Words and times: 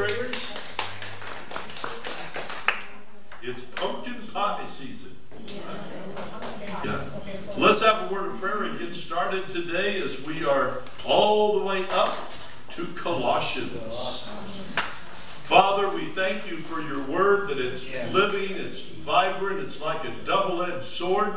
prayers? 0.00 0.36
It's 3.42 3.60
pumpkin 3.74 4.22
pie 4.32 4.66
season. 4.66 5.14
Yeah. 6.82 7.04
Let's 7.58 7.82
have 7.82 8.10
a 8.10 8.14
word 8.14 8.30
of 8.30 8.40
prayer 8.40 8.64
and 8.64 8.78
get 8.78 8.94
started 8.94 9.50
today 9.50 10.00
as 10.00 10.22
we 10.22 10.44
are 10.44 10.82
all 11.04 11.58
the 11.58 11.66
way 11.66 11.86
up 11.90 12.16
to 12.70 12.86
Colossians. 12.96 14.24
Father, 15.44 15.90
we 15.90 16.06
thank 16.12 16.50
you 16.50 16.58
for 16.58 16.80
your 16.80 17.02
word 17.04 17.50
that 17.50 17.58
it's 17.58 17.92
living, 18.10 18.52
it's 18.52 18.80
vibrant, 18.80 19.60
it's 19.60 19.82
like 19.82 20.04
a 20.04 20.14
double 20.24 20.62
edged 20.62 20.84
sword. 20.84 21.36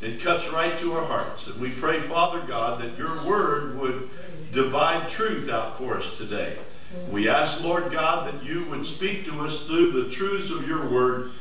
It 0.00 0.20
cuts 0.20 0.48
right 0.48 0.76
to 0.80 0.94
our 0.94 1.06
hearts. 1.06 1.46
And 1.46 1.60
we 1.60 1.70
pray, 1.70 2.00
Father 2.00 2.44
God, 2.48 2.80
that 2.80 2.98
your 2.98 3.22
word 3.24 3.78
would 3.78 4.10
divide 4.52 5.08
truth 5.08 5.48
out 5.48 5.78
for 5.78 5.98
us 5.98 6.16
today. 6.16 6.56
We 7.10 7.28
ask, 7.28 7.62
Lord 7.62 7.90
God, 7.92 8.32
that 8.32 8.44
you 8.44 8.64
would 8.66 8.84
speak 8.84 9.24
to 9.26 9.40
us 9.40 9.66
through 9.66 9.92
the 9.92 10.10
truths 10.10 10.50
of 10.50 10.66
your 10.66 10.88
word, 10.88 11.32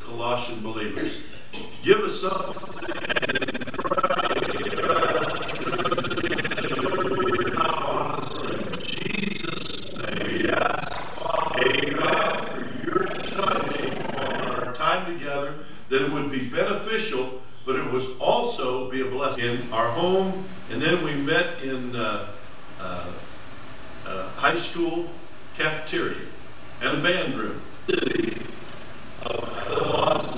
Colossian 0.00 0.60
believers. 0.62 1.16
Give 1.82 2.00
us 2.00 2.20
something 2.20 2.80
Jesus' 8.82 9.96
name. 9.96 10.26
We 10.26 10.48
ask, 10.50 10.92
Amen, 11.64 12.80
for 12.84 12.84
your 12.84 13.04
touch 13.06 13.82
on 14.16 14.66
our 14.66 14.72
time 14.74 15.12
together, 15.18 15.54
that 15.88 16.02
it 16.02 16.12
would 16.12 16.30
be 16.30 16.48
beneficial, 16.48 17.40
but 17.66 17.76
it 17.76 17.90
was 17.90 18.06
also 18.18 18.90
be 18.90 19.00
a 19.00 19.06
blessing 19.06 19.44
in 19.44 19.72
our 19.72 19.90
home. 19.90 20.44
And 20.70 20.80
then 20.80 21.02
we 21.04 21.14
met 21.14 21.62
in 21.62 21.96
uh, 21.96 22.28
uh, 22.80 23.12
uh, 24.06 24.28
high 24.30 24.56
school 24.56 25.08
cafeteria 25.56 26.26
and 26.80 26.98
a 26.98 27.02
band 27.02 27.34
room. 27.34 27.60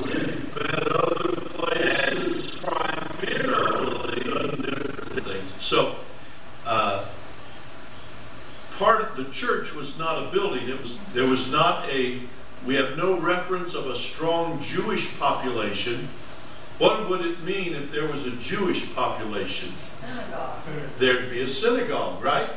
We've 0.05 0.55
been 0.55 0.83
other 0.92 1.36
places 1.55 2.50
primarily 2.56 4.20
done 4.24 4.62
different 4.62 5.24
things. 5.27 5.48
So, 5.61 5.96
uh, 6.67 7.05
part 8.78 9.02
of 9.02 9.17
the 9.17 9.30
church 9.33 9.74
was 9.74 9.98
not 9.98 10.24
a 10.24 10.30
building. 10.33 10.68
It 10.68 10.80
was 10.80 10.98
there 11.14 11.27
was 11.27 11.50
not 11.50 11.89
a. 11.89 12.22
We 12.67 12.74
have 12.77 12.96
no 12.96 13.18
reference 13.18 13.74
of 13.74 13.86
a 13.86 13.96
strong 13.96 14.61
Jewish 14.61 15.18
population. 15.18 16.08
What 16.78 17.08
would 17.08 17.24
it 17.24 17.42
mean 17.42 17.74
if 17.74 17.92
there 17.92 18.06
was 18.06 18.27
a 18.27 18.30
Jewish 18.36 18.92
population? 18.94 19.72
Synagogue. 19.77 20.62
There'd 20.98 21.30
be 21.30 21.42
a 21.42 21.48
synagogue, 21.48 22.22
right? 22.22 22.50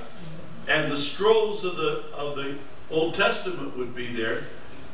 And 0.68 0.92
the 0.92 0.98
scrolls 0.98 1.64
of 1.64 1.78
the 1.78 2.06
of 2.14 2.36
the 2.36 2.58
Old 2.92 3.15
Testament 3.26 3.76
would 3.76 3.96
be 3.96 4.14
there, 4.14 4.44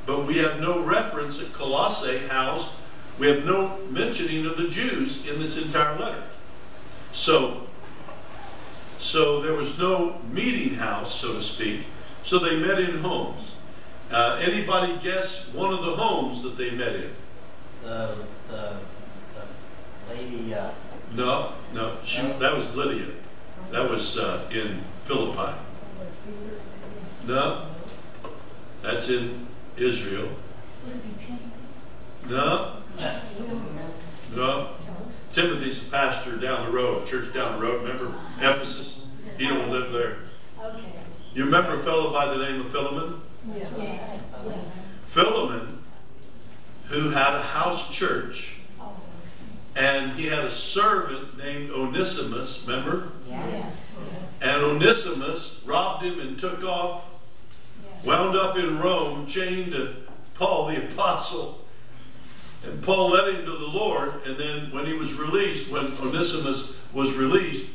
but 0.06 0.26
we 0.26 0.38
have 0.38 0.62
no 0.62 0.82
reference 0.82 1.42
at 1.42 1.52
Colossae 1.52 2.20
housed. 2.30 2.70
We 3.20 3.28
have 3.28 3.44
no 3.44 3.78
mentioning 3.90 4.46
of 4.46 4.56
the 4.56 4.70
Jews 4.70 5.28
in 5.28 5.38
this 5.38 5.62
entire 5.62 6.00
letter. 6.00 6.23
So, 7.12 7.68
so 9.00 9.42
there 9.42 9.52
was 9.52 9.78
no 9.78 10.22
meeting 10.32 10.76
house, 10.76 11.14
so 11.14 11.34
to 11.34 11.44
speak. 11.44 11.82
So 12.23 12.40
they 12.40 12.56
met 12.56 12.80
in 12.80 13.02
homes. 13.02 13.52
Uh, 14.10 14.40
anybody 14.42 14.98
guess 15.04 15.50
one 15.50 15.73
of 15.73 15.84
the 15.84 15.98
homes 15.98 16.42
that 16.44 16.56
they 16.56 16.72
met 16.72 16.95
in? 16.95 17.12
The, 17.84 18.16
the, 18.48 18.78
the 20.08 20.16
lady, 20.16 20.54
uh, 20.54 20.72
No, 21.14 21.52
no, 21.73 21.98
she, 22.06 22.22
that 22.22 22.56
was 22.56 22.73
Lydia. 22.76 23.08
That 23.72 23.90
was 23.90 24.18
uh, 24.18 24.50
in 24.54 24.82
Philippi. 25.06 25.54
No, 27.28 27.68
that's 28.82 29.10
in 29.10 29.48
Israel. 29.78 30.30
No, 32.28 32.78
no. 34.36 34.70
Timothy's 35.34 35.84
the 35.84 35.90
pastor 35.90 36.36
down 36.38 36.66
the 36.66 36.72
road, 36.72 37.05
church 37.08 37.33
down 37.33 37.60
the 37.60 37.66
road. 37.66 37.83
Remember 37.83 38.14
Ephesus? 38.39 39.02
He 39.38 39.48
don't 39.48 39.70
live 39.70 39.92
there. 39.92 40.17
You 41.33 41.45
remember 41.45 41.80
a 41.80 41.83
fellow 41.83 42.11
by 42.11 42.26
the 42.28 42.44
name 42.44 42.61
of 42.61 42.72
Philemon? 42.72 43.22
Yes. 43.55 44.20
Philemon, 45.08 45.84
who 46.86 47.10
had 47.10 47.34
a 47.36 47.42
house 47.42 47.89
church, 47.89 48.58
and 49.76 50.11
he 50.20 50.26
had 50.26 50.39
a 50.39 50.52
servant 50.52 51.38
named 51.38 51.72
Onesimus, 51.72 52.64
remember? 52.67 53.10
Yes. 53.30 53.76
And 54.42 54.64
Onesimus 54.64 55.61
robbed 55.66 56.04
him 56.04 56.20
and 56.20 56.38
took 56.38 56.64
off, 56.64 57.04
wound 58.04 58.36
up 58.36 58.58
in 58.58 58.80
Rome, 58.80 59.28
chained 59.28 59.73
to 59.73 59.95
Paul 60.36 60.67
the 60.67 60.92
Apostle. 60.92 61.66
And 62.64 62.82
Paul 62.84 63.10
led 63.10 63.34
him 63.34 63.45
to 63.45 63.52
the 63.52 63.67
Lord, 63.67 64.26
and 64.26 64.38
then 64.38 64.72
when 64.72 64.86
he 64.86 64.94
was 64.94 65.14
released, 65.14 65.72
when 65.72 65.86
Onesimus 66.00 66.73
was 66.94 67.14
released, 67.14 67.70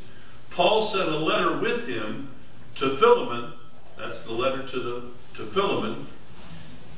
Paul 0.51 0.83
sent 0.83 1.09
a 1.09 1.19
letter 1.19 1.59
with 1.59 1.87
him 1.89 2.31
to 2.77 2.97
Philemon. 2.97 3.53
That's 3.99 4.23
the 4.23 4.33
letter 4.33 4.67
to 4.67 4.81
the 4.81 5.03
to 5.35 5.47
Philemon, 5.47 6.07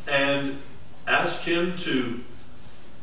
and 0.07 0.59
asked 1.07 1.45
him 1.45 1.77
to 1.79 2.23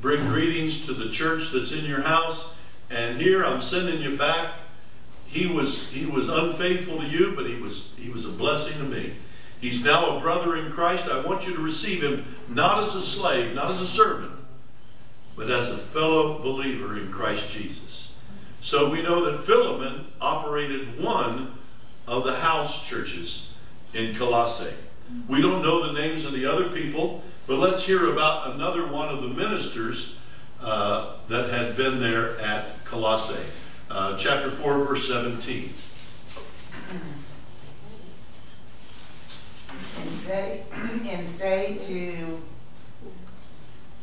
bring 0.01 0.25
greetings 0.27 0.85
to 0.85 0.93
the 0.93 1.09
church 1.09 1.51
that's 1.51 1.71
in 1.71 1.83
your 1.85 2.01
house. 2.01 2.53
And 2.89 3.19
here 3.19 3.43
I'm 3.43 3.61
sending 3.61 4.01
you 4.01 4.17
back. 4.17 4.53
He 5.25 5.47
was 5.47 5.89
he 5.89 6.05
was 6.05 6.29
unfaithful 6.29 6.99
to 6.99 7.07
you, 7.07 7.33
but 7.35 7.47
he 7.47 7.55
was 7.55 7.89
he 7.97 8.09
was 8.09 8.25
a 8.25 8.29
blessing 8.29 8.77
to 8.77 8.83
me. 8.83 9.15
He's 9.65 9.83
now 9.83 10.15
a 10.15 10.19
brother 10.19 10.57
in 10.57 10.71
Christ. 10.71 11.07
I 11.07 11.21
want 11.21 11.47
you 11.47 11.55
to 11.55 11.59
receive 11.59 12.03
him 12.03 12.23
not 12.47 12.83
as 12.83 12.93
a 12.93 13.01
slave, 13.01 13.55
not 13.55 13.71
as 13.71 13.81
a 13.81 13.87
servant, 13.87 14.31
but 15.35 15.49
as 15.49 15.69
a 15.69 15.79
fellow 15.79 16.37
believer 16.37 16.99
in 16.99 17.11
Christ 17.11 17.49
Jesus. 17.49 18.13
So 18.61 18.91
we 18.91 19.01
know 19.01 19.25
that 19.25 19.43
Philemon 19.43 20.05
operated 20.21 21.01
one 21.03 21.57
of 22.07 22.25
the 22.25 22.35
house 22.35 22.87
churches 22.87 23.53
in 23.95 24.13
Colossae. 24.13 24.71
We 25.27 25.41
don't 25.41 25.63
know 25.63 25.91
the 25.91 25.99
names 25.99 26.25
of 26.25 26.33
the 26.33 26.45
other 26.45 26.69
people, 26.69 27.23
but 27.47 27.57
let's 27.57 27.81
hear 27.81 28.11
about 28.11 28.53
another 28.53 28.85
one 28.85 29.09
of 29.09 29.23
the 29.23 29.29
ministers 29.29 30.19
uh, 30.61 31.13
that 31.27 31.49
had 31.49 31.75
been 31.75 31.99
there 31.99 32.39
at 32.39 32.85
Colossae. 32.85 33.41
Uh, 33.89 34.15
chapter 34.15 34.51
4, 34.51 34.83
verse 34.83 35.07
17. 35.07 35.73
And 40.01 40.11
say, 40.13 40.63
and 40.73 41.29
say 41.29 41.77
to 41.87 42.41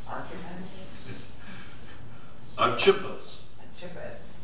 Archippus, 0.08 0.72
Archippus. 2.58 3.42
Archippus, 3.60 4.36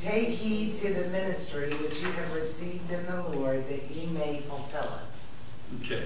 take 0.00 0.28
heed 0.28 0.78
to 0.80 0.92
the 0.92 1.08
ministry 1.08 1.72
which 1.74 2.00
you 2.00 2.10
have 2.12 2.34
received 2.34 2.90
in 2.90 3.06
the 3.06 3.22
Lord, 3.30 3.68
that 3.68 3.90
ye 3.90 4.06
may 4.06 4.42
fulfill 4.48 4.82
it. 4.98 5.82
Okay. 5.82 6.04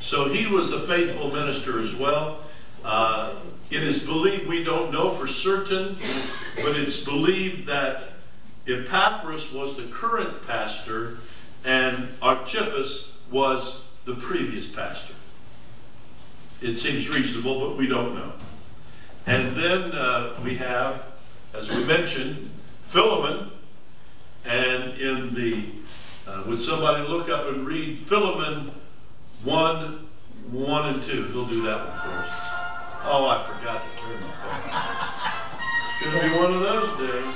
So 0.00 0.28
he 0.28 0.46
was 0.46 0.72
a 0.72 0.86
faithful 0.86 1.30
minister 1.30 1.80
as 1.80 1.94
well. 1.94 2.40
Uh, 2.84 3.34
it 3.70 3.82
is 3.82 4.04
believed, 4.04 4.48
we 4.48 4.64
don't 4.64 4.92
know 4.92 5.10
for 5.10 5.28
certain, 5.28 5.96
but 6.56 6.76
it's 6.76 7.00
believed 7.00 7.68
that 7.68 8.08
Epaphras 8.66 9.52
was 9.52 9.76
the 9.76 9.84
current 9.84 10.46
pastor 10.46 11.18
and 11.64 12.08
Archippus 12.20 13.11
was 13.32 13.84
the 14.04 14.14
previous 14.14 14.66
pastor. 14.66 15.14
It 16.60 16.76
seems 16.76 17.08
reasonable, 17.08 17.68
but 17.68 17.76
we 17.76 17.88
don't 17.88 18.14
know. 18.14 18.32
And 19.26 19.56
then 19.56 19.92
uh, 19.92 20.38
we 20.44 20.56
have, 20.56 21.02
as 21.54 21.70
we 21.74 21.84
mentioned, 21.84 22.50
Philemon. 22.88 23.50
And 24.44 24.98
in 24.98 25.34
the, 25.34 25.64
uh, 26.26 26.42
would 26.46 26.60
somebody 26.60 27.06
look 27.06 27.28
up 27.28 27.46
and 27.46 27.66
read 27.66 28.06
Philemon 28.06 28.72
1, 29.44 30.08
1 30.50 30.94
and 30.94 31.02
2? 31.04 31.24
He'll 31.28 31.46
do 31.46 31.62
that 31.62 31.78
one 31.78 31.88
us. 31.88 32.52
Oh, 33.04 33.26
I 33.26 33.46
forgot 33.46 33.82
to 33.82 34.00
turn 34.00 34.20
my 34.20 34.32
phone. 34.40 35.02
It's 35.94 36.04
going 36.04 36.30
to 36.30 36.30
be 36.30 36.42
one 36.42 36.54
of 36.54 36.60
those 36.60 36.98
days. 36.98 37.34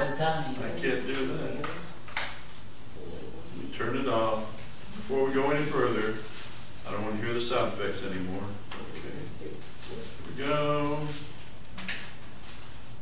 I 0.00 0.80
can't 0.80 1.06
do 1.06 1.26
that. 1.26 1.66
We 3.58 3.76
turn 3.76 3.96
it 3.96 4.08
off. 4.08 4.57
Before 5.08 5.24
we 5.24 5.32
go 5.32 5.50
any 5.52 5.64
further, 5.64 6.16
I 6.86 6.92
don't 6.92 7.02
want 7.02 7.18
to 7.18 7.24
hear 7.24 7.32
the 7.32 7.40
sound 7.40 7.72
effects 7.72 8.04
anymore. 8.04 8.42
Okay. 8.92 9.08
Here 9.40 9.52
we 10.28 10.42
go. 10.44 10.98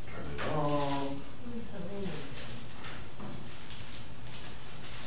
Turn 0.07 0.25
it 0.37 0.55
off. 0.55 1.11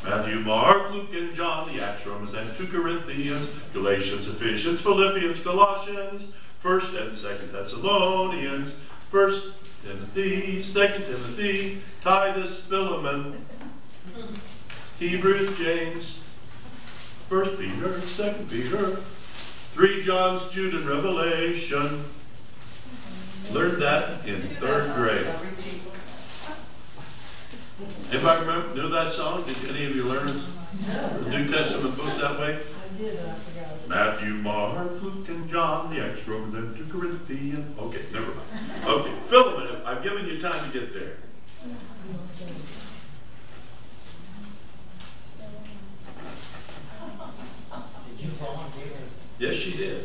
Matthew, 0.04 0.40
Mark, 0.40 0.92
Luke, 0.92 1.14
and 1.14 1.34
John, 1.34 1.74
the 1.74 1.82
Acts, 1.82 2.06
Romans, 2.06 2.34
and 2.34 2.54
2 2.58 2.66
Corinthians, 2.66 3.48
Galatians, 3.72 4.28
Ephesians, 4.28 4.82
Philippians, 4.82 5.40
Colossians, 5.40 6.24
1st 6.62 7.00
and 7.00 7.12
2nd 7.12 7.52
Thessalonians, 7.52 8.74
1st 9.10 9.52
Timothy, 9.86 10.62
2nd 10.62 11.06
Timothy, 11.06 11.82
Titus, 12.02 12.60
Philemon, 12.64 13.42
Hebrews, 14.98 15.56
James, 15.56 16.20
First 17.30 17.60
Peter, 17.60 18.00
Second 18.00 18.50
Peter, 18.50 18.96
three 19.72 20.02
Johns, 20.02 20.52
Jude, 20.52 20.74
and 20.74 20.84
Revelation. 20.84 22.04
Learned 23.52 23.80
that 23.80 24.26
in 24.26 24.42
third 24.56 24.92
grade. 24.96 25.28
Anybody 28.10 28.40
remember, 28.40 28.74
knew 28.74 28.88
that 28.88 29.12
song? 29.12 29.44
Did 29.44 29.70
any 29.70 29.84
of 29.84 29.94
you 29.94 30.06
learn 30.06 30.26
the 30.88 31.30
New 31.30 31.48
Testament 31.48 31.96
books 31.96 32.18
that 32.18 32.36
way? 32.36 32.58
I 33.00 33.06
I. 33.06 33.88
Matthew, 33.88 34.34
Mark, 34.34 35.00
Luke, 35.00 35.28
and 35.28 35.48
John, 35.48 35.94
the 35.94 36.04
Acts, 36.04 36.26
Romans, 36.26 36.80
and 36.80 36.90
Corinthians. 36.90 37.78
Okay, 37.78 38.02
never 38.12 38.34
mind. 38.34 38.84
Okay, 38.84 39.14
Philemon, 39.28 39.80
I've 39.86 40.02
given 40.02 40.26
you 40.26 40.40
time 40.40 40.68
to 40.68 40.76
get 40.76 40.92
there. 40.92 41.16
Did 48.20 48.28
you 48.28 48.32
volunteer? 48.32 49.20
Yes, 49.40 49.56
she 49.56 49.74
did. 49.74 50.04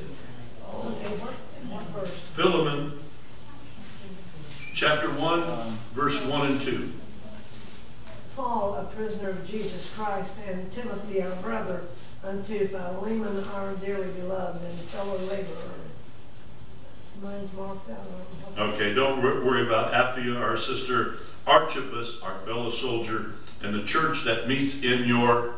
Okay, 0.74 1.10
what, 1.18 1.34
what 1.68 1.84
verse? 1.88 2.10
Philemon, 2.36 2.98
chapter 4.74 5.10
1, 5.10 5.78
verse 5.94 6.24
1 6.24 6.48
and 6.48 6.62
2. 6.62 6.94
Paul, 8.38 8.76
a 8.76 8.86
prisoner 8.96 9.32
of 9.32 9.46
Jesus 9.46 9.94
Christ, 9.94 10.40
and 10.48 10.72
Timothy, 10.72 11.22
our 11.22 11.36
brother, 11.42 11.82
unto 12.24 12.66
Philemon, 12.66 13.44
our 13.56 13.74
dearly 13.74 14.08
beloved 14.14 14.64
and 14.64 14.80
fellow 14.90 15.18
laborer. 15.18 15.74
Mine's 17.22 17.52
marked 17.56 17.90
out. 17.90 17.98
I 18.00 18.56
don't 18.56 18.70
know. 18.70 18.74
Okay, 18.74 18.94
don't 18.94 19.22
worry 19.22 19.68
about 19.68 19.92
Apphia, 19.92 20.40
our 20.40 20.56
sister, 20.56 21.18
Archippus, 21.46 22.22
our 22.22 22.40
fellow 22.46 22.72
soldier, 22.72 23.34
and 23.62 23.76
the 23.76 23.84
church 23.84 24.24
that 24.24 24.48
meets 24.48 24.82
in 24.82 25.06
your 25.06 25.56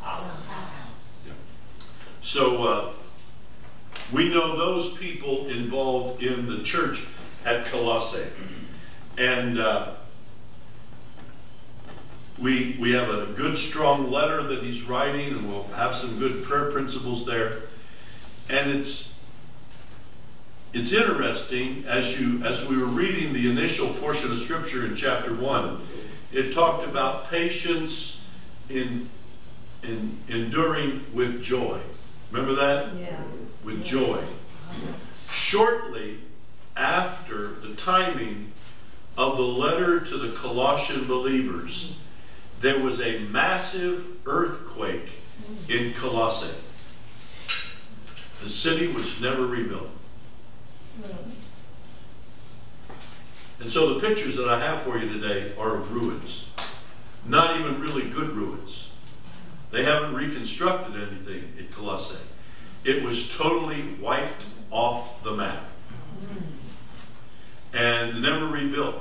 Yeah. 0.00 1.32
So 2.22 2.64
uh, 2.64 2.92
we 4.12 4.28
know 4.28 4.56
those 4.56 4.96
people 4.96 5.48
involved 5.48 6.22
in 6.22 6.46
the 6.46 6.62
church 6.62 7.04
at 7.44 7.66
Colossae, 7.66 8.26
and 9.16 9.58
uh, 9.58 9.94
we 12.38 12.76
we 12.80 12.92
have 12.92 13.08
a 13.08 13.26
good 13.26 13.56
strong 13.56 14.10
letter 14.10 14.42
that 14.42 14.62
he's 14.62 14.82
writing, 14.82 15.32
and 15.32 15.48
we'll 15.48 15.68
have 15.68 15.94
some 15.94 16.18
good 16.18 16.44
prayer 16.44 16.70
principles 16.70 17.24
there, 17.24 17.62
and 18.48 18.70
it's 18.70 19.14
it's 20.72 20.92
interesting 20.92 21.84
as 21.86 22.18
you 22.20 22.42
as 22.44 22.66
we 22.66 22.76
were 22.76 22.86
reading 22.86 23.32
the 23.32 23.50
initial 23.50 23.92
portion 23.94 24.32
of 24.32 24.38
scripture 24.38 24.84
in 24.86 24.96
chapter 24.96 25.34
one, 25.34 25.86
it 26.32 26.52
talked 26.52 26.86
about 26.86 27.28
patience 27.30 28.20
in 28.68 29.08
in 29.82 30.18
enduring 30.28 31.04
with 31.12 31.42
joy. 31.42 31.80
Remember 32.30 32.54
that? 32.54 32.94
Yeah. 32.96 33.16
With 33.64 33.84
joy. 33.84 34.22
Shortly 35.30 36.18
after 36.76 37.54
the 37.54 37.74
timing 37.74 38.52
of 39.18 39.36
the 39.36 39.42
letter 39.42 40.00
to 40.00 40.16
the 40.16 40.34
Colossian 40.34 41.06
believers, 41.06 41.94
there 42.60 42.78
was 42.78 43.00
a 43.00 43.20
massive 43.20 44.04
earthquake 44.26 45.10
in 45.68 45.92
Colossae. 45.94 46.54
The 48.42 48.48
city 48.48 48.88
was 48.88 49.20
never 49.20 49.46
rebuilt. 49.46 49.90
And 53.60 53.70
so 53.70 53.94
the 53.94 54.00
pictures 54.00 54.36
that 54.36 54.48
I 54.48 54.58
have 54.58 54.82
for 54.82 54.96
you 54.96 55.08
today 55.08 55.52
are 55.58 55.76
of 55.76 55.92
ruins. 55.92 56.46
Not 57.26 57.60
even 57.60 57.80
really 57.80 58.08
good 58.08 58.30
ruins. 58.30 58.88
They 59.70 59.84
haven't 59.84 60.14
reconstructed 60.14 60.96
anything 60.96 61.52
at 61.58 61.70
Colossae. 61.70 62.16
It 62.84 63.02
was 63.02 63.36
totally 63.36 63.94
wiped 64.00 64.42
off 64.70 65.22
the 65.22 65.32
map 65.32 65.64
and 67.72 68.22
never 68.22 68.46
rebuilt. 68.46 68.96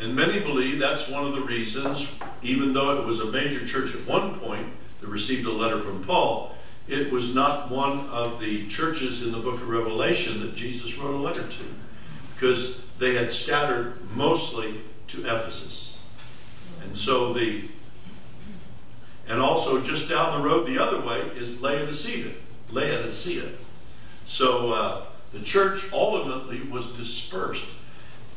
And 0.00 0.14
many 0.14 0.38
believe 0.40 0.78
that's 0.78 1.08
one 1.08 1.26
of 1.26 1.34
the 1.34 1.40
reasons, 1.40 2.08
even 2.42 2.72
though 2.72 2.98
it 2.98 3.04
was 3.04 3.20
a 3.20 3.26
major 3.26 3.66
church 3.66 3.94
at 3.94 4.06
one 4.06 4.38
point 4.38 4.68
that 5.00 5.08
received 5.08 5.46
a 5.46 5.52
letter 5.52 5.80
from 5.82 6.04
Paul, 6.04 6.54
it 6.86 7.10
was 7.10 7.34
not 7.34 7.70
one 7.70 8.06
of 8.08 8.40
the 8.40 8.66
churches 8.68 9.22
in 9.22 9.32
the 9.32 9.38
book 9.38 9.54
of 9.54 9.68
Revelation 9.68 10.40
that 10.40 10.54
Jesus 10.54 10.96
wrote 10.96 11.14
a 11.14 11.18
letter 11.18 11.46
to, 11.46 11.64
because 12.34 12.80
they 12.98 13.14
had 13.14 13.32
scattered 13.32 13.98
mostly 14.14 14.80
to 15.08 15.20
Ephesus. 15.20 15.98
And 16.82 16.96
so 16.96 17.32
the, 17.32 17.64
and 19.26 19.40
also 19.40 19.82
just 19.82 20.08
down 20.08 20.40
the 20.40 20.48
road 20.48 20.66
the 20.66 20.78
other 20.78 21.00
way 21.00 21.20
is 21.36 21.60
Laodicea. 21.60 22.32
Laodicea. 22.70 23.50
So 24.26 24.72
uh, 24.72 25.06
the 25.32 25.40
church 25.40 25.92
ultimately 25.92 26.62
was 26.62 26.86
dispersed. 26.96 27.68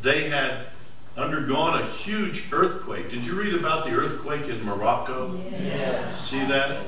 They 0.02 0.30
had 0.30 0.68
undergone 1.18 1.82
a 1.82 1.86
huge 1.86 2.48
earthquake. 2.52 3.10
Did 3.10 3.26
you 3.26 3.40
read 3.40 3.54
about 3.54 3.86
the 3.86 3.92
earthquake 3.92 4.44
in 4.44 4.64
Morocco? 4.64 5.40
Yes. 5.52 6.30
See 6.30 6.44
that? 6.46 6.86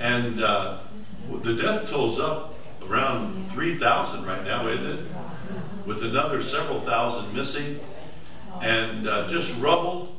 And 0.00 0.42
uh, 0.42 0.80
the 1.42 1.54
death 1.54 1.88
toll's 1.88 2.18
up 2.18 2.54
around 2.88 3.50
3,000 3.52 4.24
right 4.24 4.44
now, 4.44 4.66
isn't 4.66 4.86
it? 4.86 5.06
With 5.86 6.02
another 6.02 6.42
several 6.42 6.80
thousand 6.80 7.32
missing. 7.34 7.80
And 8.60 9.08
uh, 9.08 9.28
just 9.28 9.58
rubble. 9.60 10.16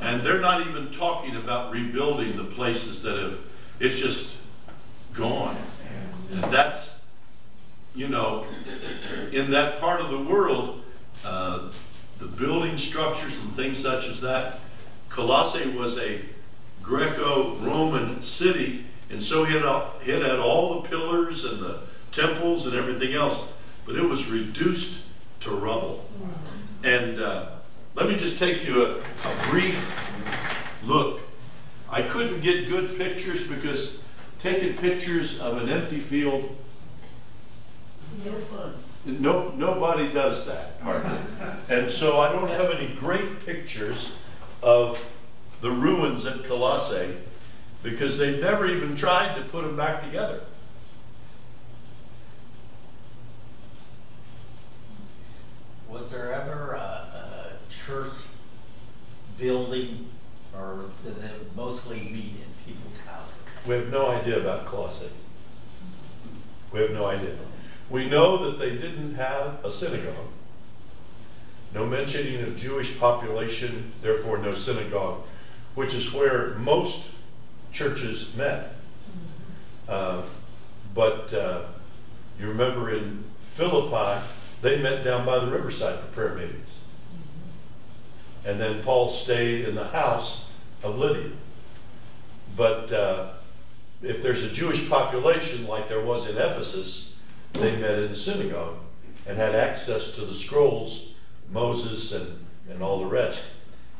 And 0.00 0.22
they're 0.22 0.40
not 0.40 0.66
even 0.66 0.90
talking 0.92 1.36
about 1.36 1.72
rebuilding 1.72 2.36
the 2.36 2.44
places 2.44 3.02
that 3.02 3.18
have, 3.18 3.38
it's 3.80 3.98
just 3.98 4.36
gone. 5.14 5.56
And 6.32 6.44
that's, 6.52 7.00
you 7.94 8.08
know, 8.08 8.46
in 9.32 9.50
that 9.52 9.80
part 9.80 10.00
of 10.00 10.10
the 10.10 10.18
world, 10.18 10.82
uh, 11.24 11.70
the 12.18 12.26
building 12.26 12.76
structures 12.76 13.38
and 13.40 13.54
things 13.56 13.78
such 13.78 14.08
as 14.08 14.20
that, 14.20 14.60
Colossae 15.08 15.70
was 15.70 15.98
a 15.98 16.20
Greco-Roman 16.82 18.22
city, 18.22 18.84
and 19.10 19.22
so 19.22 19.44
it 19.44 19.50
had, 19.50 19.86
it 20.06 20.22
had 20.22 20.38
all 20.38 20.82
the 20.82 20.88
pillars 20.88 21.44
and 21.44 21.60
the 21.60 21.80
temples 22.12 22.66
and 22.66 22.74
everything 22.74 23.14
else, 23.14 23.38
but 23.86 23.96
it 23.96 24.02
was 24.02 24.28
reduced 24.28 25.00
to 25.40 25.50
rubble. 25.50 26.04
And 26.82 27.20
uh, 27.20 27.50
let 27.94 28.08
me 28.08 28.16
just 28.16 28.38
take 28.38 28.66
you 28.66 28.84
a, 28.84 28.98
a 28.98 29.50
brief 29.50 29.78
look. 30.84 31.20
I 31.88 32.02
couldn't 32.02 32.40
get 32.40 32.68
good 32.68 32.98
pictures 32.98 33.46
because 33.46 34.03
taking 34.44 34.76
pictures 34.76 35.40
of 35.40 35.56
an 35.56 35.70
empty 35.70 35.98
field, 35.98 36.54
No 38.26 38.32
fun. 38.32 38.74
no, 39.06 39.48
nobody 39.56 40.12
does 40.12 40.44
that 40.46 40.74
hardly. 40.82 41.16
And 41.70 41.90
so 41.90 42.20
I 42.20 42.30
don't 42.30 42.50
have 42.50 42.70
any 42.70 42.88
great 42.94 43.46
pictures 43.46 44.12
of 44.62 45.02
the 45.62 45.70
ruins 45.70 46.26
at 46.26 46.44
Colossae 46.44 47.16
because 47.82 48.18
they've 48.18 48.38
never 48.38 48.66
even 48.66 48.94
tried 48.94 49.34
to 49.36 49.40
put 49.44 49.64
them 49.64 49.78
back 49.78 50.04
together. 50.04 50.42
Was 55.88 56.10
there 56.10 56.34
ever 56.34 56.72
a, 56.74 56.78
a 56.78 57.52
church 57.72 58.12
building, 59.38 60.06
or 60.54 60.84
did 61.02 61.16
they 61.22 61.30
mostly 61.56 61.98
meet 62.00 62.34
in 62.36 62.53
people's 62.53 62.53
houses? 62.53 62.53
We 63.66 63.74
have 63.76 63.88
no 63.88 64.10
idea 64.10 64.40
about 64.40 64.66
Colossae. 64.66 65.08
We 66.72 66.80
have 66.80 66.90
no 66.90 67.06
idea. 67.06 67.34
We 67.88 68.08
know 68.08 68.44
that 68.44 68.58
they 68.58 68.70
didn't 68.70 69.14
have 69.14 69.64
a 69.64 69.70
synagogue. 69.70 70.28
No 71.72 71.86
mentioning 71.86 72.42
of 72.42 72.56
Jewish 72.56 72.98
population, 72.98 73.92
therefore 74.02 74.38
no 74.38 74.52
synagogue, 74.52 75.22
which 75.74 75.94
is 75.94 76.12
where 76.12 76.54
most 76.56 77.10
churches 77.72 78.34
met. 78.36 78.74
Uh, 79.88 80.22
but 80.94 81.32
uh, 81.32 81.62
you 82.38 82.48
remember 82.48 82.94
in 82.94 83.24
Philippi, 83.54 84.24
they 84.62 84.80
met 84.80 85.04
down 85.04 85.26
by 85.26 85.38
the 85.38 85.46
riverside 85.46 85.98
for 86.00 86.06
prayer 86.06 86.34
meetings. 86.34 86.68
And 88.44 88.60
then 88.60 88.82
Paul 88.82 89.08
stayed 89.08 89.66
in 89.66 89.74
the 89.74 89.88
house 89.88 90.46
of 90.82 90.98
Lydia. 90.98 91.30
But 92.56 92.92
uh, 92.92 93.30
if 94.04 94.22
there's 94.22 94.44
a 94.44 94.50
Jewish 94.50 94.88
population 94.88 95.66
like 95.66 95.88
there 95.88 96.04
was 96.04 96.28
in 96.28 96.36
Ephesus, 96.36 97.14
they 97.54 97.76
met 97.76 97.98
in 97.98 98.10
the 98.10 98.16
synagogue 98.16 98.76
and 99.26 99.38
had 99.38 99.54
access 99.54 100.12
to 100.12 100.22
the 100.22 100.34
scrolls, 100.34 101.14
Moses 101.50 102.12
and, 102.12 102.44
and 102.68 102.82
all 102.82 102.98
the 102.98 103.06
rest. 103.06 103.42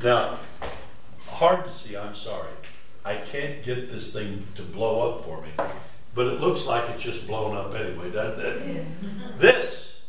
Now, 0.03 0.39
hard 1.27 1.65
to 1.65 1.71
see, 1.71 1.97
I'm 1.97 2.15
sorry. 2.15 2.51
I 3.03 3.15
can't 3.17 3.63
get 3.63 3.91
this 3.91 4.13
thing 4.13 4.45
to 4.55 4.61
blow 4.61 5.11
up 5.11 5.25
for 5.25 5.41
me. 5.41 5.49
But 6.13 6.27
it 6.27 6.39
looks 6.39 6.65
like 6.65 6.89
it's 6.91 7.03
just 7.03 7.27
blown 7.27 7.55
up 7.55 7.73
anyway, 7.75 8.11
doesn't 8.11 8.39
it? 8.39 8.85
This, 9.39 10.03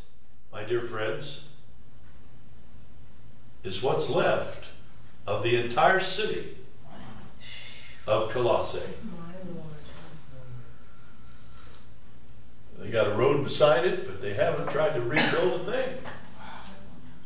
my 0.52 0.62
dear 0.62 0.82
friends, 0.82 1.44
is 3.64 3.82
what's 3.82 4.08
left 4.08 4.64
of 5.26 5.42
the 5.42 5.56
entire 5.56 6.00
city 6.00 6.56
of 8.06 8.30
Colossae. 8.30 8.78
My 12.86 12.92
got 12.92 13.08
a 13.08 13.14
road 13.16 13.42
beside 13.42 13.84
it, 13.84 14.06
but 14.06 14.22
they 14.22 14.34
haven't 14.34 14.68
tried 14.70 14.94
to 14.94 15.00
rebuild 15.00 15.62
a 15.68 15.72
thing. 15.72 15.98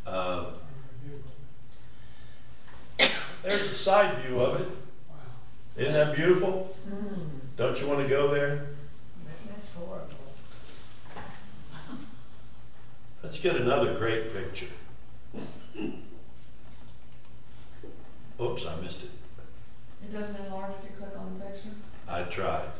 Uh, 0.07 0.47
there's 3.43 3.71
a 3.71 3.75
side 3.75 4.23
view 4.23 4.41
of 4.41 4.61
it. 4.61 4.69
Isn't 5.77 5.93
that 5.93 6.17
beautiful? 6.17 6.75
Mm, 6.89 7.29
Don't 7.59 7.79
you 7.81 7.89
want 7.89 8.01
to 8.01 8.09
go 8.09 8.33
there? 8.33 8.69
that's 9.51 9.75
horrible. 9.75 10.07
Let's 13.23 13.39
get 13.39 13.57
another 13.57 13.95
great 13.99 14.33
picture. 14.33 14.67
Oops, 18.41 18.67
I 18.67 18.77
missed 18.81 19.03
it. 19.03 19.11
It 20.05 20.13
doesn't 20.13 20.37
enlarge 20.47 20.73
if 20.83 20.85
you 20.85 20.97
click 20.97 21.13
on 21.19 21.39
the 21.39 21.45
picture? 21.45 21.69
I 22.09 22.23
tried. 22.23 22.71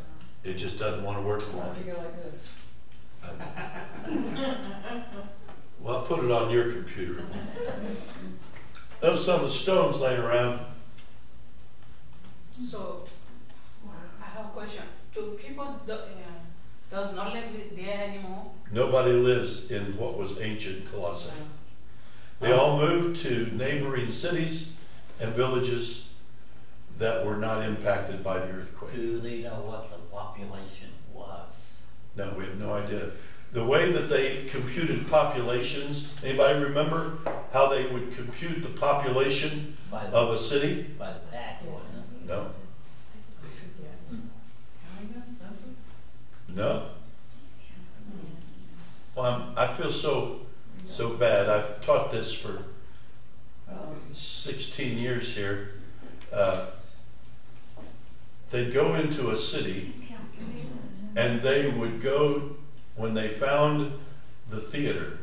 It 0.45 0.55
just 0.55 0.79
doesn't 0.79 1.05
want 1.05 1.19
to 1.19 1.23
work 1.23 1.43
for 1.43 1.57
me. 1.57 1.63
you 1.87 1.93
go 1.93 1.99
like 1.99 2.17
this? 2.25 2.55
Well, 5.81 5.97
I'll 5.97 6.03
put 6.03 6.23
it 6.23 6.31
on 6.31 6.51
your 6.51 6.73
computer. 6.73 7.25
Those 9.01 9.25
some 9.25 9.37
of 9.41 9.47
the 9.47 9.51
stones 9.51 9.99
laying 9.99 10.21
around. 10.21 10.61
So, 12.51 13.03
I 14.23 14.27
have 14.27 14.47
a 14.47 14.49
question. 14.51 14.83
Do 15.15 15.39
people 15.43 15.81
do, 15.87 15.93
uh, 15.95 15.97
does 16.91 17.15
not 17.17 17.33
live 17.33 17.45
there 17.75 18.09
anymore? 18.09 18.51
Nobody 18.71 19.13
lives 19.13 19.71
in 19.71 19.97
what 19.97 20.19
was 20.19 20.39
ancient 20.41 20.91
Colossae. 20.93 21.33
They 22.41 22.53
all 22.53 22.79
moved 22.79 23.23
to 23.23 23.47
neighboring 23.47 24.11
cities 24.11 24.77
and 25.19 25.35
villages 25.35 26.09
that 26.99 27.25
were 27.25 27.37
not 27.37 27.65
impacted 27.65 28.23
by 28.23 28.39
the 28.39 28.53
earthquake. 28.53 28.95
Do 28.95 29.19
they 29.21 29.39
know 29.39 29.61
what 29.63 29.91
the 29.91 29.97
population 30.15 30.91
was? 30.91 31.00
No, 32.21 32.35
we 32.37 32.45
have 32.45 32.59
no 32.59 32.75
idea. 32.75 33.13
The 33.55 33.65
way 33.65 33.91
that 33.93 34.11
they 34.11 34.45
computed 34.51 35.09
populations, 35.09 36.11
anybody 36.23 36.63
remember 36.63 37.17
how 37.51 37.69
they 37.69 37.87
would 37.87 38.15
compute 38.15 38.61
the 38.63 38.69
population 38.69 39.75
By 39.91 40.05
the, 40.07 40.13
of 40.15 40.35
a 40.35 40.39
city? 40.39 40.83
by 40.99 41.15
the 41.15 41.19
tax? 41.31 41.65
No, 42.27 42.51
County 44.11 45.15
gun, 45.15 45.23
census? 45.35 45.79
no. 46.55 46.89
Well, 49.15 49.25
I'm, 49.25 49.59
I 49.59 49.73
feel 49.73 49.91
so, 49.91 50.41
so 50.87 51.15
bad. 51.15 51.49
I've 51.49 51.81
taught 51.83 52.13
this 52.13 52.35
for 52.35 52.65
Um, 53.67 53.97
16 54.13 54.99
years 54.99 55.35
here. 55.35 55.71
Uh, 56.31 56.67
they'd 58.51 58.75
go 58.75 58.95
into 58.97 59.31
a 59.31 59.37
city 59.37 59.95
and 61.17 61.43
they 61.43 61.69
would 61.69 62.01
go, 62.01 62.57
when 62.97 63.15
they 63.15 63.29
found 63.29 63.93
the 64.49 64.61
theater, 64.61 65.19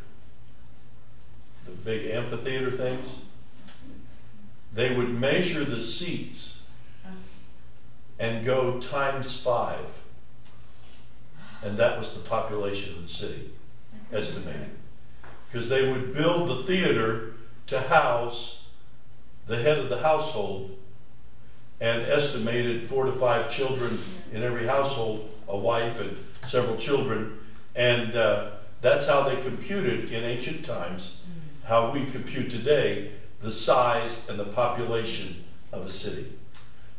the 1.65 1.71
big 1.71 2.09
amphitheater 2.09 2.71
things, 2.71 3.19
they 4.73 4.95
would 4.95 5.09
measure 5.09 5.63
the 5.63 5.81
seats 5.81 6.63
and 8.19 8.45
go 8.45 8.79
times 8.79 9.39
five. 9.39 9.85
And 11.63 11.77
that 11.77 11.97
was 11.97 12.13
the 12.13 12.19
population 12.19 12.95
of 12.95 13.01
the 13.01 13.07
city, 13.07 13.51
estimated. 14.11 14.71
Because 15.49 15.69
they 15.69 15.91
would 15.91 16.13
build 16.13 16.49
the 16.49 16.63
theater 16.63 17.33
to 17.67 17.81
house 17.81 18.59
the 19.47 19.57
head 19.61 19.77
of 19.77 19.89
the 19.89 19.99
household 19.99 20.77
and 21.79 22.03
estimated 22.03 22.89
four 22.89 23.05
to 23.05 23.11
five 23.13 23.49
children 23.49 23.99
in 24.33 24.43
every 24.43 24.65
household, 24.65 25.29
a 25.47 25.57
wife 25.57 25.99
and 25.99 26.17
several 26.45 26.77
children. 26.77 27.39
And 27.75 28.15
uh, 28.15 28.51
that's 28.81 29.07
how 29.07 29.23
they 29.23 29.41
computed 29.41 30.11
in 30.11 30.23
ancient 30.23 30.65
times, 30.65 31.17
how 31.65 31.91
we 31.91 32.05
compute 32.05 32.49
today, 32.49 33.11
the 33.41 33.51
size 33.51 34.27
and 34.29 34.39
the 34.39 34.45
population 34.45 35.43
of 35.71 35.85
a 35.85 35.91
city. 35.91 36.33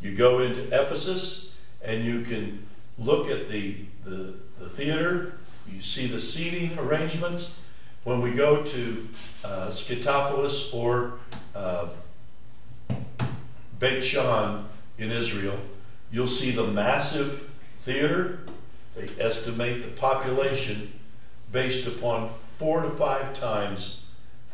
You 0.01 0.15
go 0.15 0.41
into 0.41 0.67
Ephesus 0.67 1.55
and 1.83 2.05
you 2.05 2.23
can 2.23 2.67
look 2.99 3.29
at 3.29 3.49
the, 3.49 3.77
the, 4.05 4.35
the 4.59 4.69
theater, 4.69 5.35
you 5.71 5.83
see 5.83 6.07
the 6.07 6.21
seating 6.21 6.79
arrangements. 6.79 7.61
When 8.05 8.21
we 8.21 8.31
go 8.31 8.63
to 8.63 9.09
uh, 9.45 9.73
or 10.73 11.13
uh, 11.55 11.89
Beit 13.79 14.03
Shan 14.03 14.65
in 14.99 15.11
Israel, 15.11 15.59
you'll 16.11 16.27
see 16.27 16.51
the 16.51 16.67
massive 16.67 17.48
theater. 17.89 18.39
They 18.95 19.09
estimate 19.23 19.83
the 19.83 19.89
population 19.89 20.93
based 21.51 21.87
upon 21.87 22.31
four 22.59 22.83
to 22.83 22.91
five 22.91 23.33
times 23.33 24.03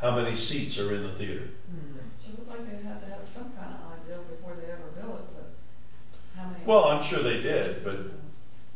how 0.00 0.14
many 0.14 0.36
seats 0.36 0.78
are 0.78 0.94
in 0.94 1.02
the 1.02 1.12
theater. 1.12 1.48
Hmm. 1.68 1.98
It 2.28 2.38
looked 2.38 2.50
like 2.50 2.70
they 2.70 2.86
had 2.86 3.00
to 3.00 3.06
have 3.06 3.22
some 3.22 3.52
kind 3.58 3.74
of 3.74 4.02
idea 4.02 4.18
before 4.30 4.54
they 4.54 4.70
ever 4.70 4.88
built 5.00 5.30
it, 5.30 5.34
to 5.34 6.38
how 6.40 6.48
many. 6.48 6.64
Well, 6.64 6.84
I'm 6.84 7.02
sure 7.02 7.22
they 7.22 7.40
did, 7.40 7.82
but 7.82 7.94
hmm. 7.94 8.08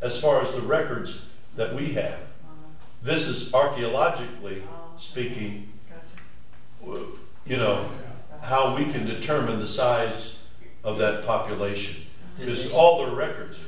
as 0.03 0.21
far 0.21 0.43
as 0.43 0.51
the 0.53 0.63
records 0.63 1.23
that 1.57 1.75
we 1.75 1.93
have, 1.93 2.21
Uh, 2.45 2.71
this 3.03 3.27
is 3.27 3.53
archaeologically 3.55 4.63
oh, 4.67 4.99
speaking, 4.99 5.69
Gotcha. 5.89 7.05
you 7.47 7.57
know, 7.57 7.89
how 8.43 8.75
we 8.75 8.85
can 8.87 9.05
determine 9.05 9.59
the 9.61 9.69
size 9.69 10.43
of 10.83 10.99
that 10.99 11.25
population. 11.27 12.07
Did 12.39 12.47
Because 12.47 12.69
they- 12.69 12.75
all 12.75 13.05
their 13.05 13.15
records 13.15 13.59
are, 13.59 13.68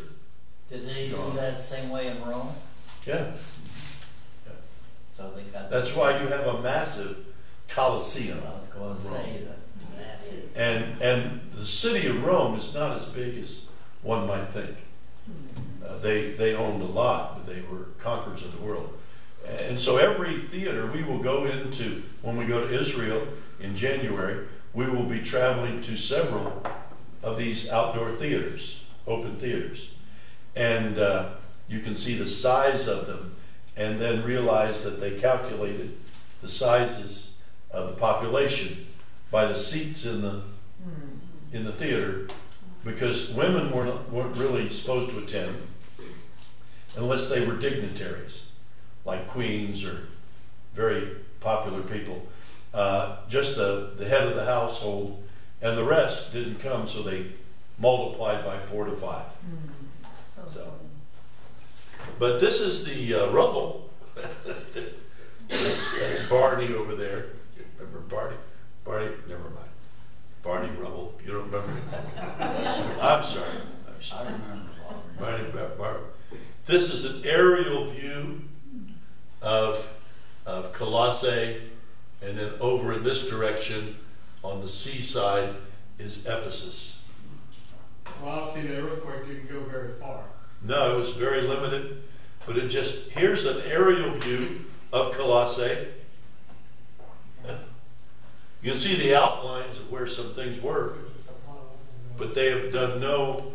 Did 0.70 0.88
they 0.88 1.08
do 1.08 1.16
that 1.34 1.60
same 1.64 1.90
way 1.90 2.06
in 2.08 2.22
Rome? 2.24 2.54
yeah. 3.06 3.32
So 5.16 5.30
they 5.36 5.42
got. 5.44 5.68
That's 5.70 5.94
why 5.94 6.20
you 6.20 6.28
have 6.28 6.46
a 6.46 6.62
massive 6.62 7.16
I 7.18 7.72
Colosseum. 7.72 8.40
was 8.42 8.66
going 8.68 8.94
to 8.96 9.00
say 9.02 9.44
that 9.46 9.58
massive. 9.98 10.56
And, 10.56 11.00
and 11.02 11.40
the 11.54 11.66
city 11.66 12.06
of 12.06 12.24
Rome 12.24 12.56
is 12.56 12.74
not 12.74 12.96
as 12.96 13.04
big 13.04 13.36
as 13.38 13.66
one 14.02 14.26
might 14.26 14.48
think. 14.52 14.76
Uh, 15.86 15.98
they, 15.98 16.30
they 16.32 16.54
owned 16.54 16.82
a 16.82 16.86
lot, 16.86 17.34
but 17.36 17.52
they 17.52 17.62
were 17.62 17.86
conquerors 17.98 18.44
of 18.44 18.56
the 18.58 18.64
world. 18.64 18.96
And 19.46 19.78
so 19.78 19.98
every 19.98 20.38
theater 20.38 20.86
we 20.86 21.02
will 21.02 21.18
go 21.18 21.46
into, 21.46 22.02
when 22.22 22.36
we 22.36 22.46
go 22.46 22.66
to 22.66 22.80
Israel 22.80 23.26
in 23.60 23.74
January, 23.74 24.46
we 24.72 24.86
will 24.86 25.04
be 25.04 25.20
traveling 25.20 25.80
to 25.82 25.96
several 25.96 26.62
of 27.22 27.36
these 27.36 27.68
outdoor 27.70 28.12
theaters, 28.12 28.80
open 29.06 29.36
theaters. 29.36 29.90
And 30.56 30.98
uh, 30.98 31.30
you 31.68 31.80
can 31.80 31.96
see 31.96 32.16
the 32.16 32.26
size 32.26 32.88
of 32.88 33.06
them 33.06 33.36
and 33.76 33.98
then 33.98 34.24
realize 34.24 34.82
that 34.84 35.00
they 35.00 35.12
calculated 35.12 35.96
the 36.42 36.48
sizes 36.48 37.32
of 37.70 37.88
the 37.88 37.94
population 37.94 38.86
by 39.30 39.46
the 39.46 39.54
seats 39.54 40.04
in 40.04 40.22
the, 40.22 40.42
in 41.52 41.64
the 41.64 41.72
theater 41.72 42.28
because 42.84 43.30
women 43.32 43.70
weren't, 43.70 44.10
weren't 44.12 44.36
really 44.36 44.70
supposed 44.70 45.10
to 45.10 45.18
attend 45.18 45.56
unless 46.96 47.28
they 47.28 47.46
were 47.46 47.54
dignitaries, 47.54 48.46
like 49.04 49.28
queens 49.28 49.84
or 49.84 50.08
very 50.74 51.16
popular 51.40 51.82
people. 51.82 52.26
Uh, 52.74 53.18
just 53.28 53.56
the, 53.56 53.92
the 53.96 54.08
head 54.08 54.26
of 54.26 54.34
the 54.34 54.44
household, 54.44 55.22
and 55.62 55.76
the 55.76 55.84
rest 55.84 56.32
didn't 56.32 56.58
come, 56.60 56.86
so 56.86 57.02
they 57.02 57.26
multiplied 57.78 58.44
by 58.44 58.58
four 58.66 58.84
to 58.84 58.96
five. 58.96 59.26
So. 60.52 60.72
But 62.18 62.40
this 62.40 62.60
is 62.60 62.84
the 62.84 63.14
uh, 63.14 63.30
rubble. 63.30 63.88
that's, 65.48 65.98
that's 65.98 66.20
Barney 66.28 66.74
over 66.74 66.94
there. 66.94 67.26
You 67.56 67.64
Remember 67.78 68.00
Barney? 68.00 68.36
Barney? 68.84 69.10
Never 69.28 69.44
mind. 69.44 69.56
Barney 70.42 70.70
Rubble. 70.78 71.14
You 71.24 71.32
don't 71.34 71.50
remember 71.50 71.72
him? 71.72 71.82
I'm 73.00 73.22
sorry. 73.22 73.46
I'm 73.86 74.18
I 74.18 74.22
remember. 74.24 74.70
Barney 75.18 75.50
Bar- 75.52 75.68
Bar- 75.78 76.00
This 76.66 76.92
is 76.92 77.04
an 77.04 77.22
aerial 77.24 77.90
view 77.90 78.40
of, 79.42 79.86
of 80.46 80.72
Colossae, 80.72 81.60
and 82.22 82.38
then 82.38 82.52
over 82.60 82.92
in 82.94 83.04
this 83.04 83.28
direction 83.28 83.96
on 84.42 84.60
the 84.62 84.68
seaside 84.68 85.54
is 85.98 86.24
Ephesus. 86.26 87.02
Well, 88.22 88.40
obviously 88.40 88.68
the 88.74 88.80
earthquake 88.80 89.26
didn't 89.26 89.48
go 89.48 89.60
very 89.60 89.92
far. 90.00 90.24
No, 90.62 90.94
it 90.94 90.96
was 90.96 91.10
very 91.10 91.42
limited, 91.42 92.02
but 92.46 92.56
it 92.56 92.68
just, 92.68 93.10
here's 93.10 93.46
an 93.46 93.62
aerial 93.64 94.18
view 94.18 94.66
of 94.92 95.14
Colossae. 95.14 95.88
You 98.62 98.72
can 98.72 98.80
see 98.80 98.94
the 98.94 99.14
outlines 99.14 99.78
of 99.78 99.90
where 99.90 100.06
some 100.06 100.34
things 100.34 100.60
were, 100.60 100.98
but 102.18 102.34
they 102.34 102.50
have 102.50 102.74
done 102.74 103.00
no, 103.00 103.52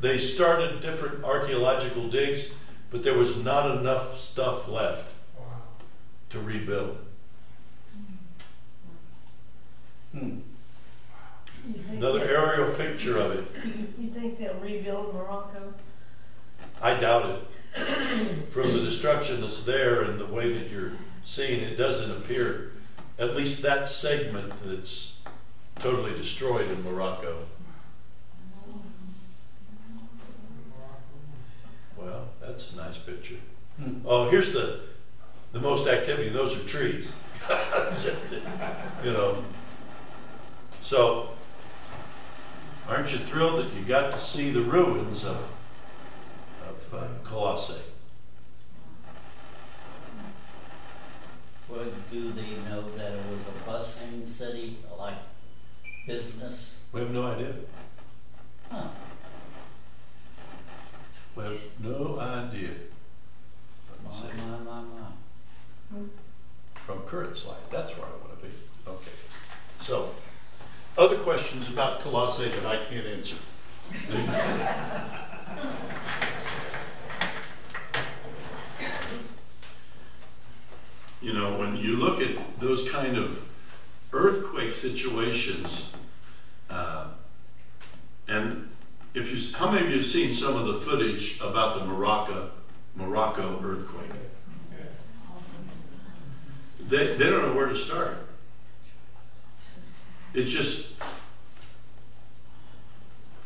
they 0.00 0.18
started 0.18 0.82
different 0.82 1.24
archaeological 1.24 2.10
digs, 2.10 2.52
but 2.90 3.02
there 3.02 3.14
was 3.16 3.42
not 3.42 3.78
enough 3.78 4.20
stuff 4.20 4.68
left 4.68 5.10
to 6.28 6.40
rebuild. 6.40 6.98
Think 10.12 10.44
Another 11.90 12.20
aerial 12.20 12.74
picture 12.74 13.18
of 13.18 13.32
it. 13.32 13.44
You 13.98 14.10
think 14.10 14.38
they'll 14.38 14.54
rebuild 14.54 15.14
Morocco? 15.14 15.74
I 16.80 16.94
doubt 16.98 17.26
it. 17.26 17.44
from 18.50 18.72
the 18.72 18.80
destruction 18.80 19.40
that's 19.40 19.62
there 19.64 20.02
and 20.02 20.18
the 20.18 20.26
way 20.26 20.52
that 20.52 20.70
you're 20.70 20.92
seeing, 21.24 21.60
it 21.60 21.76
doesn't 21.76 22.10
appear, 22.16 22.72
at 23.18 23.36
least 23.36 23.62
that 23.62 23.88
segment 23.88 24.52
that's 24.64 25.20
totally 25.78 26.12
destroyed 26.12 26.70
in 26.70 26.82
Morocco. 26.82 27.46
Well, 31.96 32.28
that's 32.40 32.74
a 32.74 32.76
nice 32.76 32.98
picture. 32.98 33.36
Hmm. 33.76 34.00
Oh, 34.04 34.30
here's 34.30 34.52
the 34.52 34.80
the 35.52 35.60
most 35.60 35.88
activity. 35.88 36.28
Those 36.28 36.56
are 36.56 36.64
trees. 36.64 37.12
you 39.04 39.12
know. 39.12 39.42
So, 40.82 41.30
aren't 42.88 43.12
you 43.12 43.18
thrilled 43.18 43.64
that 43.64 43.74
you 43.74 43.82
got 43.82 44.12
to 44.12 44.18
see 44.18 44.50
the 44.50 44.60
ruins 44.60 45.24
of 45.24 45.36
of 45.36 45.57
uh, 46.92 47.06
Colossae? 47.24 47.74
Well, 51.68 51.84
do 52.10 52.32
they 52.32 52.56
know 52.68 52.82
that 52.96 53.12
it 53.12 53.20
was 53.30 53.40
a 53.42 53.66
bustling 53.66 54.26
city, 54.26 54.78
like 54.98 55.18
business? 56.06 56.80
We 56.92 57.00
have 57.00 57.10
no 57.10 57.24
idea. 57.24 57.54
Huh. 58.70 58.88
We 61.36 61.44
have 61.44 61.60
no 61.80 62.18
idea. 62.18 62.70
My, 64.04 64.10
my, 64.10 64.58
my, 64.58 64.80
my. 64.80 65.98
From 66.86 67.00
current 67.02 67.36
slide. 67.36 67.56
That's 67.70 67.90
where 67.96 68.06
I 68.06 68.10
want 68.26 68.40
to 68.40 68.46
be. 68.46 68.52
Okay. 68.86 69.10
So, 69.78 70.14
other 70.96 71.18
questions 71.18 71.68
about 71.68 72.00
Colossae 72.00 72.48
that 72.48 72.66
I 72.66 72.82
can't 72.86 73.06
answer? 73.06 73.36
you 81.20 81.32
know, 81.32 81.58
when 81.58 81.76
you 81.76 81.96
look 81.96 82.20
at 82.20 82.60
those 82.60 82.88
kind 82.88 83.16
of 83.16 83.42
earthquake 84.12 84.74
situations, 84.74 85.90
uh, 86.70 87.08
and 88.28 88.68
if 89.14 89.30
you, 89.32 89.56
how 89.56 89.70
many 89.70 89.86
of 89.86 89.90
you 89.90 89.98
have 89.98 90.06
seen 90.06 90.32
some 90.32 90.56
of 90.56 90.66
the 90.66 90.74
footage 90.74 91.40
about 91.40 91.78
the 91.78 91.84
Morocco, 91.84 92.50
Morocco 92.94 93.60
earthquake? 93.62 94.10
They, 96.88 97.16
they 97.16 97.28
don't 97.28 97.42
know 97.42 97.52
where 97.52 97.66
to 97.66 97.76
start. 97.76 98.26
It's 100.34 100.52
just 100.52 100.92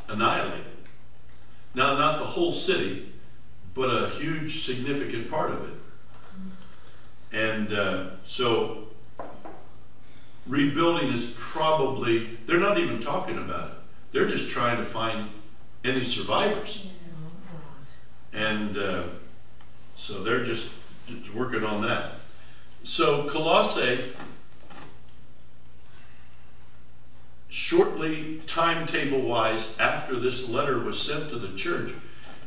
annihilated. 0.09 0.67
Now, 1.75 1.97
not 1.97 2.19
the 2.19 2.27
whole 2.27 2.53
city, 2.53 3.13
but 3.75 3.87
a 3.87 4.11
huge, 4.11 4.65
significant 4.65 5.31
part 5.31 5.51
of 5.53 5.69
it. 5.69 5.82
And 7.33 7.73
uh, 7.73 8.05
so, 8.27 8.89
rebuilding 10.47 11.13
is 11.13 11.33
probably, 11.37 12.39
they're 12.47 12.61
not 12.61 12.79
even 12.79 13.01
talking 13.01 13.39
about 13.39 13.71
it. 13.71 13.77
They're 14.13 14.29
just 14.29 14.51
trying 14.51 14.77
to 14.79 14.85
find 14.85 15.31
any 15.85 16.05
survivors. 16.05 16.87
And 18.35 18.77
uh, 18.77 19.05
so 19.97 20.23
they're 20.23 20.45
just, 20.45 20.71
just 21.07 21.35
working 21.35 21.65
on 21.65 21.83
that. 21.83 22.15
So, 22.85 23.29
Colossae, 23.29 24.13
shortly, 27.49 28.43
timetable 28.47 29.23
wise, 29.23 29.79
after 29.79 30.19
this 30.19 30.49
letter 30.49 30.79
was 30.81 31.01
sent 31.01 31.31
to 31.31 31.39
the 31.39 31.57
church, 31.57 31.93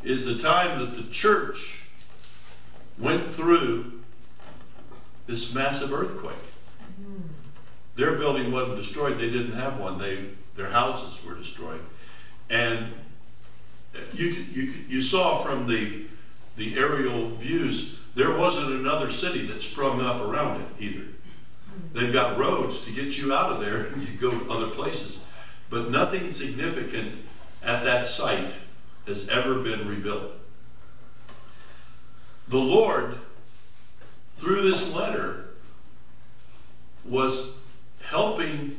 is 0.03 0.25
the 0.25 0.37
time 0.37 0.79
that 0.79 0.95
the 0.95 1.09
church 1.09 1.79
went 2.99 3.33
through 3.33 4.03
this 5.27 5.53
massive 5.53 5.93
earthquake. 5.93 6.35
Mm-hmm. 7.01 7.21
Their 7.95 8.15
building 8.15 8.51
wasn't 8.51 8.77
destroyed, 8.77 9.17
they 9.17 9.29
didn't 9.29 9.53
have 9.53 9.79
one, 9.79 9.97
they, 9.97 10.25
their 10.55 10.69
houses 10.69 11.23
were 11.23 11.35
destroyed. 11.35 11.81
And 12.49 12.93
you, 14.13 14.27
you, 14.27 14.73
you 14.87 15.01
saw 15.01 15.43
from 15.43 15.67
the, 15.67 16.05
the 16.57 16.77
aerial 16.77 17.29
views, 17.35 17.97
there 18.15 18.35
wasn't 18.35 18.67
another 18.67 19.09
city 19.09 19.45
that 19.47 19.61
sprung 19.61 20.01
up 20.01 20.21
around 20.21 20.61
it 20.61 20.67
either. 20.79 21.03
Mm-hmm. 21.03 21.99
They've 21.99 22.13
got 22.13 22.37
roads 22.37 22.83
to 22.85 22.91
get 22.91 23.17
you 23.17 23.33
out 23.33 23.51
of 23.51 23.59
there 23.59 23.85
and 23.87 24.07
you 24.07 24.17
go 24.17 24.31
to 24.31 24.51
other 24.51 24.67
places. 24.67 25.21
But 25.69 25.89
nothing 25.89 26.29
significant 26.29 27.23
at 27.63 27.83
that 27.83 28.05
site 28.05 28.53
has 29.07 29.27
ever 29.29 29.55
been 29.55 29.87
rebuilt. 29.87 30.31
The 32.47 32.57
Lord, 32.57 33.17
through 34.37 34.69
this 34.69 34.93
letter, 34.93 35.45
was 37.03 37.57
helping, 38.03 38.77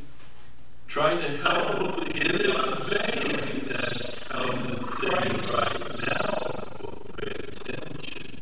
trying 0.89 1.19
to 1.19 1.29
help 1.39 1.97
the 1.97 2.11
innovating 2.13 3.69
that 3.69 4.19
um, 4.33 4.77
thing 5.01 5.33
right 5.55 5.81
now. 6.07 6.97
Pay 7.21 7.31
attention. 7.31 8.39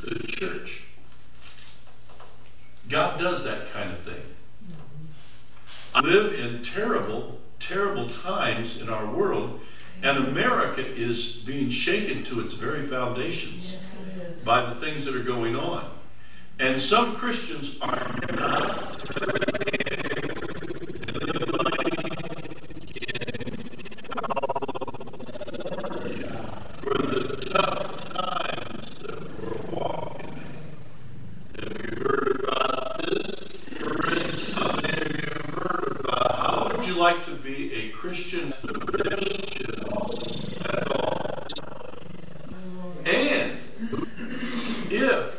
to 0.00 0.14
The 0.14 0.26
church. 0.26 0.82
God 2.88 3.20
does 3.20 3.44
that 3.44 3.70
kind 3.72 3.90
of 3.90 4.00
thing. 4.00 4.22
I 5.94 6.00
live 6.00 6.34
in 6.38 6.62
terrible, 6.62 7.40
terrible 7.58 8.08
times 8.10 8.80
in 8.80 8.88
our 8.88 9.06
world, 9.06 9.60
and 10.02 10.18
America 10.28 10.84
is 10.84 11.36
being 11.36 11.68
shaken 11.68 12.24
to 12.24 12.40
its 12.40 12.54
very 12.54 12.86
foundations 12.86 13.72
Yes. 13.72 13.90
By 14.44 14.62
the 14.62 14.74
things 14.76 15.04
that 15.04 15.14
are 15.14 15.22
going 15.22 15.56
on. 15.56 15.90
And 16.58 16.80
some 16.80 17.16
Christians 17.16 17.78
are 17.80 18.14
not. 18.32 19.00
For 26.80 26.98
the 26.98 27.36
tough 27.50 27.88
times 28.12 28.98
that 28.98 29.20
we're 29.40 29.62
walking 29.72 30.42
in. 31.56 31.62
Have 31.62 31.78
you 31.82 31.94
heard 31.96 32.36
about 32.48 32.98
this? 33.06 33.28
For 33.78 33.92
instance, 34.16 34.52
how 34.52 34.66
many 34.76 34.88
of 34.88 35.10
you 35.10 35.28
have 35.28 35.44
heard 35.54 35.96
about 36.00 36.32
how 36.36 36.76
would 36.76 36.84
you 36.86 36.94
like 36.94 37.24
to 37.26 37.32
be 37.36 37.72
a 37.72 37.88
Christian 37.90 38.52
Christian 38.52 39.70
at 40.66 40.92
all? 40.92 41.10
And 43.06 43.56
if 44.90 45.34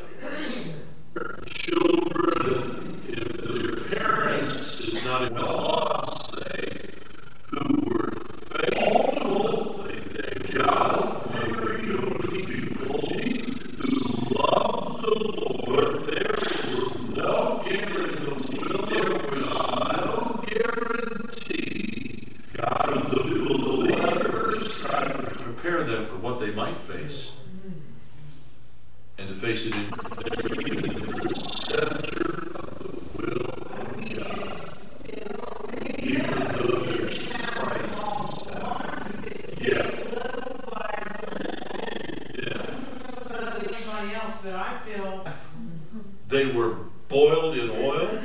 children, 1.54 3.02
if 3.08 3.30
your 3.54 3.76
parents 3.82 4.78
did 4.78 5.04
not 5.06 5.32
well 5.32 5.58
off, 5.66 6.34
say, 6.36 6.90
who 7.48 7.64
were 7.86 8.12
faithful, 8.50 9.84
they, 9.84 10.00
they 10.00 10.34
God, 10.54 11.34
they 11.34 11.48
were 11.52 11.78
young 11.84 12.18
people 12.20 13.00
who 13.02 13.90
loved 14.36 15.04
the 15.04 15.12
Lord, 15.68 15.96
there 16.08 16.36
was 16.40 16.96
no 17.16 17.62
guarantee, 17.68 18.64
there 18.90 19.12
was 19.12 19.50
no 19.98 20.44
guarantee. 20.48 22.28
God, 22.54 22.86
the 23.12 23.24
people, 23.24 23.58
the 23.68 23.74
letters, 23.96 24.62
trying 24.78 25.12
to 25.12 25.24
prepare 25.44 25.82
them 25.84 26.04
for 26.08 26.18
what 26.18 26.36
they 26.40 26.52
might 26.52 26.80
face. 26.82 27.32
And 29.18 29.28
to 29.30 29.36
face 29.36 29.66
it 29.68 29.74
in 29.76 29.90
the 29.92 29.98
center 31.70 32.28
of 32.56 32.72
the 32.80 32.92
will 33.18 33.50
of 33.52 33.60
God. 34.16 34.50
Even 36.00 36.40
though 36.58 36.80
there's 36.80 37.18
strife. 37.24 38.00
Yeah. 39.62 39.86
Anybody 44.02 44.20
else, 44.20 44.38
but 44.44 44.54
I 44.56 44.80
feel 44.80 45.28
They 46.28 46.52
were 46.52 46.76
boiled 47.08 47.56
in 47.56 47.70
oil. 47.70 48.20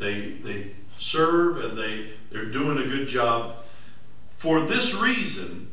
They, 0.00 0.30
they, 0.42 0.70
serve 1.00 1.64
and 1.64 1.76
they, 1.76 2.12
they're 2.30 2.44
doing 2.44 2.78
a 2.78 2.88
good 2.88 3.08
job. 3.08 3.56
For 4.36 4.66
this 4.66 4.94
reason, 4.94 5.68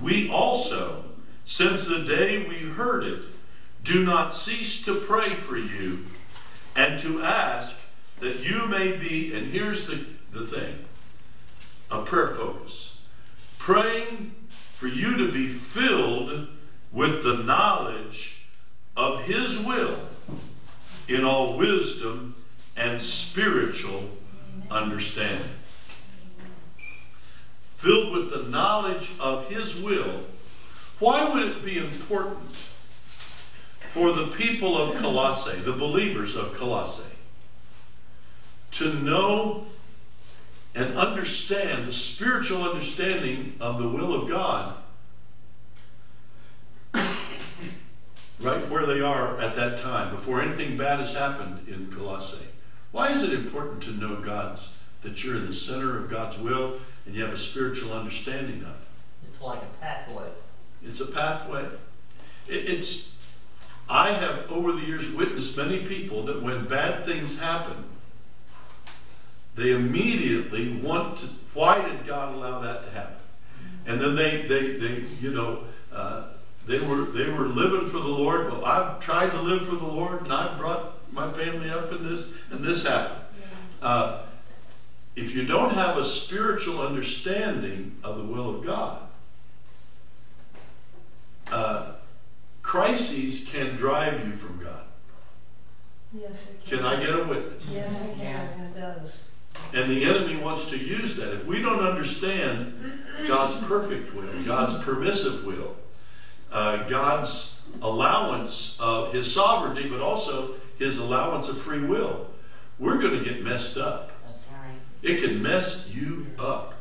we 0.00 0.30
also, 0.30 1.04
since 1.44 1.86
the 1.86 2.04
day 2.04 2.46
we 2.48 2.60
heard 2.70 3.04
it, 3.04 3.22
do 3.82 4.04
not 4.04 4.34
cease 4.34 4.82
to 4.82 5.00
pray 5.00 5.34
for 5.34 5.56
you 5.56 6.06
and 6.76 6.98
to 7.00 7.22
ask 7.22 7.76
that 8.20 8.40
you 8.40 8.66
may 8.66 8.96
be, 8.96 9.34
and 9.34 9.52
here's 9.52 9.86
the, 9.86 10.04
the 10.32 10.46
thing 10.46 10.84
a 11.90 12.02
prayer 12.02 12.34
focus. 12.34 12.98
Praying 13.58 14.34
for 14.76 14.88
you 14.88 15.16
to 15.16 15.32
be 15.32 15.48
filled 15.48 16.48
with 16.92 17.24
the 17.24 17.38
knowledge 17.38 18.44
of 18.96 19.22
His 19.22 19.58
will 19.58 19.98
in 21.08 21.24
all 21.24 21.56
wisdom 21.56 22.34
and 22.78 23.02
spiritual 23.02 24.08
understanding. 24.70 25.50
Filled 27.76 28.12
with 28.12 28.30
the 28.30 28.48
knowledge 28.48 29.10
of 29.20 29.48
His 29.48 29.76
will. 29.76 30.22
Why 30.98 31.28
would 31.28 31.42
it 31.44 31.64
be 31.64 31.78
important 31.78 32.50
for 33.92 34.12
the 34.12 34.28
people 34.28 34.76
of 34.76 34.96
Colossae, 34.96 35.58
the 35.60 35.72
believers 35.72 36.36
of 36.36 36.54
Colossae, 36.54 37.02
to 38.72 38.94
know 38.94 39.66
and 40.74 40.96
understand 40.96 41.88
the 41.88 41.92
spiritual 41.92 42.62
understanding 42.62 43.56
of 43.60 43.78
the 43.78 43.88
will 43.88 44.12
of 44.12 44.28
God 44.28 44.76
right 48.40 48.68
where 48.70 48.86
they 48.86 49.00
are 49.00 49.40
at 49.40 49.56
that 49.56 49.78
time, 49.78 50.14
before 50.14 50.40
anything 50.40 50.76
bad 50.76 51.00
has 51.00 51.14
happened 51.14 51.66
in 51.68 51.90
Colossae. 51.90 52.46
Why 52.92 53.12
is 53.12 53.22
it 53.22 53.32
important 53.32 53.82
to 53.84 53.90
know 53.90 54.16
God's, 54.16 54.74
that 55.02 55.22
you're 55.22 55.36
in 55.36 55.46
the 55.46 55.54
center 55.54 55.98
of 55.98 56.10
God's 56.10 56.38
will 56.38 56.74
and 57.06 57.14
you 57.14 57.22
have 57.22 57.32
a 57.32 57.38
spiritual 57.38 57.92
understanding 57.92 58.62
of 58.62 58.70
it? 58.70 59.28
It's 59.28 59.40
like 59.40 59.60
a 59.62 59.80
pathway. 59.80 60.28
It's 60.84 61.00
a 61.00 61.06
pathway. 61.06 61.64
It, 62.46 62.68
it's, 62.68 63.12
I 63.88 64.12
have 64.12 64.50
over 64.50 64.72
the 64.72 64.84
years 64.86 65.10
witnessed 65.12 65.56
many 65.56 65.84
people 65.84 66.24
that 66.26 66.42
when 66.42 66.66
bad 66.66 67.04
things 67.04 67.38
happen, 67.38 67.84
they 69.54 69.72
immediately 69.72 70.76
want 70.76 71.18
to, 71.18 71.26
why 71.52 71.80
did 71.80 72.06
God 72.06 72.34
allow 72.34 72.60
that 72.60 72.84
to 72.84 72.90
happen? 72.90 73.16
And 73.86 74.00
then 74.00 74.14
they, 74.14 74.42
they, 74.42 74.76
they 74.76 75.04
you 75.20 75.30
know, 75.30 75.64
uh, 75.92 76.28
they 76.66 76.78
were 76.78 77.06
they 77.06 77.30
were 77.30 77.46
living 77.46 77.88
for 77.88 77.98
the 77.98 78.08
Lord. 78.08 78.52
Well, 78.52 78.64
I've 78.64 79.00
tried 79.00 79.30
to 79.30 79.40
live 79.40 79.66
for 79.66 79.76
the 79.76 79.86
Lord, 79.86 80.20
and 80.20 80.32
I've 80.32 80.58
brought 80.58 80.97
my 81.18 81.32
family 81.32 81.68
up 81.68 81.90
in 81.90 82.08
this, 82.08 82.30
and 82.50 82.64
this 82.64 82.86
happened. 82.86 83.20
Uh, 83.82 84.22
if 85.16 85.34
you 85.34 85.44
don't 85.44 85.74
have 85.74 85.96
a 85.96 86.04
spiritual 86.04 86.80
understanding 86.80 87.96
of 88.04 88.18
the 88.18 88.24
will 88.24 88.54
of 88.54 88.64
God, 88.64 89.02
uh, 91.50 91.92
crises 92.62 93.48
can 93.48 93.74
drive 93.74 94.24
you 94.26 94.36
from 94.36 94.60
God. 94.62 94.84
Yes, 96.12 96.50
it 96.50 96.64
can. 96.64 96.78
Can 96.78 96.86
I 96.86 97.00
get 97.00 97.18
a 97.18 97.24
witness? 97.24 97.64
Yes, 97.70 98.00
it 98.00 98.14
can, 98.14 98.18
Yes. 98.20 98.76
it 98.76 98.80
does. 98.80 99.24
And 99.74 99.90
the 99.90 100.04
enemy 100.04 100.36
wants 100.36 100.70
to 100.70 100.76
use 100.78 101.16
that. 101.16 101.34
If 101.34 101.46
we 101.46 101.60
don't 101.60 101.80
understand 101.80 103.02
God's 103.26 103.64
perfect 103.66 104.14
will, 104.14 104.28
God's 104.44 104.82
permissive 104.84 105.44
will, 105.44 105.74
uh, 106.52 106.88
God's 106.88 107.60
allowance 107.82 108.76
of 108.78 109.12
His 109.12 109.32
sovereignty, 109.32 109.88
but 109.88 110.00
also 110.00 110.54
His 110.78 110.98
allowance 110.98 111.48
of 111.48 111.58
free 111.60 111.82
will, 111.82 112.28
we're 112.78 112.98
going 112.98 113.18
to 113.18 113.24
get 113.24 113.42
messed 113.42 113.76
up. 113.76 114.12
That's 114.24 114.42
right. 114.52 114.78
It 115.02 115.20
can 115.20 115.42
mess 115.42 115.88
you 115.88 116.26
up. 116.38 116.74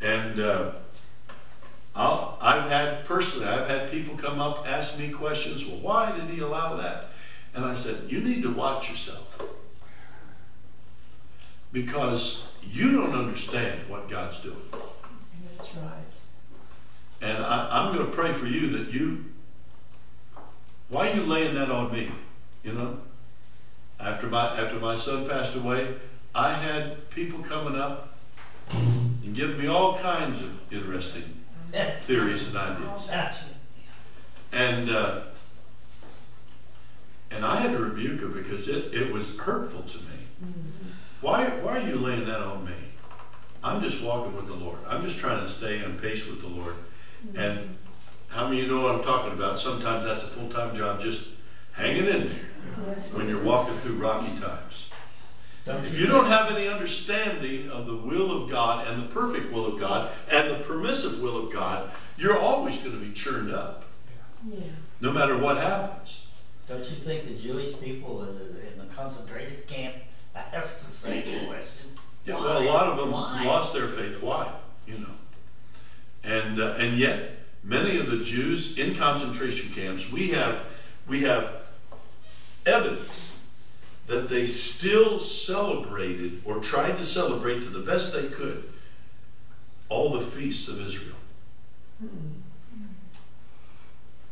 And 0.00 0.40
uh, 0.40 0.72
I'll, 1.96 2.38
I've 2.40 2.70
had 2.70 3.04
personally, 3.04 3.46
I've 3.46 3.68
had 3.68 3.90
people 3.90 4.16
come 4.16 4.40
up 4.40 4.66
ask 4.68 4.96
me 4.96 5.10
questions. 5.10 5.66
Well, 5.66 5.80
why 5.80 6.16
did 6.16 6.30
he 6.30 6.40
allow 6.40 6.76
that? 6.76 7.10
And 7.54 7.64
I 7.64 7.74
said, 7.74 8.02
you 8.08 8.20
need 8.20 8.42
to 8.42 8.54
watch 8.54 8.88
yourself 8.88 9.42
because 11.72 12.48
you 12.62 12.92
don't 12.92 13.14
understand 13.14 13.88
what 13.88 14.08
God's 14.08 14.38
doing. 14.38 14.56
That's 15.56 15.74
right. 15.74 15.92
And 17.20 17.44
I, 17.44 17.68
I'm 17.70 17.94
going 17.96 18.06
to 18.08 18.12
pray 18.12 18.32
for 18.32 18.46
you 18.46 18.70
that 18.78 18.92
you. 18.92 19.24
Why 20.88 21.10
are 21.10 21.16
you 21.16 21.24
laying 21.24 21.54
that 21.56 21.70
on 21.70 21.92
me? 21.92 22.10
You 22.68 22.74
know, 22.74 22.98
after 23.98 24.26
my 24.26 24.60
after 24.60 24.78
my 24.78 24.94
son 24.94 25.26
passed 25.26 25.56
away, 25.56 25.94
I 26.34 26.52
had 26.52 27.08
people 27.08 27.42
coming 27.42 27.80
up 27.80 28.18
and 28.70 29.34
giving 29.34 29.58
me 29.58 29.68
all 29.68 29.96
kinds 29.98 30.42
of 30.42 30.50
interesting 30.70 31.46
theories 32.02 32.46
and 32.48 32.58
ideas. 32.58 33.08
And 34.52 34.90
uh, 34.90 35.20
and 37.30 37.46
I 37.46 37.56
had 37.56 37.72
to 37.72 37.78
rebuke 37.78 38.20
her 38.20 38.28
because 38.28 38.68
it, 38.68 38.92
it 38.92 39.10
was 39.10 39.38
hurtful 39.38 39.84
to 39.84 39.98
me. 40.00 40.52
Why 41.22 41.48
why 41.48 41.78
are 41.78 41.88
you 41.88 41.96
laying 41.96 42.26
that 42.26 42.42
on 42.42 42.66
me? 42.66 42.72
I'm 43.64 43.80
just 43.80 44.02
walking 44.02 44.36
with 44.36 44.46
the 44.46 44.54
Lord. 44.54 44.78
I'm 44.86 45.02
just 45.02 45.16
trying 45.16 45.42
to 45.42 45.50
stay 45.50 45.82
on 45.82 45.98
pace 45.98 46.26
with 46.26 46.42
the 46.42 46.48
Lord. 46.48 46.74
And 47.34 47.78
how 48.28 48.46
many 48.46 48.60
of 48.60 48.66
you 48.66 48.74
know 48.74 48.82
what 48.82 48.94
I'm 48.94 49.04
talking 49.04 49.32
about? 49.32 49.58
Sometimes 49.58 50.04
that's 50.04 50.24
a 50.24 50.28
full 50.28 50.50
time 50.50 50.76
job, 50.76 51.00
just 51.00 51.28
hanging 51.72 52.04
in 52.04 52.28
there 52.28 52.47
when 53.14 53.28
you're 53.28 53.44
walking 53.44 53.76
through 53.78 53.94
rocky 53.96 54.38
times. 54.40 54.86
If 55.66 55.98
you 55.98 56.06
don't 56.06 56.26
have 56.26 56.50
any 56.50 56.66
understanding 56.66 57.68
of 57.70 57.86
the 57.86 57.94
will 57.96 58.42
of 58.42 58.50
God 58.50 58.88
and 58.88 59.02
the 59.02 59.06
perfect 59.12 59.52
will 59.52 59.66
of 59.66 59.78
God 59.78 60.10
and 60.30 60.50
the 60.50 60.60
permissive 60.64 61.20
will 61.20 61.46
of 61.46 61.52
God, 61.52 61.90
you're 62.16 62.38
always 62.38 62.78
going 62.78 62.98
to 62.98 63.04
be 63.04 63.12
churned 63.12 63.52
up, 63.52 63.84
Yeah. 64.50 64.60
no 65.00 65.12
matter 65.12 65.36
what 65.36 65.58
happens. 65.58 66.22
Don't 66.68 66.78
you 66.80 66.96
think 66.96 67.24
the 67.24 67.34
Jewish 67.34 67.78
people 67.80 68.22
in 68.22 68.38
the- 68.38 68.58
concentration 68.94 69.58
camp 69.68 69.94
asked 70.34 70.84
the 70.86 70.92
same 70.92 71.22
question? 71.46 71.92
Yeah, 72.24 72.34
well, 72.40 72.58
a 72.58 72.64
lot 72.64 72.88
of 72.88 72.96
them 72.98 73.12
Why? 73.12 73.44
lost 73.44 73.72
their 73.72 73.86
faith. 73.88 74.20
Why? 74.20 74.50
You 74.88 74.98
know, 74.98 75.14
and 76.24 76.60
uh, 76.60 76.74
and 76.78 76.98
yet 76.98 77.38
many 77.62 77.98
of 77.98 78.10
the 78.10 78.24
Jews 78.24 78.76
in 78.76 78.96
concentration 78.96 79.72
camps, 79.72 80.10
we 80.10 80.30
have, 80.30 80.62
we 81.06 81.22
have 81.22 81.62
evidence 82.68 83.30
that 84.06 84.28
they 84.28 84.46
still 84.46 85.18
celebrated 85.18 86.42
or 86.44 86.60
tried 86.60 86.96
to 86.96 87.04
celebrate 87.04 87.60
to 87.60 87.68
the 87.68 87.80
best 87.80 88.12
they 88.12 88.28
could 88.28 88.68
all 89.88 90.12
the 90.12 90.26
feasts 90.26 90.68
of 90.68 90.80
Israel. 90.80 91.16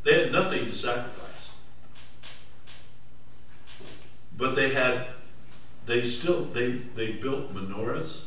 They 0.02 0.22
had 0.22 0.32
nothing 0.32 0.66
to 0.66 0.74
sacrifice. 0.74 1.50
But 4.36 4.54
they 4.54 4.70
had, 4.70 5.08
they 5.86 6.04
still, 6.04 6.44
they, 6.44 6.72
they 6.94 7.12
built 7.12 7.52
menorahs. 7.52 8.22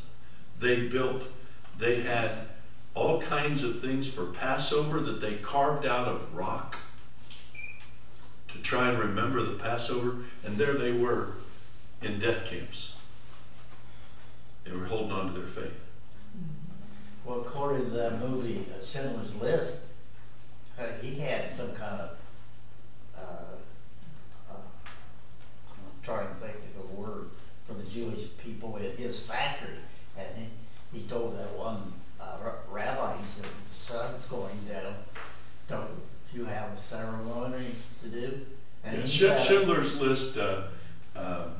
They 0.59 0.87
built, 0.87 1.23
they 1.77 2.01
had 2.01 2.47
all 2.93 3.21
kinds 3.21 3.63
of 3.63 3.79
things 3.81 4.07
for 4.07 4.25
Passover 4.25 4.99
that 4.99 5.21
they 5.21 5.35
carved 5.35 5.85
out 5.85 6.07
of 6.07 6.33
rock 6.33 6.77
try 8.61 8.89
and 8.89 8.99
remember 8.99 9.41
the 9.43 9.55
Passover. 9.55 10.17
And 10.43 10.57
there 10.57 10.73
they 10.73 10.91
were 10.91 11.33
in 12.01 12.19
death 12.19 12.45
camps. 12.45 12.93
They 14.63 14.71
were 14.71 14.85
holding 14.85 15.11
on 15.11 15.33
to 15.33 15.39
their 15.39 15.49
faith. 15.49 15.85
Well, 17.25 17.41
according 17.41 17.85
to 17.85 17.91
that 17.91 18.19
movie, 18.19 18.65
Schindler's 18.83 19.35
List, 19.35 19.77
uh, 20.79 20.83
he 21.01 21.19
had 21.19 21.49
some 21.49 21.73
kind 21.73 22.01
of, 22.01 22.09
uh, 23.17 24.51
uh, 24.51 24.55
I'm 24.55 26.03
trying 26.03 26.27
to 26.27 26.33
think 26.35 26.55
of 26.75 26.89
a 26.89 27.01
word 27.01 27.29
for 27.67 27.73
the 27.73 27.83
Jewish 27.83 28.25
people 28.43 28.77
in 28.77 28.95
his 28.97 29.19
factory. 29.19 29.75
And 30.17 30.27
he, 30.37 30.99
he 30.99 31.07
told 31.07 31.37
that 31.37 31.55
one 31.57 31.93
uh, 32.19 32.37
rabbi, 32.69 33.17
he 33.17 33.25
said, 33.25 33.45
the 33.45 33.75
sun's 33.75 34.25
going 34.27 34.59
down, 34.67 34.95
don't 35.67 35.89
you 36.33 36.45
have 36.45 36.71
a 36.71 36.77
ceremony 36.77 37.67
to 38.03 38.09
do? 38.09 38.45
And 38.83 38.97
Yeah, 38.97 39.37
he 39.37 39.43
Sch- 39.43 39.47
Schindler's 39.47 39.99
List, 39.99 40.37
uh, 40.37 40.63
um, 41.15 41.51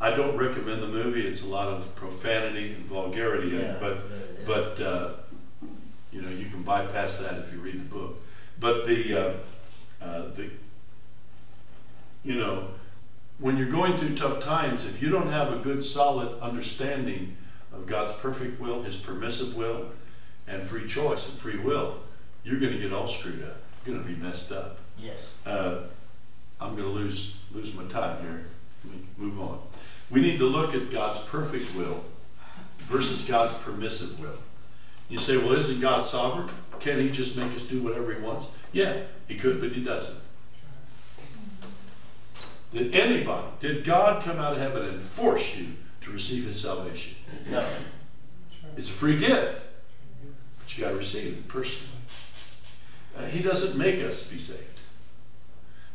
I 0.00 0.10
don't 0.10 0.36
recommend 0.36 0.82
the 0.82 0.88
movie. 0.88 1.26
It's 1.26 1.42
a 1.42 1.46
lot 1.46 1.68
of 1.68 1.94
profanity 1.94 2.72
and 2.74 2.84
vulgarity 2.86 3.50
in 3.54 3.60
Yeah, 3.60 3.72
it, 3.74 3.80
but 3.80 4.08
there 4.08 4.18
it 4.18 4.38
is. 4.40 4.46
but 4.78 4.80
uh, 4.84 5.10
you 6.10 6.22
know 6.22 6.28
you 6.30 6.46
can 6.46 6.62
bypass 6.62 7.18
that 7.18 7.34
if 7.38 7.52
you 7.52 7.60
read 7.60 7.80
the 7.80 7.84
book. 7.94 8.20
But 8.60 8.86
the 8.86 9.14
uh, 9.14 9.34
uh, 10.04 10.22
the 10.34 10.50
you 12.24 12.34
know 12.38 12.68
when 13.38 13.56
you're 13.56 13.70
going 13.70 13.96
through 13.98 14.16
tough 14.16 14.42
times, 14.42 14.84
if 14.86 15.00
you 15.02 15.10
don't 15.10 15.30
have 15.30 15.52
a 15.52 15.56
good 15.58 15.84
solid 15.84 16.38
understanding 16.40 17.36
of 17.72 17.86
God's 17.86 18.14
perfect 18.20 18.60
will, 18.60 18.82
His 18.82 18.96
permissive 18.96 19.54
will, 19.56 19.86
and 20.46 20.66
free 20.68 20.86
choice 20.86 21.28
and 21.28 21.38
free 21.38 21.58
will, 21.58 21.98
you're 22.44 22.60
going 22.60 22.72
to 22.72 22.78
get 22.78 22.92
all 22.92 23.08
screwed 23.08 23.42
up. 23.44 23.56
Going 23.84 24.00
to 24.02 24.08
be 24.08 24.14
messed 24.14 24.52
up. 24.52 24.78
Yes, 24.98 25.34
Uh, 25.44 25.78
I'm 26.60 26.76
going 26.76 26.86
to 26.86 26.92
lose 26.94 27.36
lose 27.52 27.74
my 27.74 27.82
time 27.84 28.20
here. 28.22 28.44
Let 28.84 28.94
me 28.94 29.00
move 29.16 29.40
on. 29.40 29.58
We 30.10 30.20
need 30.20 30.38
to 30.38 30.44
look 30.46 30.74
at 30.74 30.90
God's 30.90 31.18
perfect 31.20 31.74
will 31.74 32.04
versus 32.88 33.24
God's 33.24 33.54
permissive 33.64 34.18
will. 34.20 34.38
You 35.08 35.18
say, 35.18 35.36
well, 35.36 35.52
isn't 35.54 35.80
God 35.80 36.06
sovereign? 36.06 36.48
Can't 36.78 37.00
He 37.00 37.10
just 37.10 37.36
make 37.36 37.52
us 37.54 37.62
do 37.62 37.82
whatever 37.82 38.14
He 38.14 38.20
wants? 38.20 38.46
Yeah, 38.72 39.02
He 39.26 39.36
could, 39.36 39.60
but 39.60 39.72
He 39.72 39.82
doesn't. 39.82 40.18
Did 42.72 42.94
anybody, 42.94 43.48
did 43.60 43.84
God 43.84 44.24
come 44.24 44.38
out 44.38 44.52
of 44.54 44.58
heaven 44.58 44.82
and 44.84 45.00
force 45.02 45.56
you 45.56 45.66
to 46.02 46.10
receive 46.10 46.44
His 46.46 46.60
salvation? 46.60 47.16
no, 47.50 47.66
It's 48.76 48.88
a 48.88 48.92
free 48.92 49.18
gift, 49.18 49.60
but 50.58 50.76
you 50.78 50.84
got 50.84 50.90
to 50.90 50.96
receive 50.96 51.34
it 51.34 51.48
personally. 51.48 51.88
Uh, 53.16 53.26
he 53.26 53.40
doesn't 53.42 53.76
make 53.76 54.02
us 54.02 54.26
be 54.26 54.38
saved. 54.38 54.58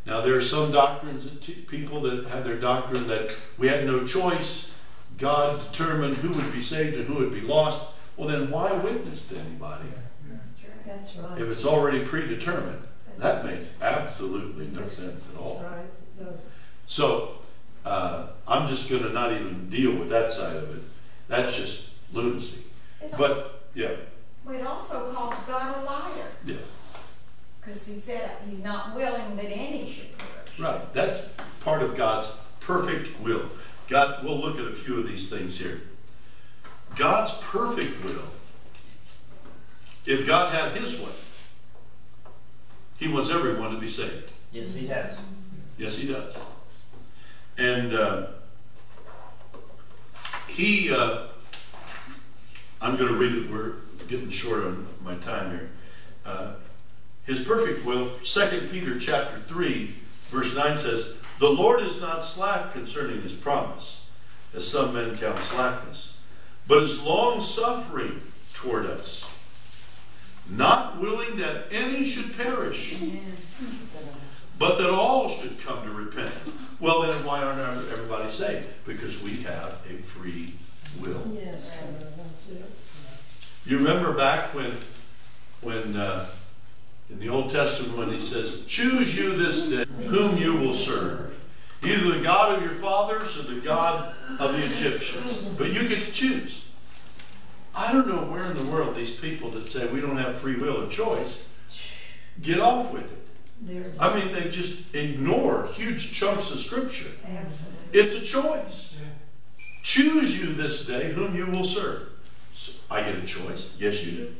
Now, 0.05 0.21
there 0.21 0.35
are 0.37 0.41
some 0.41 0.71
doctrines 0.71 1.25
that 1.25 1.41
t- 1.41 1.53
people 1.53 2.01
that 2.01 2.27
have 2.27 2.45
their 2.45 2.59
doctrine 2.59 3.07
that 3.07 3.35
we 3.57 3.67
had 3.67 3.85
no 3.85 4.05
choice. 4.05 4.73
God 5.17 5.59
determined 5.71 6.15
who 6.15 6.29
would 6.29 6.53
be 6.53 6.61
saved 6.61 6.95
and 6.95 7.07
who 7.07 7.15
would 7.15 7.33
be 7.33 7.41
lost. 7.41 7.81
Well, 8.15 8.27
then 8.29 8.49
why 8.49 8.71
witness 8.73 9.27
to 9.27 9.37
anybody 9.37 9.89
That's 10.85 11.15
right. 11.17 11.41
if 11.41 11.47
it's 11.49 11.65
already 11.65 12.05
predetermined? 12.05 12.83
That 13.17 13.45
makes 13.45 13.65
absolutely 13.81 14.67
no 14.67 14.79
That's- 14.79 14.93
sense 14.97 15.23
at 15.33 15.39
all. 15.39 15.59
That's 16.19 16.29
right. 16.29 16.39
So, 16.85 17.39
uh, 17.83 18.27
I'm 18.47 18.67
just 18.67 18.89
going 18.89 19.03
to 19.03 19.09
not 19.09 19.33
even 19.33 19.69
deal 19.69 19.95
with 19.95 20.09
that 20.09 20.31
side 20.31 20.55
of 20.55 20.75
it. 20.77 20.83
That's 21.27 21.55
just 21.55 21.89
lunacy. 22.13 22.61
It 23.01 23.11
also, 23.13 23.17
But, 23.17 23.61
yeah, 23.73 23.91
it 24.53 24.65
also 24.65 25.11
calls 25.13 25.35
God 25.47 25.77
a 25.77 25.85
liar, 25.85 26.27
yeah. 26.45 26.55
Because 27.67 27.85
he 27.85 27.99
said 27.99 28.31
he's 28.49 28.63
not 28.63 28.95
willing 28.95 29.35
that 29.35 29.51
any 29.51 29.91
should 29.91 30.17
perish. 30.17 30.59
Right. 30.59 30.93
That's 30.93 31.33
part 31.59 31.81
of 31.83 31.97
God's 31.97 32.29
perfect 32.61 33.19
will. 33.21 33.49
God, 33.89 34.23
we'll 34.23 34.39
look 34.39 34.57
at 34.57 34.65
a 34.65 34.75
few 34.75 34.99
of 34.99 35.07
these 35.07 35.29
things 35.29 35.59
here. 35.59 35.81
God's 36.95 37.33
perfect 37.41 38.03
will, 38.05 38.23
if 40.05 40.25
God 40.25 40.53
had 40.53 40.81
his 40.81 40.97
way, 40.99 41.11
he 42.97 43.09
wants 43.09 43.29
everyone 43.29 43.71
to 43.71 43.79
be 43.79 43.87
saved. 43.87 44.31
yes, 44.51 44.73
he 44.73 44.87
does. 44.87 45.17
Yes, 45.77 45.97
he 45.97 46.07
does. 46.07 46.35
And 47.57 47.93
uh, 47.93 48.27
he, 50.47 50.89
uh, 50.91 51.27
I'm 52.81 52.95
going 52.95 53.09
to 53.09 53.17
read 53.17 53.33
it. 53.33 53.51
We're 53.51 53.73
getting 54.07 54.29
short 54.29 54.63
on 54.63 54.87
my 55.03 55.15
time 55.15 55.51
here. 55.51 55.69
Uh, 56.25 56.53
his 57.27 57.41
perfect 57.41 57.85
will, 57.85 58.11
2 58.23 58.69
Peter 58.71 58.97
chapter 58.97 59.39
3, 59.41 59.93
verse 60.31 60.55
9 60.55 60.77
says, 60.77 61.13
The 61.39 61.49
Lord 61.49 61.83
is 61.83 62.01
not 62.01 62.23
slack 62.23 62.73
concerning 62.73 63.21
his 63.21 63.33
promise, 63.33 64.01
as 64.55 64.67
some 64.67 64.93
men 64.93 65.15
count 65.15 65.37
slackness, 65.43 66.17
but 66.67 66.83
is 66.83 67.03
long 67.03 67.39
suffering 67.39 68.21
toward 68.53 68.87
us, 68.87 69.23
not 70.49 70.99
willing 70.99 71.37
that 71.37 71.65
any 71.69 72.05
should 72.05 72.35
perish 72.35 72.97
but 74.59 74.77
that 74.77 74.89
all 74.89 75.29
should 75.29 75.59
come 75.61 75.83
to 75.83 75.91
repent. 75.91 76.33
Well, 76.79 77.01
then 77.01 77.23
why 77.23 77.43
aren't 77.43 77.59
everybody 77.91 78.29
saved? 78.29 78.65
Because 78.85 79.21
we 79.21 79.37
have 79.37 79.77
a 79.89 80.01
free 80.03 80.53
will. 80.99 81.21
Yes, 81.33 81.77
that's 82.17 82.49
it. 82.49 82.65
You 83.65 83.77
remember 83.77 84.13
back 84.13 84.53
when, 84.55 84.73
when 85.61 85.95
uh, 85.95 86.27
in 87.09 87.19
the 87.19 87.29
Old 87.29 87.51
Testament, 87.51 87.97
when 87.97 88.11
he 88.11 88.19
says, 88.19 88.65
"Choose 88.65 89.17
you 89.17 89.35
this 89.35 89.67
day 89.69 89.85
whom 90.07 90.37
you 90.37 90.53
will 90.55 90.73
serve, 90.73 91.33
either 91.83 92.11
the 92.11 92.23
God 92.23 92.55
of 92.55 92.63
your 92.63 92.75
fathers 92.75 93.37
or 93.37 93.43
the 93.43 93.61
God 93.61 94.13
of 94.39 94.53
the 94.53 94.65
Egyptians." 94.65 95.39
But 95.57 95.71
you 95.71 95.87
get 95.87 96.05
to 96.05 96.11
choose. 96.11 96.61
I 97.73 97.91
don't 97.93 98.07
know 98.07 98.23
where 98.23 98.43
in 98.43 98.57
the 98.57 98.65
world 98.65 98.95
these 98.95 99.11
people 99.11 99.51
that 99.51 99.69
say 99.69 99.85
we 99.87 100.01
don't 100.01 100.17
have 100.17 100.39
free 100.39 100.55
will 100.55 100.83
or 100.83 100.89
choice 100.89 101.43
get 102.41 102.59
off 102.59 102.91
with 102.91 103.03
it. 103.03 103.93
I 103.99 104.19
mean, 104.19 104.33
they 104.33 104.49
just 104.49 104.93
ignore 104.93 105.69
huge 105.73 106.11
chunks 106.11 106.51
of 106.51 106.59
scripture. 106.59 107.09
Absolutely. 107.23 107.99
It's 107.99 108.13
a 108.13 108.21
choice. 108.21 108.95
Choose 109.83 110.39
you 110.39 110.53
this 110.53 110.85
day 110.85 111.13
whom 111.13 111.35
you 111.35 111.47
will 111.47 111.63
serve. 111.63 112.09
So 112.53 112.73
I 112.91 113.01
get 113.01 113.15
a 113.15 113.25
choice. 113.25 113.71
Yes, 113.79 114.03
you 114.03 114.11
do. 114.11 114.35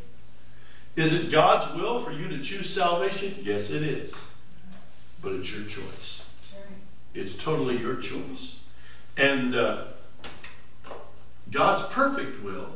Is 0.98 1.14
it 1.14 1.32
God's 1.32 1.74
will 1.76 2.04
for 2.04 2.12
you 2.12 2.28
to 2.28 2.42
choose 2.44 2.74
salvation? 2.74 3.36
Yes, 3.44 3.70
it 3.70 3.84
is. 3.84 4.12
But 5.22 5.34
it's 5.34 5.56
your 5.56 5.66
choice. 5.66 6.24
It's 7.14 7.36
totally 7.36 7.78
your 7.78 7.96
choice. 7.96 8.60
And 9.16 9.56
uh, 9.56 9.86
God's 11.52 11.84
perfect 11.94 12.44
will 12.44 12.70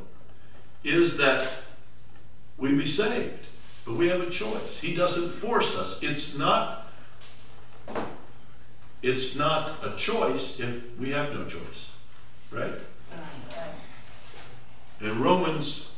is 0.83 1.17
that 1.17 1.47
we 2.57 2.73
be 2.73 2.87
saved. 2.87 3.47
But 3.85 3.95
we 3.95 4.07
have 4.09 4.21
a 4.21 4.29
choice. 4.29 4.77
He 4.79 4.93
doesn't 4.93 5.31
force 5.31 5.75
us. 5.75 6.01
It's 6.03 6.37
not 6.37 6.77
it's 9.01 9.35
not 9.35 9.83
a 9.83 9.95
choice 9.95 10.59
if 10.59 10.97
we 10.99 11.09
have 11.09 11.33
no 11.33 11.45
choice. 11.45 11.89
Right? 12.51 12.75
In 14.99 15.19
Romans, 15.19 15.91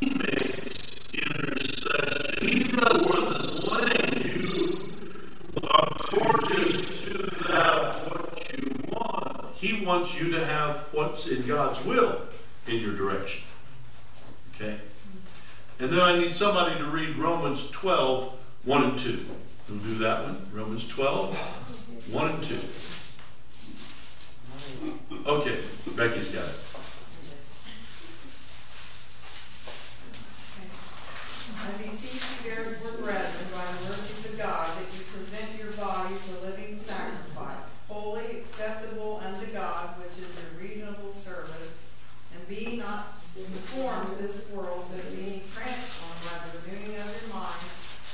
he 0.00 0.10
makes 0.10 1.08
intercession. 1.14 2.38
He 2.40 2.64
does 2.64 2.64
more 2.64 2.64
than 2.64 2.64
letting 2.64 2.64
you 2.64 2.64
according 2.64 2.64
to 2.64 2.64
have 2.64 2.64
what 2.64 2.64
you 2.64 2.64
want. 2.64 2.65
He 9.56 9.84
wants 9.84 10.20
you 10.20 10.30
to 10.32 10.44
have 10.44 10.76
what's 10.92 11.26
in 11.28 11.46
God's 11.46 11.82
will 11.86 12.20
in 12.66 12.80
your 12.80 12.94
direction. 12.94 13.44
Okay? 14.54 14.76
And 15.78 15.90
then 15.90 16.00
I 16.00 16.18
need 16.18 16.34
somebody 16.34 16.78
to 16.78 16.84
read 16.84 17.16
Romans 17.16 17.70
12, 17.70 18.34
1 18.64 18.84
and 18.84 18.98
2. 18.98 19.26
We'll 19.70 19.78
do 19.78 19.98
that 19.98 20.24
one? 20.24 20.46
Romans 20.52 20.86
12, 20.86 21.34
1 22.12 22.30
and 22.30 22.44
2. 22.44 22.58
Okay, 25.26 25.58
Becky's 25.96 26.28
got 26.28 26.44
it. 26.44 26.60
Beseech 32.46 32.58
you, 32.58 32.64
therefore, 32.64 33.04
brethren, 33.04 33.46
by 33.52 33.64
the 33.64 33.88
mercies 33.88 34.24
of 34.26 34.38
God, 34.38 34.70
that 34.78 34.86
you 34.96 35.04
present 35.12 35.58
your 35.58 35.72
bodies 35.72 36.18
a 36.38 36.46
living 36.46 36.76
sacrifice, 36.76 37.70
holy, 37.88 38.38
acceptable 38.38 39.20
unto 39.22 39.46
God, 39.52 39.94
which 40.00 40.18
is 40.18 40.30
your 40.36 40.60
reasonable 40.60 41.12
service. 41.12 41.78
And 42.34 42.48
be 42.48 42.76
not 42.76 43.18
conformed 43.34 44.16
to 44.16 44.22
this 44.22 44.48
world, 44.50 44.86
but 44.92 45.16
being 45.16 45.42
transformed 45.54 46.20
by 46.24 46.38
the 46.46 46.70
renewing 46.70 47.00
of 47.00 47.22
your 47.22 47.34
mind, 47.34 47.66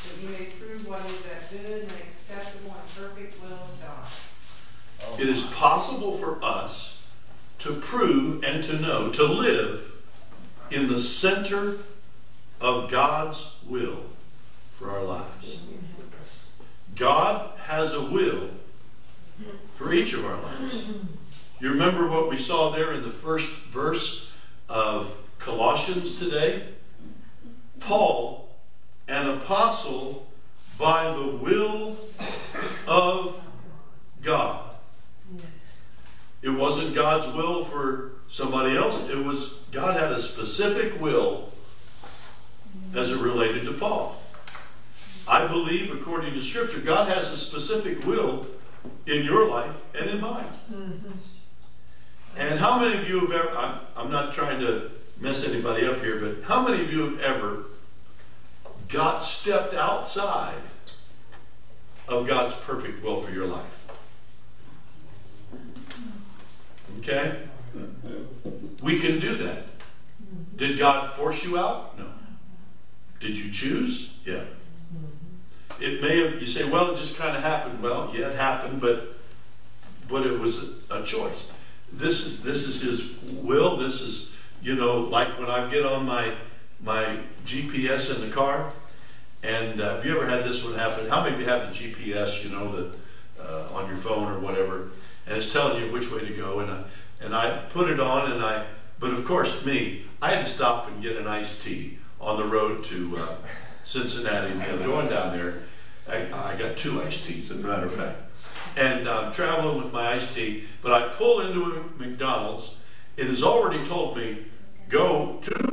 that 0.04 0.22
you 0.22 0.28
may 0.28 0.44
prove 0.56 0.86
what 0.86 1.04
is 1.06 1.22
that 1.22 1.50
good 1.50 1.82
and 1.82 1.92
acceptable 1.92 2.74
and 2.76 2.94
perfect 2.94 3.40
will 3.42 3.52
of 3.52 3.80
God. 3.80 5.20
It 5.20 5.28
is 5.28 5.42
possible 5.42 6.18
for 6.18 6.42
us 6.44 7.02
to 7.60 7.74
prove 7.74 8.44
and 8.44 8.62
to 8.64 8.78
know, 8.78 9.10
to 9.10 9.24
live 9.24 9.92
in 10.70 10.88
the 10.88 11.00
center 11.00 11.78
of 12.60 12.90
God's 12.90 13.52
will 13.66 14.11
for 14.82 14.90
our 14.90 15.04
lives. 15.04 15.60
God 16.96 17.50
has 17.60 17.94
a 17.94 18.02
will 18.02 18.48
for 19.76 19.92
each 19.92 20.12
of 20.12 20.24
our 20.24 20.40
lives. 20.42 20.84
You 21.60 21.70
remember 21.70 22.08
what 22.08 22.28
we 22.28 22.36
saw 22.36 22.70
there 22.70 22.92
in 22.92 23.02
the 23.02 23.10
first 23.10 23.50
verse 23.66 24.30
of 24.68 25.14
Colossians 25.38 26.18
today? 26.18 26.66
Paul, 27.78 28.50
an 29.06 29.28
apostle 29.28 30.26
by 30.78 31.12
the 31.12 31.26
will 31.26 31.96
of 32.86 33.40
God. 34.22 34.64
It 36.42 36.50
wasn't 36.50 36.94
God's 36.94 37.32
will 37.36 37.64
for 37.64 38.12
somebody 38.28 38.76
else. 38.76 39.08
It 39.08 39.24
was 39.24 39.54
God 39.70 39.96
had 39.96 40.10
a 40.10 40.20
specific 40.20 41.00
will 41.00 41.52
as 42.94 43.12
it 43.12 43.18
related 43.18 43.62
to 43.64 43.72
Paul. 43.72 44.21
I 45.28 45.46
believe, 45.46 45.92
according 45.92 46.34
to 46.34 46.42
Scripture, 46.42 46.80
God 46.80 47.08
has 47.08 47.30
a 47.30 47.36
specific 47.36 48.04
will 48.04 48.46
in 49.06 49.24
your 49.24 49.48
life 49.48 49.74
and 49.98 50.10
in 50.10 50.20
mine. 50.20 50.46
And 52.36 52.58
how 52.58 52.78
many 52.78 52.98
of 52.98 53.08
you 53.08 53.20
have 53.20 53.32
ever, 53.32 53.56
I'm, 53.56 53.80
I'm 53.96 54.10
not 54.10 54.34
trying 54.34 54.60
to 54.60 54.90
mess 55.20 55.44
anybody 55.44 55.86
up 55.86 56.00
here, 56.00 56.18
but 56.18 56.44
how 56.44 56.66
many 56.66 56.82
of 56.82 56.92
you 56.92 57.02
have 57.02 57.20
ever 57.20 57.64
got 58.88 59.20
stepped 59.22 59.74
outside 59.74 60.62
of 62.08 62.26
God's 62.26 62.54
perfect 62.54 63.02
will 63.02 63.22
for 63.22 63.30
your 63.30 63.46
life? 63.46 63.64
Okay? 66.98 67.42
We 68.82 68.98
can 68.98 69.20
do 69.20 69.36
that. 69.36 69.64
Did 70.56 70.78
God 70.78 71.14
force 71.16 71.44
you 71.44 71.58
out? 71.58 71.98
No. 71.98 72.06
Did 73.20 73.38
you 73.38 73.50
choose? 73.50 74.12
Yeah. 74.24 74.44
It 75.80 76.02
may 76.02 76.18
have, 76.22 76.40
you 76.40 76.46
say, 76.46 76.68
well, 76.68 76.92
it 76.92 76.96
just 76.96 77.16
kind 77.16 77.36
of 77.36 77.42
happened. 77.42 77.82
Well, 77.82 78.10
yeah, 78.14 78.28
it 78.28 78.36
happened, 78.36 78.80
but 78.80 79.16
but 80.08 80.26
it 80.26 80.38
was 80.38 80.62
a, 80.90 81.00
a 81.00 81.04
choice. 81.04 81.46
This 81.92 82.24
is 82.24 82.42
this 82.42 82.64
is 82.64 82.80
his 82.80 83.10
will. 83.42 83.76
This 83.76 84.00
is, 84.00 84.32
you 84.62 84.74
know, 84.74 85.00
like 85.00 85.38
when 85.38 85.48
I 85.48 85.68
get 85.70 85.84
on 85.84 86.06
my 86.06 86.34
my 86.80 87.20
GPS 87.46 88.14
in 88.14 88.20
the 88.20 88.34
car, 88.34 88.72
and 89.42 89.80
uh, 89.80 89.96
have 89.96 90.06
you 90.06 90.16
ever 90.16 90.26
had 90.26 90.44
this 90.44 90.64
one 90.64 90.74
happen? 90.74 91.08
How 91.08 91.22
many 91.22 91.34
of 91.34 91.40
you 91.40 91.46
have 91.46 91.72
the 91.72 91.74
GPS, 91.74 92.44
you 92.44 92.50
know, 92.50 92.70
the 92.70 92.96
uh, 93.42 93.68
on 93.72 93.88
your 93.88 93.98
phone 93.98 94.30
or 94.32 94.38
whatever, 94.38 94.90
and 95.26 95.36
it's 95.36 95.52
telling 95.52 95.82
you 95.82 95.92
which 95.92 96.10
way 96.10 96.20
to 96.20 96.32
go, 96.34 96.60
and 96.60 96.70
I, 96.70 96.84
and 97.20 97.34
I 97.34 97.58
put 97.72 97.90
it 97.90 98.00
on, 98.00 98.32
and 98.32 98.42
I, 98.42 98.66
but 98.98 99.12
of 99.12 99.24
course 99.24 99.64
me, 99.64 100.06
I 100.20 100.30
had 100.30 100.46
to 100.46 100.50
stop 100.50 100.88
and 100.88 101.02
get 101.02 101.16
an 101.16 101.26
iced 101.26 101.62
tea 101.62 101.98
on 102.20 102.36
the 102.36 102.44
road 102.44 102.84
to 102.84 103.16
uh, 103.16 103.34
Cincinnati, 103.84 104.54
the 104.54 104.72
other 104.72 104.84
going 104.84 105.08
down 105.08 105.36
there. 105.36 105.54
I, 106.08 106.52
I 106.52 106.56
got 106.56 106.76
two 106.76 107.02
iced 107.02 107.24
teas, 107.24 107.50
as 107.50 107.58
a 107.58 107.60
matter 107.60 107.86
of 107.86 107.94
fact, 107.94 108.18
and 108.76 109.08
I'm 109.08 109.32
traveling 109.32 109.82
with 109.82 109.92
my 109.92 110.14
iced 110.14 110.34
tea, 110.34 110.64
but 110.82 110.92
I 110.92 111.08
pull 111.14 111.40
into 111.40 111.64
a 111.64 111.98
McDonald's. 112.00 112.76
It 113.16 113.28
has 113.28 113.42
already 113.42 113.84
told 113.84 114.16
me 114.16 114.46
go 114.88 115.38
to 115.42 115.72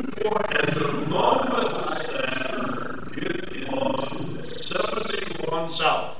and 0.51 0.71
the 0.73 0.91
moment 1.07 1.49
I 1.53 2.01
stand, 2.01 3.15
get 3.15 3.53
into 3.53 4.55
71 4.55 5.71
South. 5.71 6.17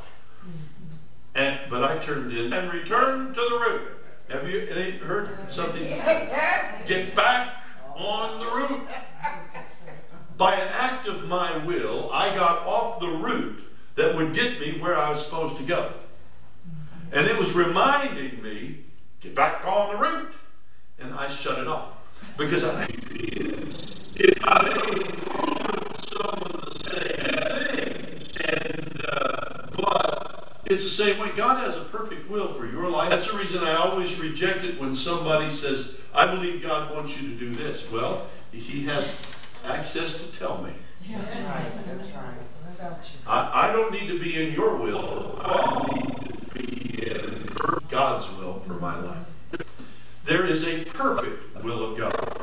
And, 1.36 1.60
but 1.70 1.84
I 1.84 1.98
turned 2.00 2.32
in 2.36 2.52
and 2.52 2.72
returned 2.72 3.36
to 3.36 3.42
the 3.42 3.58
route. 3.58 3.88
Have 4.30 4.48
you 4.48 4.68
heard 5.04 5.52
something? 5.52 5.84
Get 5.84 7.16
back 7.16 7.64
on 7.96 8.40
the 8.40 8.46
route. 8.46 8.88
By 10.40 10.56
an 10.56 10.70
act 10.70 11.06
of 11.06 11.26
my 11.26 11.58
will, 11.66 12.10
I 12.14 12.34
got 12.34 12.66
off 12.66 13.02
the 13.02 13.10
route 13.10 13.60
that 13.96 14.16
would 14.16 14.34
get 14.34 14.62
me 14.62 14.80
where 14.80 14.98
I 14.98 15.10
was 15.10 15.22
supposed 15.22 15.58
to 15.58 15.64
go. 15.64 15.92
And 17.12 17.28
it 17.28 17.38
was 17.38 17.52
reminding 17.52 18.42
me, 18.42 18.86
get 19.20 19.36
back 19.36 19.66
on 19.68 19.94
the 19.94 20.02
route. 20.02 20.32
And 20.98 21.14
I 21.14 21.28
shut 21.28 21.60
it 21.60 21.68
off. 21.68 21.90
Because 22.38 22.64
I, 22.64 22.88
it, 24.16 24.38
I 24.44 24.70
some 26.14 26.42
of 26.42 26.62
the 26.64 26.72
same. 26.88 28.20
And, 28.46 29.06
uh, 29.10 29.68
but 29.76 30.62
it's 30.68 30.86
the 30.86 30.90
same 30.90 31.20
way. 31.20 31.32
God 31.36 31.66
has 31.66 31.76
a 31.76 31.82
perfect 31.82 32.32
will 32.32 32.54
for 32.54 32.66
your 32.66 32.90
life. 32.90 33.10
That's 33.10 33.30
the 33.30 33.38
reason 33.38 33.62
I 33.62 33.76
always 33.76 34.18
reject 34.18 34.64
it 34.64 34.80
when 34.80 34.96
somebody 34.96 35.50
says, 35.50 35.96
I 36.14 36.34
believe 36.34 36.62
God 36.62 36.96
wants 36.96 37.22
you 37.22 37.28
to 37.28 37.36
do 37.36 37.54
this. 37.54 37.84
Well, 37.92 38.28
He 38.54 38.86
has 38.86 39.14
access 39.66 40.26
to 40.26 40.32
tell 40.38 40.62
me. 40.62 40.74
That's 41.10 41.36
right, 41.36 41.72
that's 41.86 42.12
right. 42.12 42.24
I 42.68 42.84
got 42.84 43.02
you. 43.02 43.20
I, 43.28 43.70
I 43.70 43.72
don't 43.72 43.92
need 43.92 44.08
to 44.08 44.20
be 44.20 44.48
in 44.48 44.54
your 44.54 44.76
will. 44.76 45.40
I 45.44 45.88
need 45.94 46.16
to 46.18 46.64
be 46.64 47.12
in 47.12 47.50
God's 47.90 48.30
will 48.38 48.62
for 48.66 48.74
my 48.74 49.00
life. 49.00 49.26
There 50.26 50.46
is 50.46 50.64
a 50.64 50.86
perfect 50.86 51.64
will 51.64 51.92
of 51.92 51.98
God. 51.98 52.42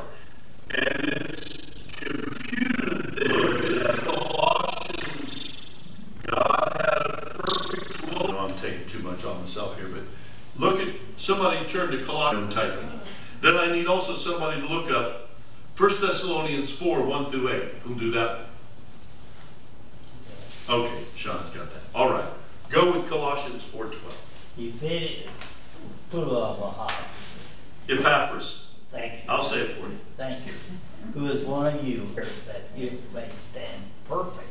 And 0.71 1.05
it's 1.05 1.85
computed 1.93 3.17
there 3.17 3.91
in 3.91 3.97
Colossians. 3.99 5.55
God 6.27 6.77
had 6.81 7.07
a 7.07 7.35
perfect 7.39 8.13
will. 8.13 8.29
No, 8.29 8.39
I'm 8.39 8.59
taking 8.59 8.87
too 8.89 8.99
much 9.01 9.25
on 9.25 9.41
myself 9.41 9.77
here, 9.77 9.89
but 9.89 10.03
look 10.57 10.81
at 10.81 10.95
somebody 11.17 11.65
turn 11.69 11.93
to 11.93 12.03
Colossians 12.03 12.47
and 12.47 12.53
type 12.53 12.73
it. 12.73 12.85
Then 13.43 13.57
I 13.57 13.71
need 13.71 13.87
also 13.87 14.17
somebody 14.17 14.61
to 14.61 14.67
look 14.67 14.91
up 14.91 15.26
1 15.77 16.01
Thessalonians 16.01 16.71
4, 16.73 17.03
1 17.03 17.31
through 17.31 17.53
8. 17.53 17.63
Who'll 17.83 17.99
do 17.99 18.11
that? 18.13 18.47
Okay, 20.69 21.05
Sean's 21.15 21.51
got 21.51 21.71
that. 21.71 21.83
All 21.95 22.11
right. 22.11 22.25
Go 22.71 22.93
with 22.93 23.09
Colossians 23.09 23.63
4:12. 23.63 23.95
He 24.57 24.71
fitted, 24.73 25.29
put 26.11 26.23
a 26.23 26.55
heart. 26.55 26.93
Epaphras. 27.89 28.65
Thank 28.91 29.13
you. 29.13 29.21
I'll 29.29 29.45
say 29.45 29.61
it 29.61 29.77
for 29.77 29.89
you. 29.89 29.99
Thank 30.17 30.47
you. 30.47 30.53
Who 31.15 31.27
is 31.27 31.45
one 31.45 31.67
of 31.67 31.87
you 31.87 32.09
that 32.15 32.63
stand 33.39 33.83
perfect 34.09 34.49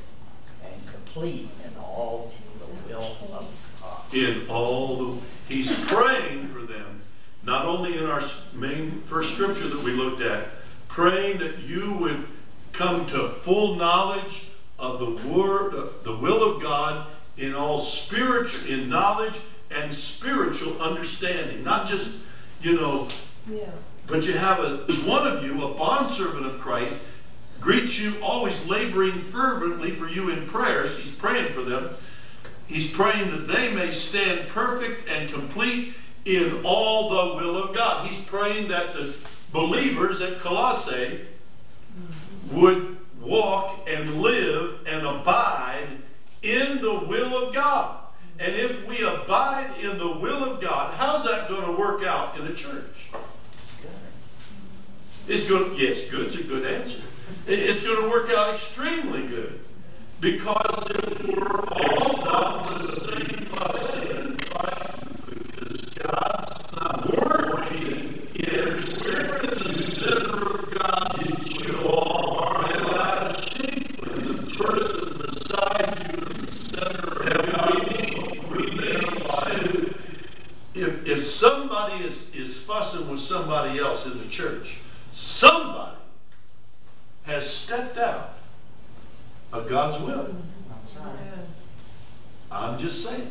and 0.64 0.88
complete 0.88 1.50
in 1.66 1.76
all 1.78 2.32
the 2.60 2.94
will 2.94 3.18
of 3.34 3.78
God. 3.82 4.14
In 4.14 4.48
all 4.48 4.98
the 4.98 5.22
he's 5.50 5.74
praying 5.86 6.50
for 6.50 6.62
them, 6.62 7.02
not 7.44 7.66
only 7.66 7.98
in 7.98 8.06
our 8.06 8.22
main 8.54 9.02
first 9.08 9.34
scripture 9.34 9.68
that 9.68 9.84
we 9.84 9.92
looked 9.92 10.22
at, 10.22 10.48
praying 10.96 11.38
that 11.40 11.60
you 11.60 11.92
would 11.92 12.26
come 12.72 13.06
to 13.06 13.28
full 13.44 13.76
knowledge 13.76 14.46
of 14.80 14.98
the 14.98 15.30
word, 15.30 15.90
the 16.06 16.16
will 16.16 16.42
of 16.56 16.62
God 16.62 17.08
in 17.38 17.54
all 17.54 17.82
spiritual, 17.82 18.66
in 18.70 18.88
knowledge 18.88 19.36
and 19.70 19.94
spiritual 19.94 20.82
understanding. 20.82 21.66
Not 21.66 21.86
just, 21.90 22.16
you 22.62 22.80
know, 22.80 23.10
Yeah. 23.52 23.66
but 24.08 24.26
you 24.26 24.38
have 24.38 24.60
a, 24.60 24.86
there's 24.88 25.04
one 25.04 25.28
of 25.28 25.44
you, 25.44 25.66
a 25.66 25.74
bondservant 25.74 26.46
of 26.46 26.62
Christ, 26.62 26.96
greets 27.60 28.00
you 28.00 28.14
always 28.24 28.66
laboring 28.66 29.30
fervently 29.34 29.92
for 29.92 30.08
you 30.08 30.30
in 30.30 30.48
prayers. 30.48 30.98
He's 30.98 31.14
praying 31.14 31.52
for 31.52 31.62
them. 31.62 31.90
He's 32.68 32.90
praying 32.90 33.32
that 33.32 33.50
they 33.54 33.74
may 33.74 33.92
stand 33.92 34.48
perfect 34.48 35.10
and 35.10 35.30
complete 35.30 35.94
in 36.24 36.62
all 36.64 37.10
the 37.10 37.36
will 37.36 37.62
of 37.62 37.76
God. 37.76 38.08
He's 38.08 38.24
praying 38.26 38.70
that 38.70 38.94
the 38.94 39.14
believers 39.56 40.20
at 40.20 40.38
Colossae 40.40 41.22
would 42.52 42.98
walk 43.22 43.88
and 43.88 44.22
live 44.22 44.86
and 44.86 45.08
abide 45.08 45.88
in 46.44 46.82
the 46.82 46.94
will 46.94 47.48
of 47.48 47.54
God. 47.56 48.00
And 48.38 48.54
if 48.54 48.86
we 48.86 49.00
abide 49.00 49.80
in 49.82 49.98
the 49.98 50.12
will 50.12 50.44
of 50.44 50.62
God, 50.62 50.94
how's 50.96 51.24
that 51.24 51.48
going 51.48 51.66
to 51.66 51.72
work 51.72 52.04
out 52.04 52.38
in 52.38 52.46
a 52.48 52.54
church? 52.54 53.10
It's 55.30 55.48
going 55.48 55.74
to, 55.74 55.82
yes, 55.82 56.10
good's 56.12 56.36
a 56.36 56.44
good 56.44 56.66
answer. 56.66 57.02
It's 57.48 57.82
going 57.82 58.04
to 58.04 58.10
work 58.10 58.30
out 58.32 58.54
extremely 58.54 59.26
good. 59.26 59.62
Because 60.20 60.92
if 60.92 61.24
we're 61.24 61.62
all 61.62 62.30
on 62.30 62.82
the 62.82 62.92
same 62.92 63.46
If 81.08 81.26
somebody 81.26 82.04
is 82.04 82.58
fussing 82.60 83.10
with 83.10 83.20
somebody 83.20 83.80
else 83.80 84.06
in 84.06 84.18
the 84.18 84.28
church. 84.28 84.78
Somebody 85.12 85.96
has 87.24 87.50
stepped 87.50 87.98
out 87.98 88.34
of 89.54 89.70
God's 89.70 90.04
will. 90.04 90.36
I'm 92.52 92.78
just 92.78 93.06
saying. 93.06 93.30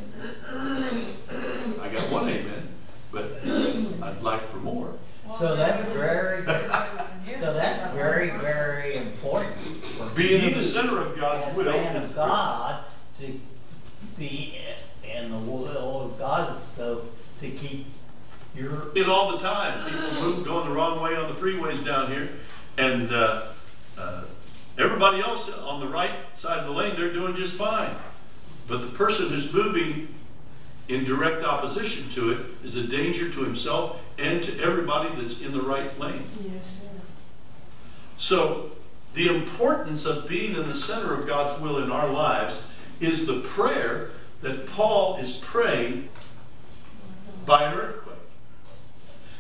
I 0.51 1.89
got 1.93 2.11
one 2.11 2.29
amen, 2.29 2.69
but 3.13 3.41
I'd 3.45 4.23
like 4.23 4.49
for 4.51 4.59
more. 4.59 4.95
So 5.39 5.57
that's 5.57 5.83
very, 5.85 6.45
so 7.41 7.53
that's 7.53 7.93
very, 7.93 8.31
very 8.31 8.97
important 8.97 9.57
for 9.97 10.09
Being 10.11 10.45
in 10.45 10.49
you 10.51 10.55
the 10.55 10.63
center 10.63 11.01
of 11.01 11.17
God's 11.17 11.49
as 11.49 11.57
will. 11.57 11.73
man 11.73 11.97
is 11.97 12.11
of 12.11 12.17
God 12.17 12.85
to 13.21 13.41
be 14.17 14.59
in 15.03 15.31
the 15.31 15.39
will 15.39 16.03
of 16.03 16.19
God, 16.19 16.57
so 16.77 17.03
to 17.41 17.51
keep 17.51 17.87
your 18.55 18.93
it 18.95 19.09
all 19.09 19.33
the 19.33 19.39
time. 19.39 19.91
People 19.91 20.23
move 20.23 20.45
going 20.45 20.69
the 20.69 20.75
wrong 20.75 21.01
way 21.01 21.17
on 21.17 21.27
the 21.27 21.35
freeways 21.41 21.85
down 21.85 22.13
here, 22.13 22.29
and 22.79 23.13
uh, 23.13 23.47
uh, 23.99 24.25
everybody 24.79 25.21
else 25.21 25.51
on 25.51 25.81
the 25.81 25.89
right 25.89 26.13
side 26.37 26.59
of 26.59 26.67
the 26.67 26.73
lane 26.73 26.95
they're 26.97 27.13
doing 27.13 27.35
just 27.35 27.55
fine. 27.55 27.95
But 28.69 28.79
the 28.83 28.89
person 28.89 29.29
who's 29.31 29.53
moving 29.53 30.15
in 30.89 31.05
direct 31.05 31.45
opposition 31.45 32.09
to 32.11 32.33
it 32.33 32.47
is 32.63 32.77
a 32.77 32.87
danger 32.87 33.31
to 33.31 33.45
himself 33.45 34.01
and 34.19 34.43
to 34.43 34.61
everybody 34.61 35.11
that's 35.21 35.41
in 35.41 35.53
the 35.53 35.63
right 35.63 35.99
lane. 35.99 36.27
Yes, 36.45 36.83
sir. 36.83 36.89
So, 38.19 38.73
the 39.15 39.29
importance 39.29 40.05
of 40.05 40.29
being 40.29 40.57
in 40.57 40.69
the 40.69 40.75
center 40.75 41.15
of 41.15 41.27
God's 41.27 41.61
will 41.61 41.83
in 41.83 41.91
our 41.91 42.09
lives 42.09 42.61
is 43.01 43.27
the 43.27 43.41
prayer 43.41 44.11
that 44.43 44.67
Paul 44.67 45.17
is 45.17 45.33
praying 45.33 46.09
by 47.47 47.65
an 47.65 47.79
earthquake. 47.79 48.17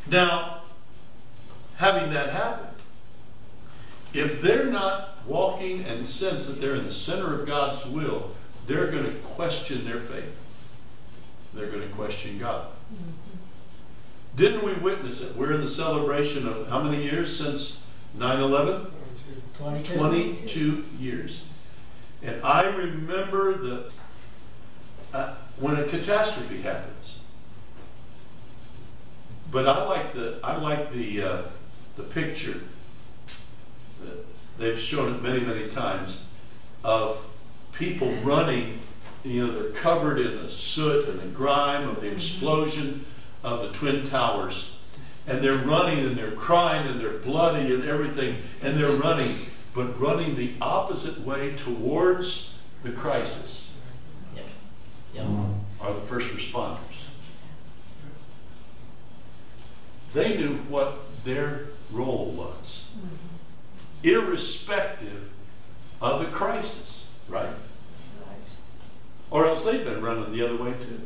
Now, 0.07 0.63
having 1.77 2.11
that 2.13 2.31
happen, 2.31 2.69
if 4.13 4.41
they're 4.41 4.67
not 4.67 5.19
walking 5.27 5.85
and 5.85 6.07
sense 6.07 6.47
that 6.47 6.61
they're 6.61 6.77
in 6.77 6.85
the 6.85 6.93
center 6.93 7.41
of 7.41 7.47
God's 7.47 7.85
will, 7.87 8.31
they're 8.67 8.91
going 8.91 9.05
to 9.05 9.19
question 9.21 9.85
their 9.85 10.01
faith. 10.01 10.37
They're 11.55 11.69
going 11.69 11.83
to 11.89 11.95
question 11.95 12.39
God. 12.39 12.67
Didn't 14.37 14.65
we 14.65 14.75
witness 14.75 15.21
it? 15.21 15.37
We're 15.37 15.53
in 15.53 15.61
the 15.61 15.69
celebration 15.69 16.49
of 16.49 16.69
how 16.69 16.83
many 16.83 17.03
years 17.05 17.37
since 17.37 17.79
9 18.15 18.41
11? 18.41 18.87
twenty-two. 19.57 19.95
22 19.95 20.85
years. 20.99 21.45
And 22.23 22.43
I 22.43 22.65
remember 22.65 23.57
that 23.59 23.93
uh, 25.13 25.35
when 25.61 25.77
a 25.77 25.85
catastrophe 25.85 26.63
happens. 26.63 27.21
But 29.53 29.69
I 29.69 29.85
like 29.85 30.13
the, 30.15 30.41
I 30.43 30.57
like 30.57 30.93
the, 30.93 31.23
uh, 31.23 31.43
the 31.97 32.03
picture. 32.03 32.61
that 34.03 34.27
They've 34.59 34.81
shown 34.81 35.15
it 35.15 35.23
many, 35.23 35.41
many 35.41 35.69
times 35.69 36.25
of 36.83 37.19
people 37.73 38.13
running, 38.23 38.81
you 39.25 39.47
know, 39.47 39.53
they're 39.53 39.71
covered 39.71 40.21
in 40.21 40.37
the 40.43 40.51
soot 40.51 41.09
and 41.09 41.19
the 41.19 41.27
grime 41.27 41.89
of 41.89 42.01
the 42.01 42.07
mm-hmm. 42.07 42.17
explosion 42.17 43.05
of 43.43 43.63
the 43.63 43.73
Twin 43.73 44.05
Towers. 44.05 44.77
And 45.27 45.43
they're 45.43 45.57
running 45.57 46.05
and 46.05 46.17
they're 46.17 46.33
crying 46.33 46.87
and 46.87 47.01
they're 47.01 47.19
bloody 47.19 47.75
and 47.75 47.85
everything. 47.85 48.37
And 48.61 48.79
they're 48.79 48.93
running, 48.93 49.47
but 49.75 49.99
running 49.99 50.37
the 50.37 50.53
opposite 50.61 51.21
way 51.23 51.55
towards 51.57 52.55
the 52.83 52.93
crisis 52.93 53.73
Yep. 54.37 54.45
Yep. 55.15 55.27
are 55.81 55.95
the 55.95 56.01
first 56.03 56.31
responders. 56.33 56.79
They 60.13 60.37
knew 60.37 60.57
what 60.69 60.99
their 61.25 61.67
role 61.91 62.27
was, 62.27 62.89
mm-hmm. 62.97 64.07
irrespective 64.07 65.31
of 66.01 66.21
the 66.21 66.27
crisis, 66.27 67.05
right? 67.29 67.49
Or 69.35 69.47
else 69.47 69.65
they've 69.65 69.85
been 69.85 70.01
running 70.01 70.33
the 70.33 70.43
other 70.47 70.57
way 70.57 70.75
too. 70.75 71.01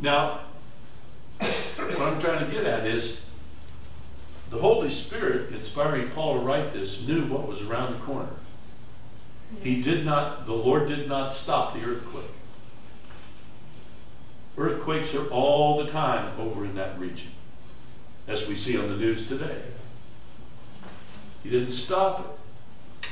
Now, 0.00 0.40
what 1.38 2.00
I'm 2.00 2.20
trying 2.20 2.44
to 2.44 2.52
get 2.52 2.64
at 2.64 2.84
is 2.84 3.24
the 4.50 4.58
Holy 4.58 4.90
Spirit, 4.90 5.52
inspiring 5.52 6.10
Paul 6.10 6.34
to 6.34 6.40
write 6.40 6.72
this, 6.72 7.06
knew 7.06 7.26
what 7.26 7.46
was 7.46 7.62
around 7.62 7.92
the 7.92 8.04
corner. 8.04 8.32
He 9.62 9.80
did 9.80 10.04
not, 10.04 10.46
the 10.46 10.52
Lord 10.52 10.88
did 10.88 11.08
not 11.08 11.32
stop 11.32 11.74
the 11.74 11.84
earthquake. 11.84 12.24
Earthquakes 14.58 15.14
are 15.14 15.28
all 15.28 15.80
the 15.80 15.88
time 15.88 16.32
over 16.40 16.64
in 16.64 16.74
that 16.74 16.98
region, 16.98 17.30
as 18.26 18.48
we 18.48 18.56
see 18.56 18.76
on 18.76 18.88
the 18.88 18.96
news 18.96 19.28
today. 19.28 19.62
He 21.44 21.50
didn't 21.50 21.70
stop 21.70 22.18
it. 22.18 23.08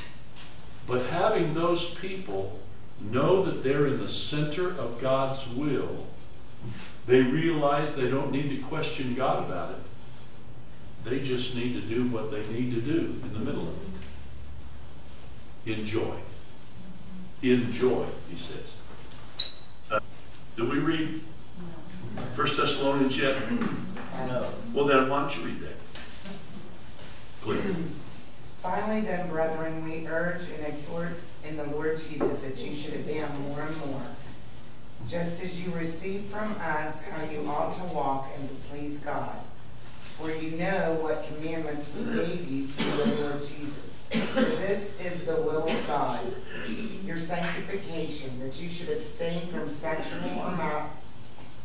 But 0.85 1.05
having 1.05 1.53
those 1.53 1.91
people 1.91 2.59
know 3.01 3.43
that 3.43 3.63
they're 3.63 3.87
in 3.87 3.99
the 3.99 4.09
center 4.09 4.69
of 4.69 4.99
God's 5.01 5.47
will, 5.49 6.07
they 7.05 7.21
realize 7.21 7.95
they 7.95 8.09
don't 8.09 8.31
need 8.31 8.49
to 8.49 8.57
question 8.67 9.13
God 9.15 9.45
about 9.45 9.71
it. 9.71 9.77
They 11.03 11.21
just 11.21 11.55
need 11.55 11.73
to 11.73 11.81
do 11.81 12.07
what 12.07 12.31
they 12.31 12.47
need 12.47 12.73
to 12.73 12.81
do 12.81 13.19
in 13.23 13.33
the 13.33 13.39
middle 13.39 13.63
of 13.63 13.75
it. 15.65 15.79
Enjoy. 15.79 16.15
Enjoy, 17.41 18.05
he 18.29 18.37
says. 18.37 18.77
Uh, 19.91 19.99
do 20.55 20.69
we 20.69 20.79
read 20.79 21.21
First 22.35 22.57
Thessalonians 22.57 23.17
yet? 23.17 23.35
No. 24.27 24.49
Well, 24.73 24.85
then 24.85 25.09
why 25.09 25.21
don't 25.21 25.37
you 25.37 25.43
read 25.43 25.59
that? 25.61 25.75
Please. 27.41 27.75
Finally, 28.61 29.01
then, 29.01 29.29
brethren, 29.29 29.83
we 29.83 30.07
urge 30.07 30.43
and 30.43 30.65
exhort 30.65 31.19
in 31.47 31.57
the 31.57 31.65
Lord 31.65 31.99
Jesus 31.99 32.41
that 32.41 32.57
you 32.57 32.75
should 32.75 32.93
abound 32.93 33.39
more 33.47 33.61
and 33.61 33.77
more, 33.85 34.01
just 35.07 35.41
as 35.43 35.61
you 35.61 35.71
received 35.73 36.31
from 36.31 36.55
us 36.59 37.03
how 37.03 37.23
you 37.23 37.47
ought 37.47 37.75
to 37.77 37.83
walk 37.93 38.29
and 38.37 38.47
to 38.47 38.55
please 38.69 38.99
God. 38.99 39.35
For 40.17 40.31
you 40.31 40.51
know 40.51 40.99
what 41.01 41.27
commandments 41.27 41.89
we 41.97 42.05
gave 42.15 42.49
you 42.49 42.67
through 42.67 43.05
the 43.05 43.21
Lord 43.23 43.41
Jesus. 43.41 44.03
For 44.09 44.41
this 44.41 44.99
is 45.01 45.23
the 45.25 45.37
will 45.37 45.67
of 45.67 45.87
God, 45.87 46.21
your 47.03 47.17
sanctification, 47.17 48.39
that 48.39 48.61
you 48.61 48.69
should 48.69 48.89
abstain 48.89 49.47
from 49.47 49.69
sexual 49.73 50.19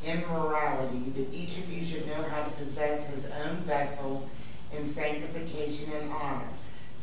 immorality, 0.04 1.10
that 1.10 1.34
each 1.34 1.58
of 1.58 1.70
you 1.70 1.84
should 1.84 2.06
know 2.06 2.22
how 2.22 2.44
to 2.44 2.50
possess 2.52 3.08
his 3.10 3.26
own 3.44 3.56
vessel 3.58 4.28
in 4.76 4.86
sanctification 4.86 5.92
and 5.92 6.12
honor, 6.12 6.48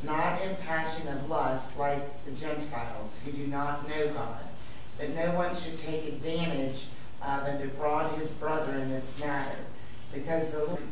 not 0.06 0.42
in 0.42 0.56
passion 0.58 1.08
of 1.08 1.30
lust 1.30 1.78
like 1.78 2.26
the 2.26 2.32
Gentiles 2.32 3.18
who 3.26 3.32
do 3.32 3.48
not 3.48 3.88
know 3.90 4.08
God, 4.10 4.44
that 5.00 5.16
no 5.16 5.36
one 5.36 5.56
should 5.56 5.78
take 5.80 6.08
advantage 6.08 6.86
of 7.22 7.44
and 7.44 7.60
defraud 7.60 8.12
his 8.18 8.32
brother 8.32 8.74
in 8.74 8.88
this 8.88 9.18
matter, 9.20 9.58
because 10.14 10.52
the 10.52 10.60
Lord, 10.60 10.84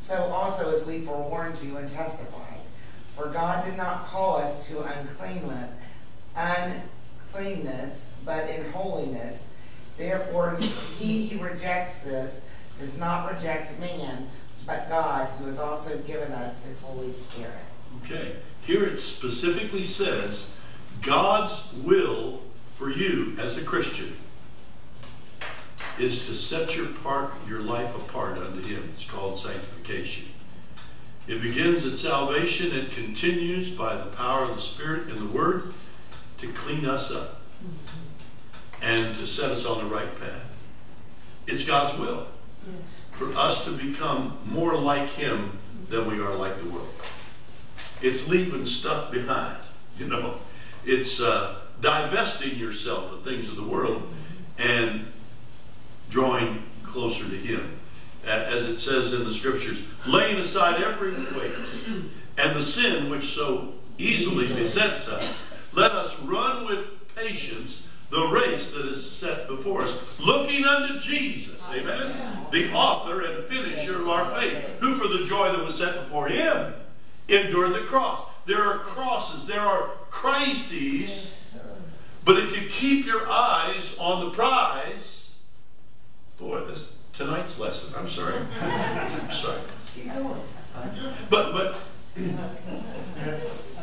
so 0.00 0.14
also 0.32 0.74
as 0.74 0.86
we 0.86 1.00
forewarned 1.00 1.58
you 1.62 1.76
and 1.76 1.90
testified, 1.90 2.60
for 3.16 3.28
God 3.28 3.64
did 3.64 3.76
not 3.76 4.06
call 4.06 4.36
us 4.36 4.66
to 4.68 4.82
uncleanness, 4.82 5.70
uncleanness, 6.36 8.08
but 8.24 8.48
in 8.48 8.70
holiness. 8.72 9.46
Therefore, 9.96 10.56
he 10.98 11.28
who 11.28 11.44
rejects 11.44 11.98
this 11.98 12.40
does 12.80 12.98
not 12.98 13.32
reject 13.32 13.78
man, 13.78 14.28
but 14.66 14.88
God, 14.88 15.28
who 15.38 15.46
has 15.46 15.58
also 15.58 15.98
given 15.98 16.32
us 16.32 16.64
his 16.64 16.80
Holy 16.82 17.12
Spirit. 17.12 17.52
Okay. 18.02 18.36
Here 18.62 18.84
it 18.84 18.98
specifically 18.98 19.82
says 19.82 20.52
God's 21.02 21.62
will 21.74 22.40
for 22.78 22.90
you 22.90 23.36
as 23.38 23.56
a 23.56 23.62
Christian 23.62 24.16
is 25.98 26.26
to 26.26 26.34
set 26.34 26.76
your 26.76 26.86
part, 26.86 27.32
your 27.48 27.60
life 27.60 27.94
apart 27.94 28.38
unto 28.38 28.60
Him. 28.62 28.90
It's 28.94 29.04
called 29.08 29.38
sanctification. 29.38 30.26
It 31.26 31.40
begins 31.40 31.86
at 31.86 31.96
salvation 31.98 32.72
and 32.76 32.90
continues 32.90 33.70
by 33.70 33.96
the 33.96 34.06
power 34.06 34.44
of 34.44 34.56
the 34.56 34.60
Spirit 34.60 35.08
and 35.08 35.18
the 35.18 35.32
Word 35.32 35.72
to 36.38 36.52
clean 36.52 36.84
us 36.84 37.10
up 37.10 37.40
and 38.82 39.14
to 39.14 39.26
set 39.26 39.50
us 39.50 39.64
on 39.64 39.78
the 39.78 39.94
right 39.94 40.18
path. 40.20 40.42
It's 41.46 41.64
God's 41.64 41.98
will 41.98 42.26
Yes. 42.66 42.94
for 43.18 43.32
us 43.34 43.64
to 43.66 43.70
become 43.72 44.38
more 44.46 44.74
like 44.76 45.10
Him 45.10 45.58
than 45.90 46.06
we 46.10 46.18
are 46.18 46.34
like 46.34 46.58
the 46.58 46.68
world. 46.68 46.88
It's 48.02 48.28
leaving 48.28 48.66
stuff 48.66 49.10
behind, 49.10 49.58
you 49.98 50.06
know. 50.06 50.38
It's 50.84 51.20
uh, 51.20 51.60
divesting 51.80 52.56
yourself 52.58 53.12
of 53.12 53.24
things 53.24 53.48
of 53.48 53.56
the 53.56 53.62
world 53.62 54.02
and 54.58 55.06
drawing 56.10 56.62
closer 56.82 57.24
to 57.24 57.36
Him. 57.36 57.78
As 58.24 58.68
it 58.68 58.78
says 58.78 59.12
in 59.12 59.24
the 59.24 59.34
scriptures, 59.34 59.82
laying 60.06 60.38
aside 60.38 60.82
every 60.82 61.12
weight 61.38 61.52
and 62.38 62.56
the 62.56 62.62
sin 62.62 63.10
which 63.10 63.34
so 63.34 63.74
easily 63.98 64.48
besets 64.48 65.08
us, 65.08 65.46
let 65.72 65.92
us 65.92 66.18
run 66.20 66.64
with 66.66 66.86
patience 67.14 67.86
the 68.10 68.24
the 68.24 68.28
race 68.28 68.72
that 68.72 68.86
is 68.86 69.10
set 69.10 69.48
before 69.48 69.82
us, 69.82 70.20
looking 70.20 70.64
unto 70.64 71.00
Jesus, 71.00 71.60
amen, 71.72 72.46
the 72.52 72.72
author 72.72 73.22
and 73.22 73.44
finisher 73.46 74.00
of 74.00 74.08
our 74.08 74.40
faith, 74.40 74.64
who 74.78 74.94
for 74.94 75.08
the 75.08 75.24
joy 75.24 75.50
that 75.50 75.64
was 75.64 75.76
set 75.76 76.04
before 76.04 76.28
him 76.28 76.72
endured 77.28 77.74
the 77.74 77.80
cross. 77.80 78.28
There 78.46 78.62
are 78.62 78.78
crosses, 78.78 79.46
there 79.46 79.60
are 79.60 79.90
crises, 80.10 81.52
but 82.24 82.38
if 82.38 82.54
you 82.56 82.68
keep 82.68 83.06
your 83.06 83.28
eyes 83.28 83.96
on 83.98 84.26
the 84.26 84.30
prize, 84.30 85.34
boy, 86.38 86.64
this 86.64 86.92
tonight's 87.12 87.58
lesson. 87.58 87.94
I'm 87.96 88.08
sorry. 88.08 88.34
I'm 88.60 89.32
sorry. 89.32 89.60
But 91.30 91.52
but 91.52 91.78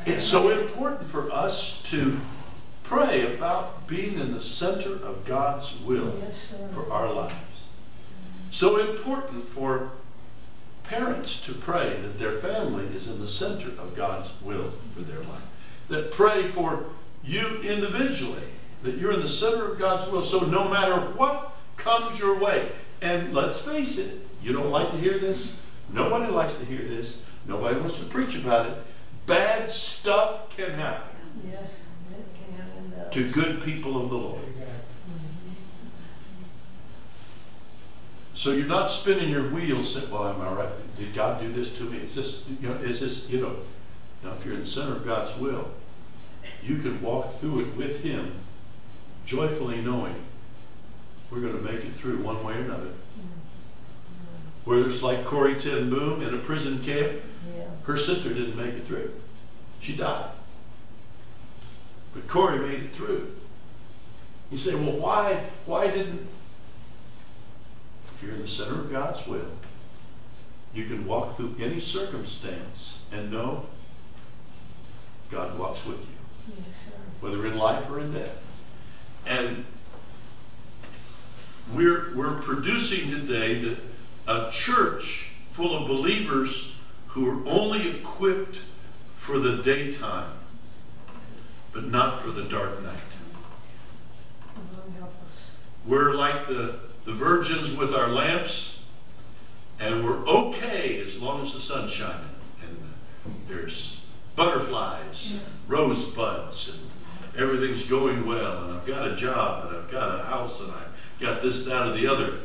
it's 0.05 0.23
so 0.23 0.49
important 0.49 1.09
for 1.09 1.31
us 1.31 1.81
to 1.83 2.19
pray 2.83 3.35
about 3.35 3.87
being 3.87 4.19
in 4.19 4.33
the 4.33 4.41
center 4.41 4.93
of 4.95 5.25
God's 5.25 5.79
will 5.81 6.13
Yes, 6.21 6.55
for 6.73 6.91
our 6.91 7.11
lives. 7.13 7.35
So 8.51 8.77
important 8.77 9.47
for 9.47 9.91
parents 10.91 11.41
to 11.45 11.53
pray 11.53 11.97
that 12.01 12.19
their 12.19 12.33
family 12.39 12.85
is 12.93 13.07
in 13.07 13.19
the 13.21 13.27
center 13.27 13.69
of 13.81 13.95
God's 13.95 14.29
will 14.41 14.73
for 14.93 15.01
their 15.01 15.19
life. 15.19 15.41
That 15.87 16.11
pray 16.11 16.49
for 16.49 16.85
you 17.23 17.61
individually, 17.61 18.43
that 18.83 18.97
you're 18.97 19.13
in 19.13 19.21
the 19.21 19.29
center 19.29 19.71
of 19.71 19.79
God's 19.79 20.09
will. 20.11 20.21
So 20.21 20.41
no 20.41 20.67
matter 20.67 20.99
what 21.15 21.55
comes 21.77 22.19
your 22.19 22.37
way, 22.37 22.73
and 23.01 23.33
let's 23.33 23.61
face 23.61 23.97
it, 23.97 24.27
you 24.43 24.51
don't 24.51 24.69
like 24.69 24.91
to 24.91 24.97
hear 24.97 25.17
this. 25.17 25.61
Nobody 25.93 26.29
likes 26.29 26.55
to 26.55 26.65
hear 26.65 26.83
this. 26.83 27.21
Nobody 27.47 27.79
wants 27.79 27.97
to 27.97 28.05
preach 28.05 28.35
about 28.35 28.65
it. 28.67 28.77
Bad 29.25 29.71
stuff 29.71 30.49
can 30.55 30.71
happen 30.71 31.07
Yes, 31.49 31.85
it 32.11 32.25
can 32.35 33.11
to 33.11 33.31
good 33.31 33.63
people 33.63 34.01
of 34.01 34.09
the 34.09 34.17
Lord. 34.17 34.41
So 38.33 38.51
you're 38.51 38.67
not 38.67 38.89
spinning 38.89 39.29
your 39.29 39.49
wheels 39.49 39.93
saying, 39.93 40.09
well, 40.09 40.27
am 40.27 40.41
I 40.41 40.51
right? 40.53 40.97
Did 40.97 41.13
God 41.13 41.41
do 41.41 41.51
this 41.51 41.75
to 41.77 41.83
me? 41.83 41.97
Is 41.97 42.15
this, 42.15 42.43
you 42.61 42.69
know, 42.69 42.75
is 42.75 43.01
this, 43.01 43.29
you 43.29 43.41
know, 43.41 43.55
now 44.23 44.33
if 44.33 44.45
you're 44.45 44.55
in 44.55 44.61
the 44.61 44.65
center 44.65 44.95
of 44.95 45.05
God's 45.05 45.37
will, 45.37 45.69
you 46.63 46.77
can 46.77 47.01
walk 47.01 47.39
through 47.39 47.61
it 47.61 47.75
with 47.75 48.01
Him, 48.01 48.33
joyfully 49.25 49.81
knowing 49.81 50.15
we're 51.29 51.41
going 51.41 51.57
to 51.57 51.63
make 51.63 51.83
it 51.83 51.93
through 51.95 52.21
one 52.21 52.43
way 52.43 52.53
or 52.55 52.61
another. 52.61 52.89
Whether 54.63 54.85
it's 54.85 55.01
like 55.01 55.25
Corrie 55.25 55.59
Ten 55.59 55.89
Boom 55.89 56.21
in 56.21 56.33
a 56.33 56.37
prison 56.37 56.83
camp, 56.83 57.13
Yeah, 57.57 57.63
her 57.83 57.97
sister 57.97 58.29
didn't 58.29 58.55
make 58.55 58.75
it 58.75 58.85
through. 58.85 59.11
She 59.79 59.95
died. 59.95 60.29
But 62.13 62.27
Corey 62.27 62.59
made 62.59 62.83
it 62.83 62.93
through. 62.93 63.31
You 64.51 64.57
say, 64.57 64.75
well, 64.75 64.97
why, 64.97 65.45
why 65.65 65.87
didn't? 65.87 66.27
You're 68.21 68.33
in 68.33 68.41
the 68.41 68.47
center 68.47 68.75
of 68.75 68.91
God's 68.91 69.25
will, 69.25 69.51
you 70.73 70.85
can 70.85 71.05
walk 71.05 71.37
through 71.37 71.55
any 71.59 71.79
circumstance 71.79 72.99
and 73.11 73.31
know 73.31 73.65
God 75.29 75.57
walks 75.57 75.85
with 75.85 75.97
you, 75.97 76.53
yes, 76.65 76.87
sir. 76.87 76.93
whether 77.19 77.45
in 77.47 77.57
life 77.57 77.89
or 77.89 77.99
in 77.99 78.13
death. 78.13 78.37
And 79.25 79.65
we're, 81.73 82.15
we're 82.15 82.41
producing 82.41 83.09
today 83.09 83.59
the, 83.59 83.77
a 84.27 84.51
church 84.51 85.31
full 85.53 85.75
of 85.75 85.87
believers 85.87 86.75
who 87.07 87.27
are 87.29 87.47
only 87.49 87.89
equipped 87.89 88.59
for 89.17 89.39
the 89.39 89.61
daytime, 89.63 90.31
but 91.73 91.85
not 91.85 92.21
for 92.21 92.31
the 92.31 92.43
dark 92.43 92.81
night. 92.83 92.93
Lord 94.73 94.91
help 94.99 95.13
us. 95.29 95.51
We're 95.85 96.13
like 96.13 96.47
the, 96.47 96.79
the 97.05 97.13
virgins 97.13 97.75
with 97.75 97.93
our 97.93 98.09
lamps, 98.09 98.79
and 99.79 100.05
we're 100.05 100.25
okay 100.27 101.01
as 101.01 101.19
long 101.19 101.41
as 101.41 101.53
the 101.53 101.59
sun's 101.59 101.91
shining. 101.91 102.29
And 102.61 102.77
there's 103.47 104.01
butterflies, 104.35 105.31
and 105.31 105.41
rosebuds, 105.67 106.69
and 106.69 107.41
everything's 107.41 107.85
going 107.85 108.25
well, 108.25 108.63
and 108.63 108.73
I've 108.73 108.85
got 108.85 109.07
a 109.07 109.15
job, 109.15 109.67
and 109.67 109.77
I've 109.77 109.91
got 109.91 110.19
a 110.19 110.23
house, 110.23 110.59
and 110.59 110.71
I've 110.71 111.19
got 111.19 111.41
this, 111.41 111.65
that, 111.65 111.87
or 111.87 111.91
the 111.93 112.07
other. 112.07 112.39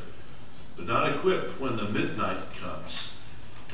But 0.76 0.86
not 0.86 1.14
equipped 1.14 1.60
when 1.60 1.76
the 1.76 1.88
midnight 1.88 2.38
comes. 2.60 3.10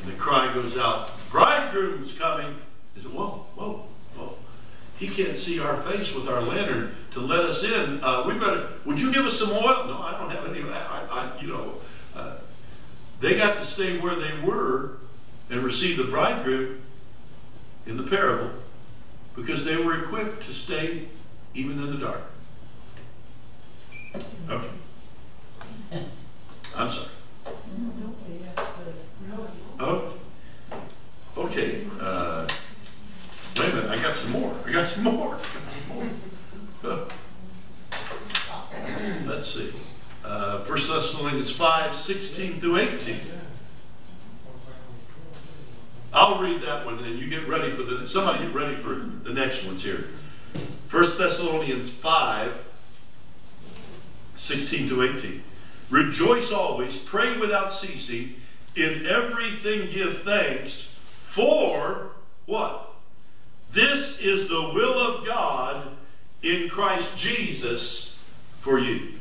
And 0.01 0.11
the 0.11 0.17
cry 0.17 0.53
goes 0.55 0.77
out, 0.77 1.11
bridegroom's 1.31 2.13
coming. 2.13 2.57
Is 2.97 3.05
it, 3.05 3.13
whoa, 3.13 3.47
whoa. 3.55 3.87
He 4.99 5.09
can't 5.09 5.37
see 5.37 5.59
our 5.59 5.83
face 5.83 6.15
with 6.15 6.29
our 6.29 6.41
lantern 6.43 6.95
to 7.13 7.21
let 7.21 7.41
us 7.41 7.65
in. 7.65 8.03
Uh, 8.03 8.25
we 8.27 8.35
better, 8.35 8.69
would 8.85 9.01
you 9.01 9.13
give 9.13 9.27
us 9.27 9.39
some 9.39 9.51
oil? 9.51 9.87
No, 9.87 10.01
I 10.01 10.17
don't 10.19 10.31
have 10.31 10.49
any. 10.49 10.63
I, 10.71 11.07
I, 11.11 11.41
you 11.41 11.49
know, 11.49 11.75
uh, 12.15 12.37
they 13.21 13.37
got 13.37 13.57
to 13.57 13.65
stay 13.65 13.99
where 13.99 14.15
they 14.15 14.39
were 14.41 14.99
and 15.51 15.63
receive 15.63 15.97
the 15.97 16.05
bridegroom 16.05 16.81
in 17.87 17.97
the 17.97 18.05
parable 18.05 18.51
because 19.35 19.65
they 19.65 19.77
were 19.77 20.03
equipped 20.03 20.45
to 20.45 20.53
stay 20.53 21.09
even 21.55 21.79
in 21.79 21.91
the 21.91 21.99
dark. 21.99 22.23
Okay. 24.49 24.69
I'm 26.75 26.91
sorry. 26.91 27.09
Don't 27.45 28.27
be, 28.27 28.45
that's 28.45 28.69
good. 28.73 28.95
Oh, 29.79 30.15
okay. 31.37 31.87
Uh, 32.01 32.47
wait 33.57 33.71
a 33.71 33.75
minute, 33.75 33.91
I 33.91 34.01
got 34.01 34.17
some 34.17 34.33
more. 34.33 34.55
I 34.67 34.73
got 34.73 34.89
some 34.89 35.05
more. 35.05 35.39
Got 35.39 35.71
some 35.71 35.89
more. 35.89 37.07
Let's 39.27 39.49
see. 39.49 39.73
Uh, 40.25 40.65
1 40.65 40.67
Thessalonians 40.67 41.51
5 41.51 41.97
16 41.97 42.61
through 42.61 42.77
18. 42.79 43.21
I'll 46.13 46.41
read 46.41 46.63
that 46.63 46.85
one 46.85 46.99
and 46.99 47.19
you 47.19 47.29
get 47.29 47.49
ready 47.49 47.73
for 47.73 47.83
the. 47.83 48.07
Somebody 48.07 48.45
get 48.45 48.55
ready 48.55 48.77
for 48.77 48.95
the 48.95 49.33
next 49.33 49.65
ones 49.65 49.83
here. 49.83 50.09
1 50.91 51.19
Thessalonians 51.19 51.89
5 51.89 52.53
16 54.37 54.89
to 54.89 55.03
18. 55.03 55.43
Rejoice 55.91 56.53
always, 56.53 56.97
pray 56.97 57.37
without 57.39 57.73
ceasing, 57.73 58.35
in 58.75 59.07
everything 59.07 59.91
give 59.93 60.23
thanks, 60.23 60.97
for 61.25 62.13
what? 62.47 62.92
This 63.73 64.21
is 64.21 64.49
the 64.49 64.61
will 64.61 64.99
of 64.99 65.27
God 65.27 65.89
in 66.43 66.69
Christ 66.69 67.17
Jesus 67.17 68.19
for 68.61 68.79
you. 68.79 69.15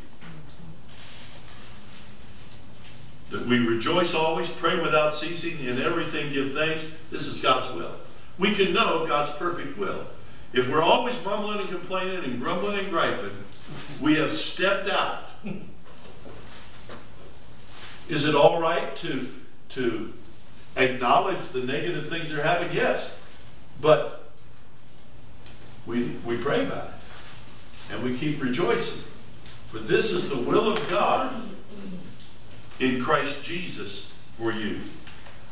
That 3.30 3.46
we 3.46 3.60
rejoice 3.60 4.14
always, 4.14 4.50
pray 4.50 4.78
without 4.78 5.16
ceasing, 5.16 5.64
in 5.64 5.82
everything 5.82 6.34
give 6.34 6.54
thanks. 6.54 6.86
This 7.10 7.28
is 7.28 7.40
God's 7.40 7.74
will. 7.74 7.96
We 8.38 8.54
can 8.54 8.74
know 8.74 9.08
God's 9.08 9.32
perfect 9.38 9.78
will. 9.78 10.06
If 10.52 10.68
we're 10.68 10.82
always 10.82 11.16
mumbling 11.24 11.62
and 11.62 11.70
complaining 11.70 12.26
and 12.26 12.42
grumbling 12.42 12.80
and 12.80 12.90
griping, 12.90 13.32
we 14.02 14.16
have 14.16 14.34
stepped 14.34 14.90
out. 14.90 15.30
Is 18.10 18.26
it 18.26 18.36
all 18.36 18.60
right 18.60 18.94
to, 18.98 19.30
to 19.70 20.12
acknowledge 20.76 21.48
the 21.50 21.62
negative 21.62 22.10
things 22.10 22.30
that 22.30 22.40
are 22.40 22.44
happening? 22.44 22.76
Yes. 22.76 23.16
But 23.80 24.21
we, 25.86 26.18
we 26.26 26.38
pray 26.38 26.66
about 26.66 26.88
it. 26.88 26.94
And 27.94 28.04
we 28.04 28.18
keep 28.18 28.42
rejoicing. 28.42 29.04
For 29.70 29.80
this 29.80 30.12
is 30.12 30.30
the 30.30 30.38
will 30.38 30.72
of 30.72 30.90
God 30.90 31.50
in 32.80 33.02
Christ 33.02 33.44
Jesus 33.44 34.14
for 34.38 34.52
you. 34.52 34.80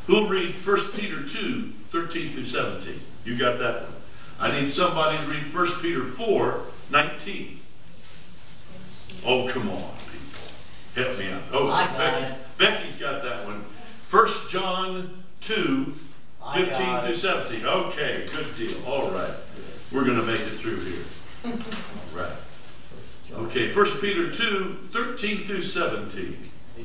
Who'll 0.08 0.28
read 0.28 0.52
1 0.52 0.92
Peter 0.94 1.24
2, 1.24 1.72
13 1.92 2.34
through 2.34 2.46
17? 2.46 3.00
You 3.26 3.38
got 3.38 3.60
that 3.60 3.84
one. 3.84 3.94
I 4.40 4.60
need 4.60 4.72
somebody 4.72 5.18
to 5.18 5.24
read 5.26 5.54
1 5.54 5.68
Peter 5.82 6.04
4, 6.04 6.62
19. 6.90 7.60
Oh, 9.26 9.48
come 9.50 9.70
on, 9.70 9.92
people. 10.12 10.42
Help 10.96 11.20
me 11.20 11.30
out. 11.30 11.42
Oh, 11.52 11.68
Becky. 11.98 12.36
Becky's 12.58 12.98
got 12.98 13.24
that 13.24 13.46
one. 13.46 13.64
1 14.10 14.28
John 14.50 15.24
2, 15.42 15.94
I 16.44 16.66
15 16.66 17.02
through 17.02 17.16
17. 17.16 17.66
Okay, 17.66 18.28
good 18.32 18.58
deal. 18.58 18.84
All 18.86 19.12
right. 19.12 19.30
We're 19.92 20.06
going 20.06 20.20
to 20.20 20.24
make 20.24 20.40
it 20.40 20.52
through 20.52 20.82
here. 20.82 21.04
All 21.46 21.52
right. 22.16 22.32
Okay, 23.32 23.74
1 23.74 23.86
Peter 24.00 24.32
2, 24.32 24.90
13 24.92 25.48
through 25.48 25.62
17. 25.62 26.38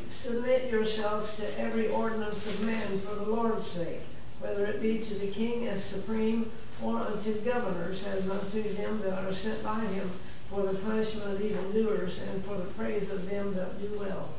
Submit 0.08 0.70
yourselves 0.70 1.36
to 1.36 1.60
every 1.60 1.88
ordinance 1.88 2.46
of 2.46 2.62
men 2.62 3.00
for 3.00 3.14
the 3.14 3.24
Lord's 3.24 3.66
sake, 3.66 4.00
whether 4.40 4.64
it 4.64 4.80
be 4.80 4.98
to 4.98 5.14
the 5.14 5.26
king 5.26 5.68
as 5.68 5.84
supreme, 5.84 6.50
or 6.82 6.98
unto 6.98 7.34
governors 7.40 8.04
as 8.06 8.28
unto 8.28 8.62
them 8.74 9.00
that 9.02 9.22
are 9.24 9.34
sent 9.34 9.62
by 9.62 9.80
him, 9.80 10.10
for 10.48 10.62
the 10.62 10.78
punishment 10.78 11.34
of 11.34 11.42
evildoers, 11.42 12.22
and 12.22 12.44
for 12.44 12.56
the 12.56 12.64
praise 12.72 13.10
of 13.10 13.28
them 13.28 13.54
that 13.54 13.80
do 13.80 13.98
well. 13.98 14.30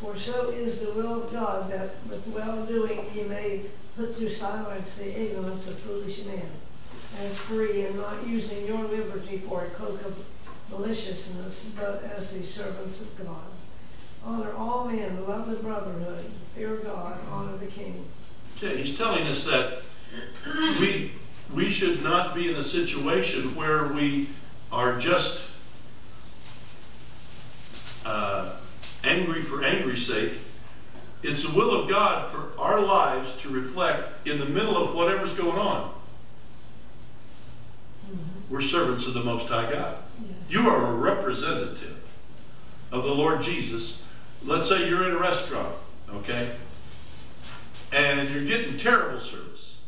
For 0.00 0.16
so 0.16 0.48
is 0.48 0.80
the 0.80 0.92
will 0.94 1.24
of 1.24 1.32
God, 1.32 1.70
that 1.70 1.96
with 2.08 2.26
well-doing 2.28 3.10
he 3.12 3.22
may 3.22 3.62
put 3.96 4.16
to 4.16 4.30
silence 4.30 4.96
the 4.96 5.20
ignorance 5.20 5.68
of 5.68 5.78
foolish 5.80 6.24
men, 6.24 6.48
as 7.18 7.36
free, 7.36 7.84
and 7.86 7.96
not 7.96 8.26
using 8.26 8.66
your 8.66 8.82
liberty 8.84 9.38
for 9.38 9.64
a 9.64 9.70
cloak 9.70 10.04
of 10.04 10.24
maliciousness, 10.70 11.72
but 11.76 12.02
as 12.16 12.38
the 12.38 12.46
servants 12.46 13.02
of 13.02 13.26
God. 13.26 13.42
Honor 14.24 14.52
all 14.54 14.84
men, 14.86 15.26
love 15.26 15.48
the 15.48 15.56
brotherhood, 15.56 16.24
fear 16.54 16.76
God, 16.76 17.18
honor 17.30 17.56
the 17.56 17.66
king. 17.66 18.06
Okay, 18.56 18.82
he's 18.82 18.96
telling 18.96 19.26
us 19.26 19.44
that 19.44 19.82
we, 20.80 21.12
we 21.54 21.70
should 21.70 22.02
not 22.02 22.34
be 22.34 22.50
in 22.50 22.56
a 22.56 22.62
situation 22.62 23.54
where 23.54 23.88
we 23.88 24.28
are 24.70 24.98
just 24.98 25.48
uh, 28.04 28.56
angry 29.04 29.42
for 29.42 29.64
angry's 29.64 30.06
sake. 30.06 30.32
It's 31.22 31.42
the 31.42 31.54
will 31.54 31.82
of 31.82 31.88
God 31.88 32.30
for 32.30 32.52
our 32.58 32.80
lives 32.80 33.36
to 33.38 33.48
reflect 33.48 34.26
in 34.26 34.38
the 34.38 34.46
middle 34.46 34.76
of 34.76 34.94
whatever's 34.94 35.32
going 35.34 35.58
on. 35.58 35.92
We're 38.50 38.60
servants 38.60 39.06
of 39.06 39.14
the 39.14 39.22
Most 39.22 39.48
High 39.48 39.70
God. 39.70 39.96
Yes. 40.20 40.34
You 40.48 40.68
are 40.68 40.92
a 40.92 40.94
representative 40.94 42.02
of 42.90 43.04
the 43.04 43.14
Lord 43.14 43.42
Jesus. 43.42 44.04
Let's 44.44 44.68
say 44.68 44.88
you're 44.88 45.08
in 45.08 45.14
a 45.14 45.18
restaurant, 45.18 45.76
okay? 46.12 46.50
And 47.92 48.28
you're 48.28 48.44
getting 48.44 48.76
terrible 48.76 49.20
service. 49.20 49.78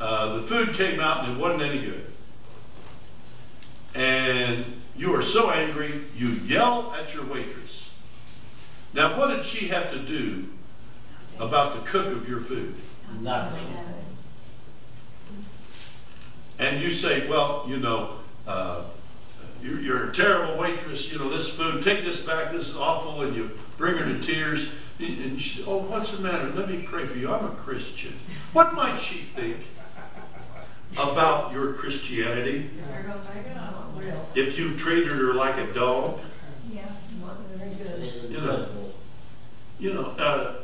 Uh, 0.00 0.36
the 0.36 0.42
food 0.42 0.74
came 0.74 0.98
out 0.98 1.24
and 1.24 1.36
it 1.36 1.38
wasn't 1.38 1.62
any 1.62 1.84
good. 1.84 2.06
And 3.94 4.80
you 4.96 5.14
are 5.14 5.22
so 5.22 5.50
angry, 5.50 6.02
you 6.16 6.28
yell 6.28 6.94
at 6.98 7.14
your 7.14 7.26
waitress. 7.26 7.90
Now, 8.94 9.18
what 9.18 9.28
did 9.28 9.44
she 9.44 9.68
have 9.68 9.90
to 9.90 9.98
do 9.98 10.48
about 11.38 11.74
the 11.74 11.90
cook 11.90 12.06
of 12.06 12.28
your 12.28 12.40
food? 12.40 12.74
Nothing. 13.20 13.66
And 16.58 16.80
you 16.80 16.90
say, 16.90 17.28
well, 17.28 17.64
you 17.68 17.78
know, 17.78 18.18
uh, 18.46 18.82
you're, 19.62 19.80
you're 19.80 20.10
a 20.10 20.14
terrible 20.14 20.56
waitress, 20.58 21.10
you 21.10 21.18
know, 21.18 21.28
this 21.28 21.48
food, 21.48 21.82
take 21.82 22.04
this 22.04 22.20
back, 22.20 22.52
this 22.52 22.68
is 22.68 22.76
awful, 22.76 23.22
and 23.22 23.34
you 23.34 23.50
bring 23.78 23.96
her 23.96 24.04
to 24.04 24.20
tears. 24.20 24.68
And 24.98 25.40
she, 25.40 25.64
oh, 25.66 25.78
what's 25.78 26.12
the 26.12 26.22
matter? 26.22 26.50
Let 26.50 26.68
me 26.68 26.86
pray 26.88 27.06
for 27.06 27.18
you. 27.18 27.32
I'm 27.32 27.44
a 27.46 27.54
Christian. 27.56 28.14
What 28.52 28.74
might 28.74 29.00
she 29.00 29.22
think 29.34 29.58
about 30.96 31.52
your 31.52 31.72
Christianity 31.72 32.70
They're 32.88 33.02
gonna 33.02 33.20
take 33.32 33.46
it 33.46 33.56
on. 33.56 33.96
Well, 33.96 34.28
if 34.34 34.58
you 34.58 34.76
treated 34.76 35.08
her 35.08 35.34
like 35.34 35.56
a 35.56 35.72
dog? 35.72 36.20
Yes. 36.72 37.12
not 37.20 37.38
very 37.56 37.74
good. 37.74 38.30
You 38.30 38.40
know. 38.40 38.68
You 39.80 39.94
know, 39.94 40.04
uh, 40.18 40.63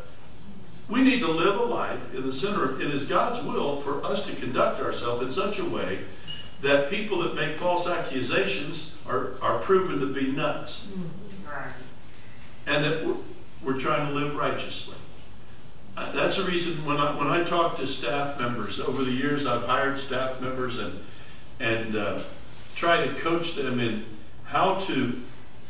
we 0.91 1.03
need 1.03 1.21
to 1.21 1.31
live 1.31 1.59
a 1.59 1.65
life 1.65 2.15
in 2.15 2.27
the 2.27 2.33
center 2.33 2.65
of, 2.65 2.81
it 2.81 2.91
is 2.91 3.07
God's 3.07 3.43
will 3.45 3.81
for 3.83 4.05
us 4.05 4.27
to 4.27 4.35
conduct 4.35 4.81
ourselves 4.83 5.25
in 5.25 5.31
such 5.31 5.61
a 5.61 5.65
way 5.65 6.01
that 6.63 6.91
people 6.91 7.21
that 7.21 7.35
make 7.35 7.59
false 7.59 7.87
accusations 7.87 8.95
are, 9.07 9.35
are 9.41 9.61
proven 9.61 10.01
to 10.01 10.07
be 10.07 10.33
nuts. 10.33 10.89
And 12.67 12.85
that 12.85 13.07
we're, 13.07 13.17
we're 13.63 13.81
trying 13.81 14.09
to 14.09 14.13
live 14.13 14.37
righteously. 14.37 14.97
Uh, 15.97 16.13
that's 16.13 16.37
the 16.37 16.45
reason 16.45 16.85
when 16.85 16.99
I, 16.99 17.17
when 17.17 17.29
I 17.29 17.45
talk 17.45 17.79
to 17.79 17.87
staff 17.87 18.39
members, 18.39 18.81
over 18.81 19.05
the 19.05 19.13
years 19.13 19.47
I've 19.47 19.65
hired 19.65 19.99
staff 19.99 20.41
members 20.41 20.79
and, 20.79 21.01
and 21.61 21.97
uh, 21.97 22.23
try 22.75 23.07
to 23.07 23.15
coach 23.15 23.55
them 23.55 23.81
in 23.81 24.05
how 24.45 24.77
to 24.81 25.21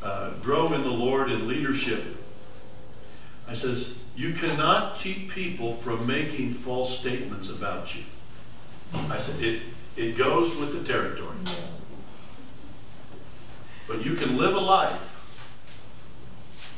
uh, 0.02 0.30
grow 0.42 0.72
in 0.72 0.82
the 0.82 0.90
Lord 0.90 1.30
in 1.30 1.46
leadership. 1.46 2.02
I 3.46 3.54
says, 3.54 3.99
you 4.20 4.34
cannot 4.34 4.96
keep 4.96 5.30
people 5.30 5.76
from 5.76 6.06
making 6.06 6.52
false 6.52 6.98
statements 6.98 7.48
about 7.48 7.96
you. 7.96 8.02
I 8.92 9.18
said, 9.18 9.42
it, 9.42 9.62
it 9.96 10.18
goes 10.18 10.54
with 10.56 10.74
the 10.74 10.84
territory. 10.84 11.38
But 13.88 14.04
you 14.04 14.16
can 14.16 14.36
live 14.36 14.54
a 14.54 14.60
life 14.60 15.00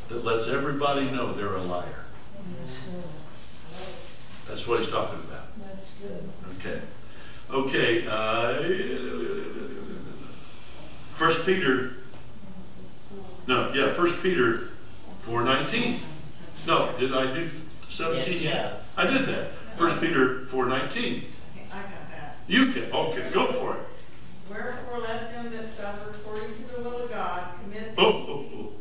that 0.08 0.24
lets 0.24 0.46
everybody 0.46 1.10
know 1.10 1.32
they're 1.32 1.56
a 1.56 1.62
liar. 1.62 2.04
Yes. 2.60 2.90
That's 4.46 4.68
what 4.68 4.78
he's 4.78 4.90
talking 4.90 5.18
about. 5.18 5.46
That's 5.66 5.94
good. 5.94 6.30
Okay. 6.60 6.80
Okay. 7.50 8.06
Uh, 8.08 8.62
First 11.16 11.44
Peter. 11.44 11.94
No, 13.48 13.72
yeah, 13.72 13.94
First 13.94 14.22
Peter 14.22 14.68
four 15.22 15.42
nineteen. 15.42 15.98
No, 16.66 16.96
did 16.98 17.14
I 17.14 17.34
do 17.34 17.50
seventeen? 17.88 18.42
Yeah. 18.42 18.76
I 18.96 19.06
did 19.06 19.26
that. 19.26 19.50
First 19.76 20.00
Peter 20.00 20.46
four 20.46 20.66
nineteen. 20.66 21.24
Okay, 21.54 21.66
I 21.72 21.82
got 21.82 22.10
that. 22.10 22.36
You 22.46 22.72
can. 22.72 22.92
Okay, 22.92 23.30
go 23.32 23.52
for 23.52 23.76
it. 23.76 23.80
Wherefore 24.50 25.00
let 25.00 25.32
them 25.32 25.50
that 25.50 25.70
suffer 25.70 26.10
according 26.10 26.54
to 26.54 26.62
the 26.76 26.82
will 26.82 27.04
of 27.04 27.10
God 27.10 27.48
commit. 27.62 27.94
Oh, 27.98 28.04
oh, 28.04 28.46
oh. 28.54 28.72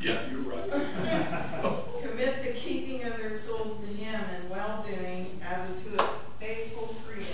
Yeah, 0.00 0.20
you're 0.30 0.40
right. 0.40 0.70
Commit 2.02 2.42
the 2.44 2.52
keeping 2.52 3.02
of 3.04 3.16
their 3.16 3.36
souls 3.38 3.80
to 3.80 3.86
Him 3.94 4.20
in 4.36 4.50
well 4.50 4.84
doing 4.86 5.40
as 5.42 5.70
unto 5.70 5.96
a 5.98 6.08
faithful 6.38 6.94
Creator. 7.06 7.30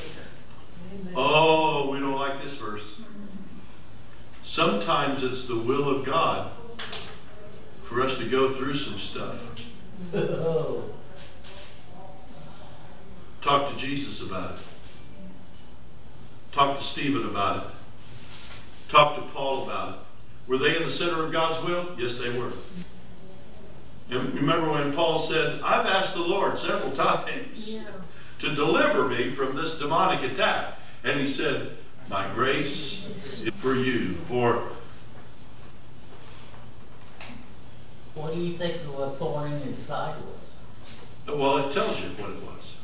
Oh, 1.16 1.90
we 1.90 1.99
don't 1.99 2.14
like 2.14 2.43
this 2.43 2.55
verse. 2.55 2.82
Mm-hmm. 2.82 3.26
Sometimes 4.45 5.22
it's 5.24 5.47
the 5.47 5.59
will 5.59 5.88
of 5.88 6.05
God 6.05 6.53
for 7.93 8.01
us 8.03 8.16
to 8.18 8.24
go 8.28 8.53
through 8.53 8.74
some 8.74 8.99
stuff. 8.99 9.36
Talk 13.43 13.70
to 13.72 13.76
Jesus 13.76 14.22
about 14.22 14.53
it. 14.53 14.59
Talk 16.53 16.78
to 16.78 16.84
Stephen 16.84 17.24
about 17.26 17.66
it. 17.66 17.70
Talk 18.88 19.16
to 19.16 19.22
Paul 19.32 19.64
about 19.64 19.95
it. 19.95 19.99
Were 20.47 20.59
they 20.59 20.76
in 20.76 20.82
the 20.84 20.90
center 20.90 21.24
of 21.24 21.32
God's 21.32 21.62
will? 21.64 21.95
Yes, 21.99 22.18
they 22.18 22.30
were. 22.30 22.53
And 24.11 24.34
remember 24.34 24.70
when 24.70 24.93
Paul 24.93 25.18
said, 25.20 25.61
I've 25.62 25.86
asked 25.86 26.14
the 26.14 26.20
Lord 26.20 26.59
several 26.59 26.93
times 26.93 27.72
Yeah. 27.74 27.84
to 28.40 28.55
deliver 28.55 29.09
me 29.09 29.30
from 29.34 29.57
this 29.57 29.78
demonic 29.78 30.30
attack. 30.30 30.78
And 31.05 31.18
he 31.20 31.26
said, 31.26 31.76
My 32.09 32.28
grace 32.34 33.40
is 33.43 33.51
for 33.55 33.74
you. 33.74 34.14
For 34.28 34.68
what 38.15 38.35
do 38.35 38.41
you 38.41 38.57
think 38.57 38.77
of 38.83 38.95
what 38.95 39.19
thorn 39.19 39.53
in 39.53 39.61
his 39.63 39.79
side 39.79 40.17
was? 40.17 41.39
well, 41.39 41.69
it 41.69 41.73
tells 41.73 42.01
you 42.01 42.09
what 42.11 42.31
it 42.31 42.43
was. 42.43 42.77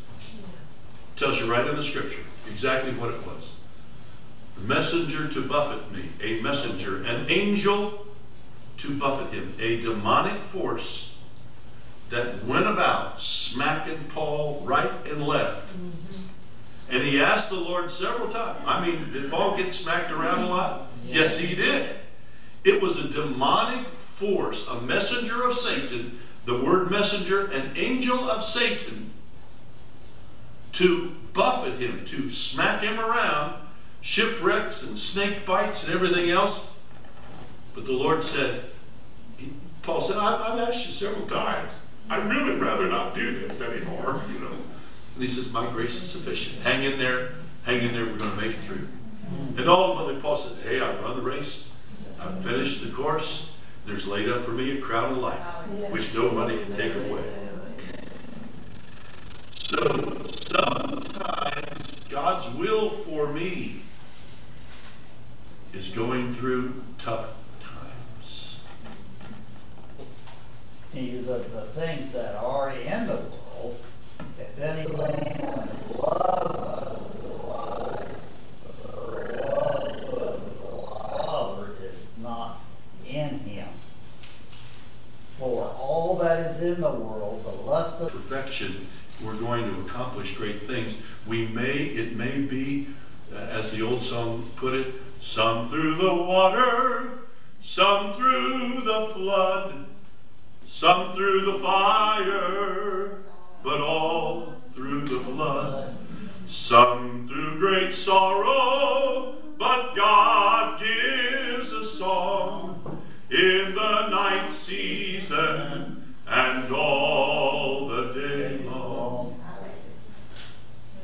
It 1.17 1.19
tells 1.19 1.41
you 1.41 1.51
right 1.51 1.67
in 1.67 1.77
the 1.77 1.83
scripture 1.83 2.23
exactly 2.49 2.93
what 2.93 3.11
it 3.11 3.27
was. 3.27 3.53
A 4.57 4.61
messenger 4.61 5.29
to 5.29 5.43
buffet 5.47 5.93
me, 5.93 6.05
a 6.23 6.41
messenger, 6.41 7.05
an 7.05 7.27
angel 7.29 8.07
to 8.79 8.99
buffet 8.99 9.35
him, 9.35 9.55
a 9.61 9.81
demonic 9.81 10.41
force 10.45 11.17
that 12.11 12.45
went 12.45 12.67
about 12.67 13.21
smacking 13.21 14.05
Paul 14.09 14.63
right 14.65 14.91
and 15.07 15.27
left. 15.27 15.67
Mm-hmm. 15.69 16.23
And 16.91 17.03
he 17.03 17.21
asked 17.21 17.51
the 17.51 17.57
Lord 17.57 17.91
several 17.91 18.29
times. 18.29 18.59
I 18.65 18.85
mean, 18.85 19.13
did 19.13 19.31
Paul 19.31 19.57
get 19.57 19.73
smacked 19.75 20.11
around 20.11 20.45
a 20.45 20.49
lot? 20.49 20.87
Yes, 21.07 21.39
he 21.39 21.55
did. 21.55 21.97
It 22.65 22.81
was 22.81 22.99
a 22.99 23.09
demonic 23.09 23.87
force, 24.19 24.67
a 24.67 24.81
messenger 24.81 25.45
of 25.45 25.57
Satan, 25.57 26.19
the 26.45 26.61
word 26.61 26.91
messenger, 26.91 27.47
an 27.53 27.77
angel 27.77 28.19
of 28.31 28.45
Satan, 28.45 29.13
to 30.73 31.13
buffet 31.33 31.79
him, 31.79 32.05
to 32.07 32.31
smack 32.31 32.83
him 32.83 32.99
around, 32.99 33.55
shipwrecks 34.01 34.83
and 34.83 34.99
snake 34.99 35.47
bites 35.47 35.85
and 35.85 35.95
everything 35.95 36.31
else. 36.31 36.75
But 37.75 37.85
the 37.85 37.93
Lord 37.93 38.25
said, 38.25 38.65
Paul 39.83 40.03
said, 40.03 40.17
I've 40.17 40.59
asked 40.69 40.87
you 40.87 40.93
several 40.93 41.27
times. 41.27 41.71
I'd 42.11 42.29
really 42.29 42.59
rather 42.59 42.89
not 42.89 43.15
do 43.15 43.39
this 43.41 43.61
anymore, 43.61 44.23
you 44.33 44.41
know. 44.41 44.53
And 45.15 45.23
he 45.23 45.29
says, 45.29 45.53
My 45.53 45.67
grace 45.71 45.97
is 45.97 46.11
sufficient. 46.11 46.63
Hang 46.63 46.85
in 46.85 46.99
there, 46.99 47.33
hang 47.65 47.83
in 47.83 47.93
there, 47.93 48.07
we're 48.07 48.17
going 48.17 48.31
to 48.31 48.37
make 48.37 48.57
it 48.57 48.65
through. 48.65 48.89
And 49.57 49.69
ultimately, 49.69 50.21
Paul 50.21 50.39
said, 50.39 50.57
Hey, 50.63 50.81
I've 50.81 51.01
run 51.01 51.17
the 51.17 51.23
race, 51.23 51.69
I've 52.21 52.43
finished 52.43 52.85
the 52.85 52.91
course, 52.91 53.51
there's 53.89 54.07
laid 54.07 54.29
up 54.29 54.45
for 54.45 54.51
me 54.51 54.79
a 54.79 54.81
crown 54.81 55.13
of 55.13 55.19
life, 55.19 55.41
oh, 55.41 55.91
which 55.91 56.15
no 56.15 56.31
nobody 56.31 56.63
can 56.63 56.77
take 56.77 56.95
away. 56.95 57.23
So 59.59 60.27
sometimes 60.53 62.05
God's 62.11 62.55
will 62.55 62.91
for 62.91 63.33
me 63.33 63.83
is 65.73 65.89
going 65.89 66.35
through 66.35 66.83
tough 66.99 67.31
times. 67.61 68.59
He, 70.93 71.19
the, 71.19 71.39
the 71.39 71.63
things 71.63 72.13
that 72.13 72.37
are 72.37 72.71
in 72.71 73.07
the 73.07 73.15
world, 73.15 73.79
if 74.39 74.59
anything 74.61 74.97
love 74.97 76.57
us, 76.57 77.03
the 77.13 77.29
love 77.47 78.01
of 80.13 80.43
the 80.43 81.25
Father 81.25 81.69
is 81.83 82.07
not 82.19 82.61
in 83.07 83.39
him. 83.41 83.69
For 85.39 85.75
all 86.09 86.17
that 86.17 86.51
is 86.51 86.63
in 86.63 86.81
the 86.81 86.91
world, 86.91 87.45
the 87.45 87.51
lust 87.69 88.01
of 88.01 88.11
Perfection, 88.11 88.87
we're 89.23 89.35
going 89.35 89.63
to 89.63 89.81
accomplish 89.83 90.35
great 90.39 90.67
things. 90.67 90.97
We 91.27 91.49
may, 91.49 91.75
it 91.75 92.17
may 92.17 92.41
be, 92.41 92.87
uh, 93.31 93.37
as 93.37 93.73
the 93.73 93.83
old 93.83 94.03
song 94.03 94.29
song 94.39 94.51
put 94.57 94.73
it? 94.73 94.95
Some 95.21 95.69
through 95.69 95.97
the 95.97 96.15
water, 96.15 97.11
some 97.61 98.15
through 98.15 98.81
the 98.87 99.11
flood, 99.13 99.85
some 100.67 101.15
through 101.15 101.43
the 101.43 101.59
fire, 101.59 103.19
but 103.63 103.83
all 103.83 104.55
through 104.75 105.03
the 105.03 105.19
blood. 105.19 105.95
Some 106.49 107.29
through 107.29 107.59
great 107.59 107.93
sorrow, 107.93 109.35
but 109.59 109.95
God 109.95 110.81
gives 110.81 111.71
a 111.73 111.85
song 111.85 113.03
in 113.31 113.75
the 113.75 114.09
night 114.09 114.51
season 114.51 115.98
and 116.29 116.73
all 116.75 117.89
the 117.89 118.13
day 118.13 118.59
long. 118.65 119.41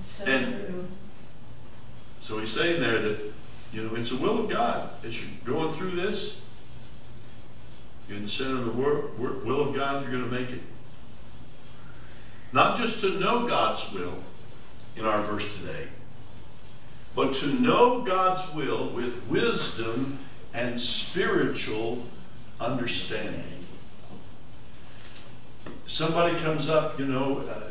So 0.00 0.24
And- 0.24 0.44
true. 0.44 0.86
So 2.20 2.38
he's 2.38 2.50
saying 2.50 2.80
there 2.80 3.00
that, 3.00 3.32
you 3.72 3.82
know, 3.82 3.94
it's 3.96 4.10
the 4.10 4.16
will 4.16 4.44
of 4.44 4.50
God 4.50 4.90
as 5.04 5.20
you're 5.20 5.30
going 5.44 5.74
through 5.74 5.92
this. 5.92 6.40
You're 8.08 8.18
in 8.18 8.24
the 8.24 8.30
center 8.30 8.56
of 8.56 8.64
the 8.66 8.70
will 8.70 9.60
of 9.68 9.74
God, 9.74 10.02
you're 10.02 10.10
going 10.10 10.24
to 10.24 10.30
make 10.30 10.50
it. 10.50 10.62
Not 12.52 12.76
just 12.78 13.00
to 13.00 13.18
know 13.18 13.46
God's 13.48 13.90
will 13.92 14.14
in 14.96 15.04
our 15.04 15.22
verse 15.22 15.46
today, 15.56 15.88
but 17.14 17.32
to 17.34 17.46
know 17.60 18.02
God's 18.02 18.52
will 18.54 18.88
with 18.90 19.22
wisdom 19.28 20.18
and 20.52 20.80
spiritual 20.80 22.06
understanding. 22.60 23.53
Somebody 25.86 26.38
comes 26.38 26.68
up, 26.68 26.98
you 26.98 27.06
know, 27.06 27.38
uh, 27.48 27.68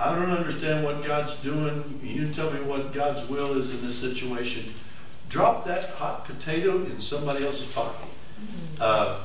I 0.00 0.14
don't 0.16 0.30
understand 0.30 0.84
what 0.84 1.04
God's 1.04 1.34
doing. 1.36 2.00
You 2.02 2.32
tell 2.32 2.50
me 2.50 2.60
what 2.60 2.92
God's 2.92 3.28
will 3.28 3.56
is 3.58 3.72
in 3.72 3.86
this 3.86 3.98
situation. 3.98 4.74
Drop 5.28 5.64
that 5.66 5.84
hot 5.90 6.24
potato 6.24 6.84
in 6.84 7.00
somebody 7.00 7.46
else's 7.46 7.72
pocket. 7.72 8.08
Uh, 8.80 9.20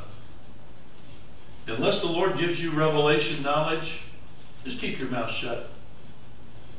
unless 1.67 2.01
the 2.01 2.07
Lord 2.07 2.37
gives 2.37 2.61
you 2.61 2.71
revelation 2.71 3.43
knowledge, 3.43 4.03
just 4.63 4.79
keep 4.79 4.99
your 4.99 5.09
mouth 5.09 5.31
shut. 5.31 5.69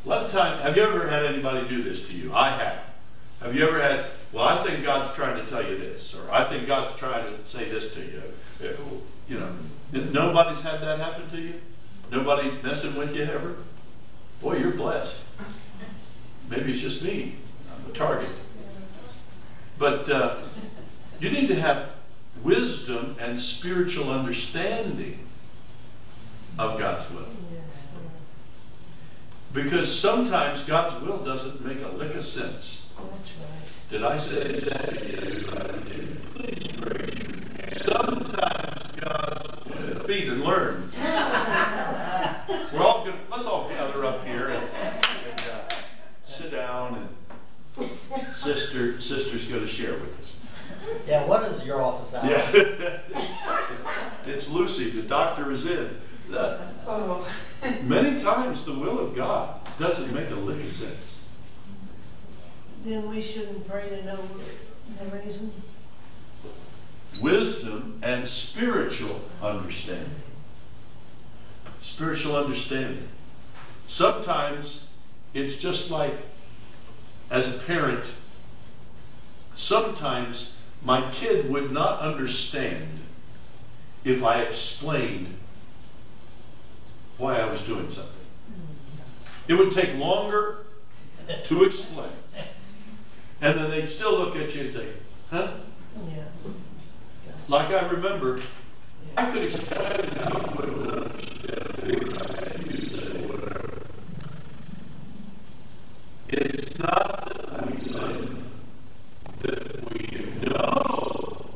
A 0.04 0.08
lot 0.08 0.24
of 0.24 0.30
times, 0.30 0.62
have 0.62 0.76
you 0.76 0.82
ever 0.82 1.08
had 1.08 1.24
anybody 1.24 1.68
do 1.68 1.82
this 1.82 2.06
to 2.06 2.12
you? 2.12 2.32
I 2.32 2.50
have. 2.50 2.78
Have 3.42 3.54
you 3.54 3.66
ever 3.66 3.80
had, 3.80 4.06
well, 4.32 4.44
I 4.44 4.64
think 4.64 4.84
God's 4.84 5.14
trying 5.16 5.44
to 5.44 5.50
tell 5.50 5.62
you 5.68 5.78
this, 5.78 6.14
or 6.14 6.32
I 6.32 6.44
think 6.44 6.66
God's 6.66 6.98
trying 6.98 7.24
to 7.24 7.44
say 7.44 7.68
this 7.68 7.92
to 7.94 8.00
you. 8.00 8.22
You 9.28 9.40
know, 9.40 9.50
nobody's 9.92 10.60
had 10.60 10.80
that 10.80 10.98
happen 10.98 11.30
to 11.30 11.40
you? 11.40 11.54
Nobody 12.10 12.50
messing 12.62 12.96
with 12.96 13.14
you 13.14 13.22
ever? 13.24 13.56
Boy, 14.40 14.58
you're 14.58 14.72
blessed. 14.72 15.18
Maybe 16.48 16.72
it's 16.72 16.80
just 16.80 17.02
me. 17.02 17.36
I'm 17.70 17.90
a 17.90 17.94
target. 17.94 18.30
But 19.78 20.08
uh, 20.08 20.36
you 21.20 21.30
need 21.30 21.48
to 21.48 21.60
have 21.60 21.90
wisdom 22.42 23.16
and 23.20 23.38
spiritual 23.38 24.10
understanding 24.10 25.18
of 26.58 26.78
God's 26.78 27.10
will. 27.10 27.26
Because 29.52 29.98
sometimes 29.98 30.62
God's 30.62 31.02
will 31.02 31.18
doesn't 31.18 31.64
make 31.64 31.82
a 31.82 31.88
lick 31.88 32.14
of 32.14 32.24
sense. 32.24 32.86
That's 33.12 33.32
right. 33.32 33.48
Did 33.90 34.04
I 34.04 34.16
say 34.18 34.52
that? 34.52 34.88
Please 36.34 36.66
praise 36.76 37.14
you. 37.18 37.38
Sometimes 37.82 38.92
God's 39.00 39.47
will. 40.08 40.14
Feed 40.14 40.28
and 40.28 40.42
learn. 40.42 40.90
We're 42.72 42.82
all 42.82 43.04
gonna, 43.04 43.18
let's 43.30 43.44
all 43.44 43.68
gather 43.68 44.04
up 44.04 44.26
here 44.26 44.48
and, 44.48 44.64
and 44.64 45.40
uh, 45.40 45.74
sit 46.24 46.50
down 46.50 47.08
and 47.76 47.90
sister, 48.34 49.00
sister's 49.00 49.46
gonna 49.46 49.66
share 49.66 49.94
with 49.94 50.18
us. 50.18 50.36
Yeah, 51.06 51.26
what 51.26 51.42
is 51.44 51.66
your 51.66 51.82
office 51.82 52.14
hours? 52.14 52.30
Yeah. 52.30 53.00
It's 54.26 54.50
Lucy, 54.50 54.90
the 54.90 55.02
doctor 55.02 55.50
is 55.52 55.64
in. 55.64 55.96
Oh. 56.86 57.26
Many 57.84 58.20
times 58.20 58.62
the 58.62 58.74
will 58.74 58.98
of 58.98 59.16
God 59.16 59.58
doesn't 59.78 60.12
make 60.12 60.28
a 60.30 60.34
lick 60.34 60.62
of 60.62 60.70
sense. 60.70 61.20
Then 62.84 63.08
we 63.08 63.22
shouldn't 63.22 63.66
pray 63.66 63.88
to 63.88 64.04
know 64.04 64.18
the 64.98 65.16
reason. 65.16 65.50
Wisdom 67.20 67.98
and 68.02 68.26
spiritual 68.26 69.22
understanding. 69.42 70.22
Spiritual 71.82 72.36
understanding. 72.36 73.08
Sometimes 73.86 74.86
it's 75.34 75.56
just 75.56 75.90
like, 75.90 76.14
as 77.30 77.48
a 77.48 77.58
parent, 77.58 78.04
sometimes 79.54 80.56
my 80.84 81.10
kid 81.10 81.50
would 81.50 81.72
not 81.72 82.00
understand 82.00 83.00
if 84.04 84.22
I 84.22 84.42
explained 84.42 85.34
why 87.16 87.40
I 87.40 87.50
was 87.50 87.60
doing 87.62 87.90
something. 87.90 88.12
It 89.48 89.54
would 89.54 89.72
take 89.72 89.96
longer 89.96 90.58
to 91.44 91.64
explain. 91.64 92.10
And 93.40 93.58
then 93.58 93.70
they'd 93.70 93.88
still 93.88 94.16
look 94.16 94.36
at 94.36 94.54
you 94.54 94.62
and 94.62 94.72
say, 94.72 94.88
huh? 95.30 95.50
Yeah. 96.08 96.24
Like 97.48 97.70
I 97.70 97.88
remember, 97.88 98.40
I 99.16 99.30
could 99.30 99.44
explain 99.44 100.00
it 100.00 100.12
how 100.18 100.38
you 100.38 100.52
would 100.56 100.92
understand. 100.92 102.66
You 102.66 102.76
said 102.76 103.28
whatever. 103.30 103.70
It's 106.28 106.78
not 106.78 107.24
that 107.24 107.64
we 107.64 107.76
say 107.78 108.28
that 109.40 109.92
we 109.92 110.06
know 110.46 111.46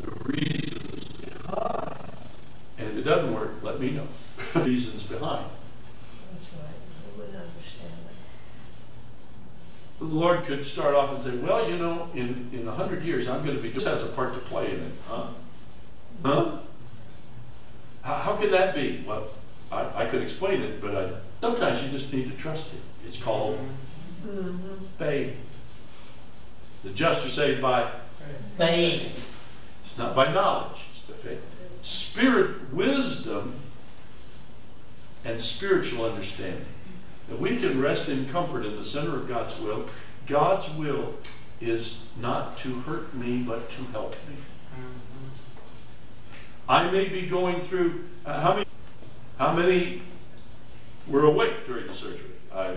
the 0.00 0.10
reasons 0.24 1.04
behind. 1.04 1.96
And 2.78 2.90
if 2.90 2.96
it 2.96 3.02
doesn't 3.02 3.32
work, 3.32 3.52
let 3.62 3.78
me 3.78 3.92
know. 3.92 4.08
reasons 4.64 5.04
behind. 5.04 5.46
That's 6.32 6.50
right. 6.54 6.62
We 7.16 7.22
would 7.22 7.34
understand 7.36 7.92
The 10.00 10.04
Lord 10.06 10.44
could 10.44 10.66
start 10.66 10.96
off 10.96 11.12
and 11.12 11.15
say, 11.26 11.36
well, 11.36 11.68
you 11.68 11.76
know, 11.76 12.08
in, 12.14 12.48
in 12.52 12.66
a 12.68 12.72
hundred 12.72 13.02
years, 13.02 13.28
I'm 13.28 13.44
going 13.44 13.56
to 13.56 13.62
be, 13.62 13.70
this 13.70 13.84
has 13.84 14.02
a 14.02 14.06
part 14.08 14.34
to 14.34 14.40
play 14.40 14.72
in 14.72 14.80
it, 14.80 14.92
huh? 15.08 15.26
Huh? 16.24 16.58
How, 18.02 18.14
how 18.14 18.36
could 18.36 18.52
that 18.52 18.74
be? 18.74 19.04
Well, 19.06 19.28
I, 19.70 20.04
I 20.04 20.06
could 20.06 20.22
explain 20.22 20.62
it, 20.62 20.80
but 20.80 20.94
I, 20.94 21.10
sometimes 21.40 21.82
you 21.82 21.90
just 21.90 22.12
need 22.12 22.30
to 22.30 22.36
trust 22.36 22.72
it. 22.72 22.80
It's 23.06 23.20
called. 23.20 23.58
Mm-hmm. 24.26 24.84
faith. 24.98 25.36
The 26.82 26.90
just 26.90 27.24
are 27.26 27.30
saved 27.30 27.62
by, 27.62 27.90
Faith. 28.58 29.30
it's 29.84 29.98
not 29.98 30.16
by 30.16 30.32
knowledge, 30.32 30.84
it's 30.90 30.98
by 31.00 31.14
faith. 31.28 31.40
Spirit, 31.82 32.72
wisdom, 32.72 33.54
and 35.24 35.40
spiritual 35.40 36.04
understanding. 36.04 36.64
That 37.28 37.40
we 37.40 37.56
can 37.56 37.80
rest 37.80 38.08
in 38.08 38.28
comfort 38.28 38.64
in 38.64 38.76
the 38.76 38.84
center 38.84 39.16
of 39.16 39.28
God's 39.28 39.58
will. 39.58 39.86
God's 40.26 40.68
will 40.70 41.14
is 41.60 42.04
not 42.20 42.58
to 42.58 42.80
hurt 42.80 43.14
me, 43.14 43.38
but 43.38 43.70
to 43.70 43.82
help 43.92 44.12
me. 44.28 44.36
I 46.68 46.90
may 46.90 47.08
be 47.08 47.22
going 47.22 47.66
through, 47.68 48.04
uh, 48.24 48.40
how 48.40 48.54
many, 48.54 48.66
how 49.38 49.54
many 49.54 50.02
were 51.06 51.24
awake 51.24 51.66
during 51.66 51.86
the 51.86 51.94
surgery? 51.94 52.32
I, 52.52 52.74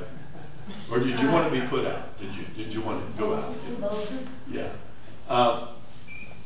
or 0.91 1.00
did 1.00 1.20
you 1.20 1.32
want 1.32 1.52
to 1.52 1.60
be 1.60 1.66
put 1.66 1.88
out? 1.88 2.20
Did 2.20 2.36
you, 2.36 2.43
did 2.56 2.72
you 2.72 2.82
want 2.82 3.04
to 3.06 3.20
go 3.20 3.34
out? 3.34 3.56
Yeah. 4.52 4.70
Uh, 5.28 5.70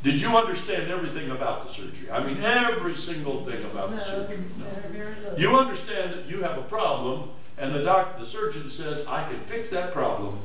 did 0.03 0.21
you 0.21 0.37
understand 0.37 0.89
everything 0.89 1.31
about 1.31 1.67
the 1.67 1.73
surgery? 1.73 2.09
I 2.11 2.23
mean, 2.23 2.37
every 2.41 2.95
single 2.95 3.43
thing 3.43 3.63
about 3.65 3.91
the 3.91 3.99
surgery? 3.99 4.43
No. 4.57 4.65
very, 4.65 4.93
very 4.93 5.15
little. 5.21 5.39
You 5.39 5.57
understand 5.57 6.13
that 6.13 6.29
you 6.29 6.41
have 6.43 6.57
a 6.57 6.63
problem, 6.63 7.29
and 7.57 7.73
the 7.73 7.83
doc, 7.83 8.19
the 8.19 8.25
surgeon 8.25 8.69
says, 8.69 9.05
I 9.07 9.23
can 9.29 9.39
fix 9.41 9.69
that 9.69 9.93
problem, 9.93 10.39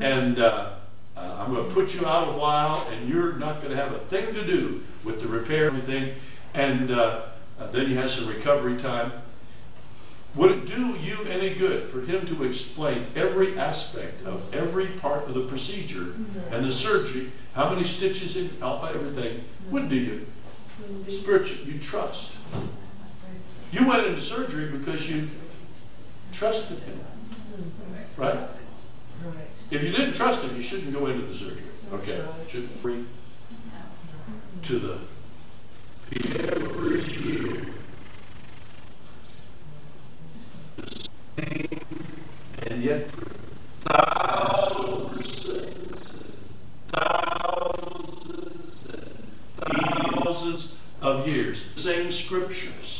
and 0.00 0.38
uh, 0.38 0.72
uh, 1.16 1.36
I'm 1.38 1.52
going 1.54 1.68
to 1.68 1.74
put 1.74 1.94
you 1.94 2.06
out 2.06 2.28
a 2.28 2.32
while, 2.38 2.86
and 2.90 3.08
you're 3.08 3.34
not 3.34 3.60
going 3.62 3.70
to 3.74 3.76
have 3.82 3.92
a 3.92 3.98
thing 4.00 4.34
to 4.34 4.44
do 4.44 4.82
with 5.04 5.20
the 5.20 5.28
repair 5.28 5.68
and 5.68 5.78
everything, 5.78 6.14
and 6.54 6.90
uh, 6.90 7.22
uh, 7.58 7.66
then 7.70 7.88
you 7.88 7.96
have 7.96 8.10
some 8.10 8.26
recovery 8.26 8.76
time. 8.78 9.12
Would 10.36 10.50
it 10.52 10.66
do 10.66 10.94
you 10.96 11.24
any 11.24 11.54
good 11.54 11.90
for 11.90 12.02
him 12.02 12.24
to 12.28 12.44
explain 12.44 13.06
every 13.16 13.58
aspect 13.58 14.24
of 14.24 14.42
every 14.54 14.86
part 14.86 15.24
of 15.26 15.34
the 15.34 15.40
procedure 15.46 16.14
and 16.52 16.64
the 16.64 16.72
surgery, 16.72 17.32
how 17.54 17.68
many 17.70 17.84
stitches 17.84 18.36
in, 18.36 18.50
all- 18.62 18.84
everything? 18.86 19.42
Wouldn't 19.70 19.90
do 19.90 19.96
you? 19.96 20.26
Wouldn't 20.80 21.06
be- 21.06 21.12
Spiritual, 21.12 21.66
you 21.66 21.78
trust. 21.80 22.36
You 23.72 23.86
went 23.88 24.06
into 24.06 24.20
surgery 24.20 24.66
because 24.76 25.10
you 25.10 25.26
trusted 26.32 26.78
him. 26.80 27.00
Mm-hmm. 27.00 28.20
Right? 28.20 28.34
Right. 28.34 29.48
If 29.70 29.82
you 29.82 29.90
didn't 29.90 30.14
trust 30.14 30.42
him, 30.42 30.56
you 30.56 30.62
shouldn't 30.62 30.92
go 30.92 31.06
into 31.06 31.26
the 31.26 31.34
surgery. 31.34 31.62
Okay. 31.92 32.24
Shouldn't 32.48 32.72
free 32.78 33.04
mm-hmm. 33.04 34.60
to 34.62 34.78
the 34.78 34.98
people. 36.10 36.40
Mm-hmm. 36.40 37.70
And 42.66 42.82
yet, 42.82 43.10
thousands, 43.80 45.50
thousands, 46.92 48.30
thousands 49.58 50.74
of 51.00 51.26
years, 51.26 51.64
same 51.74 52.12
scriptures. 52.12 52.99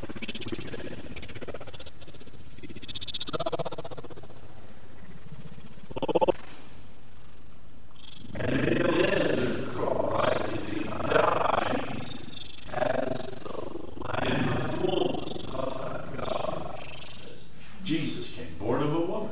Jesus 17.83 18.33
came, 18.33 18.47
born 18.57 18.81
of 18.83 18.93
a 18.93 18.99
woman. 18.99 19.31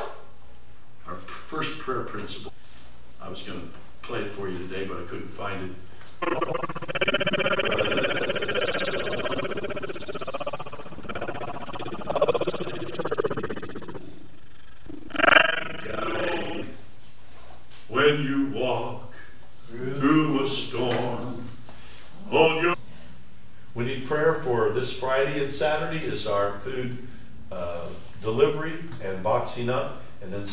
Our 1.07 1.15
first 1.15 1.79
prayer 1.79 2.03
principle. 2.03 2.51
I 3.21 3.29
was 3.29 3.43
going 3.43 3.61
to 3.61 3.67
play 4.01 4.21
it 4.21 4.31
for 4.31 4.49
you 4.49 4.57
today, 4.57 4.85
but 4.85 4.97
I 4.97 5.03
couldn't 5.03 5.29
find 5.29 5.71
it. 5.71 5.75
When 17.87 18.23
you 18.23 18.47
walk 18.53 19.13
through 19.67 20.43
a 20.43 20.47
storm, 20.49 21.47
hold 22.29 22.61
your. 22.61 22.75
We 23.73 23.85
need 23.85 24.07
prayer 24.07 24.41
for 24.43 24.71
this 24.71 24.91
Friday 24.91 25.41
and 25.41 25.51
Saturday 25.51 26.03
is 26.05 26.27
our 26.27 26.59
food 26.59 27.07
uh, 27.51 27.87
delivery 28.21 28.73
and 29.03 29.23
boxing 29.23 29.69
up, 29.69 30.01
and 30.21 30.31
then 30.31 30.45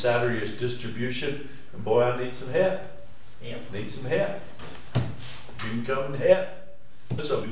Distribution. 0.58 1.48
And 1.72 1.84
boy, 1.84 2.02
I 2.02 2.22
need 2.22 2.34
some 2.34 2.50
help. 2.50 2.80
Yeah. 3.42 3.56
Need 3.72 3.90
some 3.90 4.04
help. 4.10 4.40
You 4.96 5.02
can 5.70 5.84
come 5.86 6.14
and 6.14 6.22
help. 6.22 6.48
So 7.22 7.46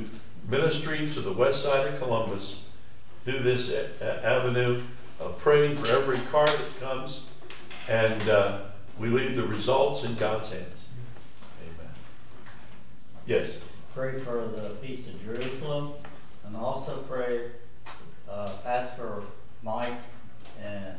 ministering 0.47 1.07
to 1.07 1.21
the 1.21 1.33
west 1.33 1.63
side 1.63 1.87
of 1.87 1.99
Columbus 1.99 2.65
through 3.23 3.39
this 3.39 3.71
a- 3.71 4.21
avenue 4.25 4.79
of 5.19 5.37
praying 5.37 5.75
for 5.77 5.87
every 5.91 6.19
car 6.31 6.45
that 6.45 6.79
comes, 6.79 7.25
and 7.87 8.27
uh, 8.29 8.59
we 8.99 9.07
leave 9.09 9.35
the 9.35 9.45
results 9.45 10.03
in 10.03 10.13
God's 10.15 10.51
hands. 10.51 10.87
Amen. 11.63 11.91
Yes. 13.25 13.61
Pray 13.93 14.19
for 14.19 14.47
the 14.55 14.75
peace 14.81 15.07
of 15.07 15.23
Jerusalem, 15.23 15.93
and 16.45 16.55
also 16.55 16.97
pray, 17.09 17.51
uh, 18.29 18.51
Pastor 18.63 19.21
Mike 19.63 19.93
and, 20.61 20.75
and 20.85 20.95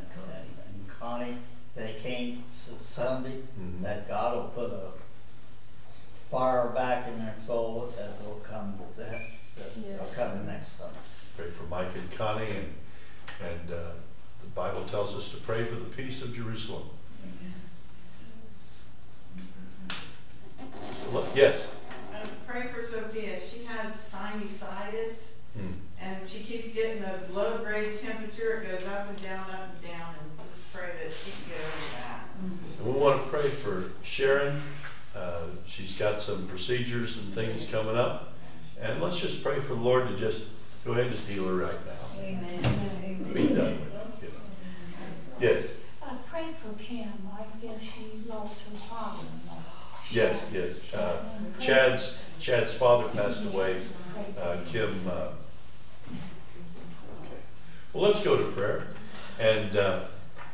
and 0.65 0.87
Connie, 0.99 1.37
they 1.75 1.95
came 2.01 2.43
s- 2.51 2.69
Sunday, 2.81 3.37
Mhm. 3.59 3.83
that 3.83 4.07
God 4.09 4.35
will 4.35 4.49
put 4.49 4.71
a 4.71 4.89
fire 6.31 6.69
back 6.69 7.07
in 7.07 7.19
their 7.19 7.35
soul, 7.45 7.93
that 7.97 8.19
they'll 8.19 8.41
come, 8.43 8.77
that, 8.97 9.11
that 9.57 9.75
they'll 9.75 9.95
Yes. 9.97 10.15
come 10.15 10.45
next 10.47 10.77
Sunday. 10.77 10.95
Pray 11.37 11.49
for 11.51 11.63
Mike 11.65 11.95
and 11.95 12.11
Connie, 12.11 12.49
and, 12.49 12.73
and 13.47 13.71
uh, 13.71 13.91
the 14.41 14.47
Bible 14.55 14.85
tells 14.85 15.15
us 15.15 15.29
to 15.29 15.37
pray 15.37 15.63
for 15.65 15.75
the 15.75 15.85
peace 15.85 16.23
of 16.23 16.35
Jerusalem. 16.35 16.89
Look, 21.13 21.27
Yes. 21.35 21.67
And 22.13 22.27
pray 22.47 22.63
for 22.73 22.81
Sophia. 22.83 23.39
She 23.39 23.63
has 23.65 23.93
sinusitis 23.93 25.33
Hmm. 25.55 25.73
and 26.01 26.27
she 26.27 26.39
keeps 26.43 26.73
getting 26.73 27.03
a 27.03 27.19
low 27.31 27.59
grade 27.59 27.99
temperature. 27.99 28.61
It 28.63 28.71
goes 28.79 28.87
up 28.87 29.07
and 29.09 29.21
down, 29.21 29.45
up 29.51 29.69
and 29.73 29.91
down, 29.91 30.15
and 30.19 30.47
just 30.49 30.73
pray 30.73 30.87
that 30.87 31.11
she 31.23 31.31
can 31.31 31.49
get 31.49 31.59
over 31.59 31.85
that. 32.01 32.29
And 32.39 32.93
we 32.95 32.99
want 32.99 33.23
to 33.23 33.29
pray 33.29 33.49
for 33.49 33.91
Sharon. 34.03 34.61
Uh, 35.15 35.41
she's 35.65 35.95
got 35.95 36.21
some 36.21 36.47
procedures 36.47 37.17
and 37.17 37.33
things 37.33 37.65
coming 37.65 37.97
up. 37.97 38.33
And 38.81 39.01
let's 39.01 39.19
just 39.19 39.43
pray 39.43 39.56
for 39.67 39.75
the 39.75 39.81
Lord 39.81 40.07
to 40.07 40.15
just 40.17 40.45
go 40.85 40.93
ahead 40.93 41.07
and 41.07 41.11
just 41.15 41.27
heal 41.27 41.45
her 41.47 41.55
right 41.55 41.85
now. 41.85 42.21
Amen. 42.23 43.23
Be 43.33 43.47
done 43.49 43.79
with 43.79 43.93
it. 43.93 44.23
you 44.23 44.29
know. 44.29 45.41
Yes, 45.41 45.67
I 46.01 46.15
prayed 46.29 46.55
for 46.55 46.73
Kim. 46.81 47.11
I 47.37 47.43
guess 47.61 47.81
she 47.81 48.27
lost 48.27 48.61
her 48.61 48.75
father-in-law. 48.75 49.61
yes, 50.09 50.45
yes. 50.53 50.93
Uh, 50.93 51.21
Chad's, 51.59 52.19
Chad's 52.39 52.73
father 52.73 53.09
passed 53.09 53.43
away. 53.43 53.81
Uh, 54.39 54.57
Kim, 54.65 55.01
uh, 55.07 55.11
okay. 57.21 57.41
Well, 57.93 58.03
let's 58.03 58.23
go 58.23 58.37
to 58.37 58.43
prayer. 58.53 58.87
And 59.39 59.75
uh, 59.75 59.99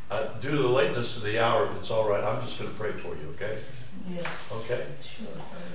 uh, 0.09 0.27
due 0.41 0.51
to 0.51 0.57
the 0.57 0.67
lateness 0.67 1.15
of 1.15 1.23
the 1.23 1.41
hour, 1.41 1.67
if 1.67 1.75
it's 1.77 1.91
all 1.91 2.09
right, 2.09 2.23
I'm 2.23 2.41
just 2.41 2.57
going 2.59 2.69
to 2.69 2.75
pray 2.77 2.91
for 2.93 3.09
you, 3.09 3.29
okay? 3.35 3.57
Yes, 4.09 4.25
Okay? 4.51 4.85
sure. 5.01 5.27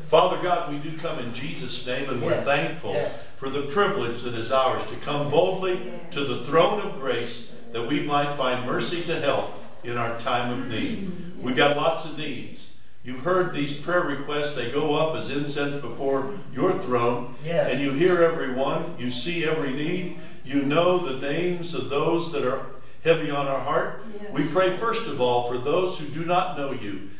Father 0.09 0.41
God, 0.43 0.73
we 0.73 0.79
do 0.79 0.97
come 0.97 1.19
in 1.19 1.35
Jesus' 1.35 1.87
name 1.87 2.09
and 2.09 2.23
we're 2.23 2.43
thankful 2.43 2.95
yes. 2.95 3.27
for 3.37 3.51
the 3.51 3.63
privilege 3.63 4.23
that 4.23 4.35
is 4.35 4.51
ours 4.51 4.83
to 4.87 4.97
come 4.97 5.31
boldly 5.31 5.93
to 6.13 6.25
the 6.25 6.47
throne 6.47 6.81
of 6.81 6.99
grace 6.99 7.53
that 7.73 7.87
we 7.87 8.01
might 8.01 8.35
find 8.35 8.65
mercy 8.65 9.03
to 9.05 9.21
help 9.21 9.53
in 9.85 9.99
our 9.99 10.19
time 10.19 10.51
of 10.51 10.67
need. 10.69 11.13
We've 11.43 11.55
got 11.55 11.77
lots 11.77 12.07
of 12.07 12.17
needs. 12.17 12.75
You've 13.05 13.21
heard 13.21 13.53
these 13.53 13.79
prayer 13.79 14.05
requests, 14.05 14.55
they 14.55 14.71
go 14.71 14.95
up 14.95 15.15
as 15.15 15.29
incense 15.29 15.75
before 15.75 16.33
your 16.55 16.73
throne. 16.79 17.35
Yes. 17.45 17.71
And 17.71 17.83
you 17.83 17.93
hear 17.93 18.23
every 18.23 18.55
one, 18.55 18.95
you 18.99 19.11
see 19.11 19.45
every 19.45 19.75
need, 19.75 20.19
you 20.43 20.63
know 20.63 20.99
the 20.99 21.19
names 21.19 21.75
of 21.75 21.91
those 21.91 22.33
that 22.33 22.47
are 22.47 22.65
heavy 23.05 23.31
on 23.31 23.47
our 23.47 23.61
heart. 23.61 24.03
Yes. 24.23 24.33
We 24.33 24.47
pray 24.47 24.75
first 24.79 25.07
of 25.07 25.21
all 25.21 25.49
for 25.49 25.59
those 25.59 25.99
who 25.99 26.07
do 26.07 26.25
not 26.25 26.57
know 26.57 26.73
you 26.73 27.11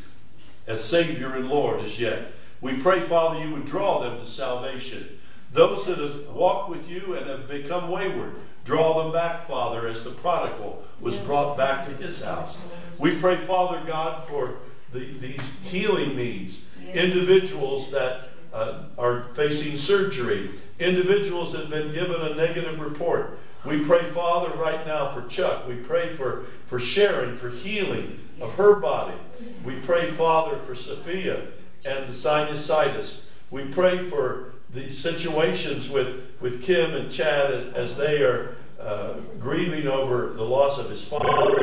as 0.65 0.83
Savior 0.83 1.35
and 1.35 1.49
Lord 1.49 1.81
as 1.81 1.99
yet. 1.99 2.31
We 2.61 2.81
pray, 2.81 2.99
Father, 3.01 3.39
you 3.39 3.53
would 3.53 3.65
draw 3.65 3.99
them 4.01 4.19
to 4.19 4.25
salvation. 4.25 5.19
Those 5.53 5.85
that 5.85 5.97
have 5.97 6.29
walked 6.29 6.69
with 6.69 6.89
you 6.89 7.15
and 7.15 7.27
have 7.27 7.47
become 7.47 7.89
wayward, 7.89 8.35
draw 8.65 9.01
them 9.01 9.11
back, 9.11 9.47
Father, 9.47 9.87
as 9.87 10.03
the 10.03 10.11
prodigal 10.11 10.83
was 10.99 11.17
brought 11.17 11.57
back 11.57 11.87
to 11.87 11.95
his 11.95 12.21
house. 12.21 12.57
We 12.99 13.15
pray, 13.15 13.37
Father 13.47 13.81
God, 13.87 14.27
for 14.27 14.57
the, 14.91 14.99
these 14.99 15.55
healing 15.63 16.15
needs, 16.15 16.65
individuals 16.93 17.91
that 17.91 18.29
uh, 18.53 18.83
are 18.97 19.27
facing 19.35 19.77
surgery, 19.77 20.51
individuals 20.79 21.53
that 21.53 21.61
have 21.61 21.69
been 21.69 21.93
given 21.93 22.21
a 22.21 22.35
negative 22.35 22.79
report. 22.79 23.39
We 23.65 23.83
pray, 23.83 24.03
Father, 24.11 24.55
right 24.57 24.85
now 24.85 25.11
for 25.13 25.27
Chuck. 25.27 25.67
We 25.67 25.75
pray 25.75 26.15
for, 26.15 26.45
for 26.67 26.79
Sharon 26.79 27.37
for 27.37 27.49
healing 27.49 28.19
of 28.41 28.53
her 28.55 28.75
body. 28.75 29.17
We 29.63 29.79
pray, 29.79 30.11
Father, 30.11 30.57
for 30.65 30.75
Sophia 30.75 31.47
and 31.85 32.07
the 32.07 32.13
sinusitis. 32.13 33.23
We 33.51 33.65
pray 33.65 34.07
for 34.09 34.53
the 34.71 34.89
situations 34.89 35.89
with, 35.89 36.23
with 36.39 36.61
Kim 36.61 36.93
and 36.93 37.11
Chad 37.11 37.51
as 37.75 37.95
they 37.95 38.21
are 38.21 38.55
uh, 38.79 39.15
grieving 39.39 39.87
over 39.87 40.33
the 40.33 40.43
loss 40.43 40.77
of 40.77 40.89
his 40.89 41.03
father. 41.03 41.55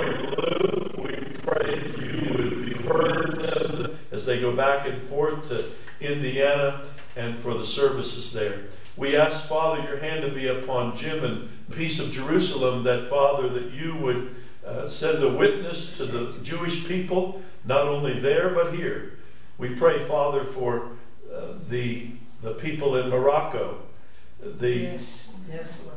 We 0.99 1.15
pray 1.43 1.93
you 1.99 2.33
would 2.33 2.67
be 2.67 2.75
heard 2.83 3.41
them 3.43 3.99
as 4.11 4.27
they 4.27 4.41
go 4.41 4.55
back 4.55 4.87
and 4.89 5.03
forth 5.09 5.49
to 5.49 5.71
Indiana 6.01 6.85
and 7.17 7.39
for 7.39 7.55
the 7.55 7.65
services 7.65 8.33
there. 8.33 8.65
We 8.97 9.17
ask, 9.17 9.47
Father, 9.47 9.83
your 9.83 9.99
hand 9.99 10.23
to 10.23 10.31
be 10.31 10.49
upon 10.49 10.97
Jim 10.97 11.23
and 11.25 11.49
peace 11.71 12.01
of 12.01 12.13
Jerusalem, 12.13 12.83
that, 12.85 13.11
Father, 13.11 13.49
that 13.51 13.73
you 13.73 13.95
would 13.97 14.35
uh, 14.67 14.89
send 14.89 15.23
a 15.23 15.31
witness 15.31 15.97
to 15.99 16.07
the 16.07 16.39
Jewish 16.43 16.89
people, 16.89 17.43
not 17.65 17.87
only 17.87 18.19
there, 18.19 18.51
but 18.51 18.75
here. 18.75 19.16
We 19.59 19.71
pray, 19.71 20.07
Father, 20.07 20.45
for 20.45 20.91
uh, 21.35 21.55
the, 21.69 22.11
the 22.43 22.53
people 22.53 22.97
in 22.97 23.09
Morocco, 23.11 23.79
the, 24.41 24.71
Yes, 24.71 25.33
yes, 25.51 25.81
Lord. 25.85 25.97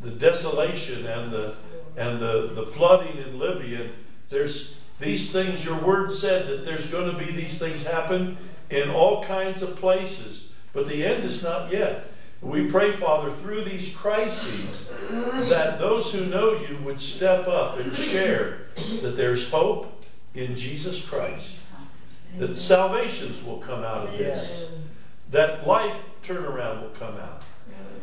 the 0.00 0.10
desolation 0.10 1.06
and 1.06 1.32
the 1.32 1.54
and 1.96 2.20
the, 2.20 2.52
the 2.54 2.66
flooding 2.66 3.16
in 3.18 3.38
Libya. 3.38 3.88
There's 4.30 4.76
these 5.00 5.32
things, 5.32 5.64
your 5.64 5.78
word 5.78 6.12
said 6.12 6.46
that 6.48 6.64
there's 6.64 6.90
going 6.90 7.10
to 7.10 7.18
be 7.18 7.32
these 7.32 7.58
things 7.58 7.84
happen 7.86 8.36
in 8.70 8.90
all 8.90 9.24
kinds 9.24 9.62
of 9.62 9.76
places, 9.76 10.52
but 10.72 10.88
the 10.88 11.04
end 11.04 11.24
is 11.24 11.42
not 11.42 11.72
yet. 11.72 12.06
We 12.40 12.66
pray, 12.66 12.92
Father, 12.92 13.32
through 13.32 13.64
these 13.64 13.94
crises, 13.94 14.90
that 15.10 15.78
those 15.78 16.12
who 16.12 16.24
know 16.26 16.54
you 16.54 16.78
would 16.84 17.00
step 17.00 17.48
up 17.48 17.78
and 17.78 17.94
share 17.94 18.68
that 19.02 19.16
there's 19.16 19.50
hope 19.50 20.04
in 20.34 20.56
Jesus 20.56 21.04
Christ, 21.06 21.58
that 22.38 22.56
salvations 22.56 23.42
will 23.42 23.58
come 23.58 23.82
out 23.82 24.08
of 24.08 24.18
this, 24.18 24.68
that 25.30 25.66
life 25.66 25.96
turnaround 26.22 26.82
will 26.82 26.90
come 26.90 27.16
out. 27.16 27.42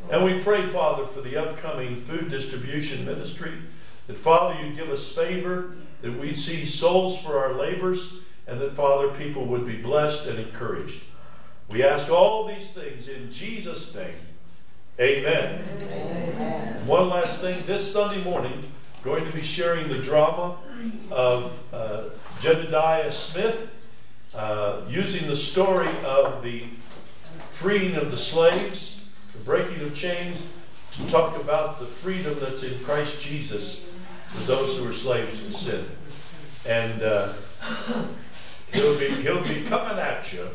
And 0.09 0.23
we 0.23 0.39
pray, 0.39 0.65
Father, 0.67 1.05
for 1.05 1.21
the 1.21 1.35
upcoming 1.35 2.01
food 2.03 2.29
distribution 2.29 3.05
ministry, 3.05 3.53
that, 4.07 4.17
Father, 4.17 4.61
you 4.63 4.73
give 4.73 4.89
us 4.89 5.07
favor, 5.11 5.73
that 6.01 6.17
we'd 6.17 6.37
see 6.37 6.65
souls 6.65 7.19
for 7.19 7.37
our 7.37 7.53
labors, 7.53 8.13
and 8.47 8.59
that, 8.61 8.73
Father, 8.75 9.09
people 9.09 9.45
would 9.45 9.67
be 9.67 9.75
blessed 9.75 10.27
and 10.27 10.39
encouraged. 10.39 11.03
We 11.69 11.83
ask 11.83 12.09
all 12.09 12.47
these 12.47 12.71
things 12.71 13.09
in 13.09 13.29
Jesus' 13.29 13.93
name. 13.93 14.15
Amen. 14.99 15.67
Amen. 15.91 16.87
One 16.87 17.09
last 17.09 17.41
thing. 17.41 17.65
This 17.65 17.91
Sunday 17.91 18.23
morning, 18.23 18.71
going 19.03 19.25
to 19.25 19.31
be 19.31 19.43
sharing 19.43 19.89
the 19.89 19.99
drama 19.99 20.57
of 21.11 21.51
uh, 21.73 22.05
Jedediah 22.39 23.11
Smith, 23.11 23.69
uh, 24.37 24.81
using 24.87 25.27
the 25.27 25.35
story 25.35 25.89
of 26.05 26.43
the 26.43 26.63
freeing 27.51 27.95
of 27.95 28.11
the 28.11 28.17
slaves, 28.17 29.03
the 29.33 29.39
breaking 29.39 29.81
of 29.81 29.93
chains, 29.95 30.41
to 30.93 31.07
talk 31.09 31.35
about 31.37 31.79
the 31.79 31.85
freedom 31.85 32.35
that's 32.39 32.63
in 32.63 32.77
Christ 32.83 33.21
Jesus 33.21 33.89
for 34.29 34.47
those 34.47 34.77
who 34.77 34.87
are 34.87 34.93
slaves 34.93 35.45
to 35.45 35.53
sin. 35.53 35.85
And 36.67 37.01
uh, 37.01 37.33
he'll 38.71 38.97
be 38.99 39.09
he'll 39.09 39.43
be 39.43 39.63
coming 39.63 39.97
at 39.97 40.31
you 40.31 40.47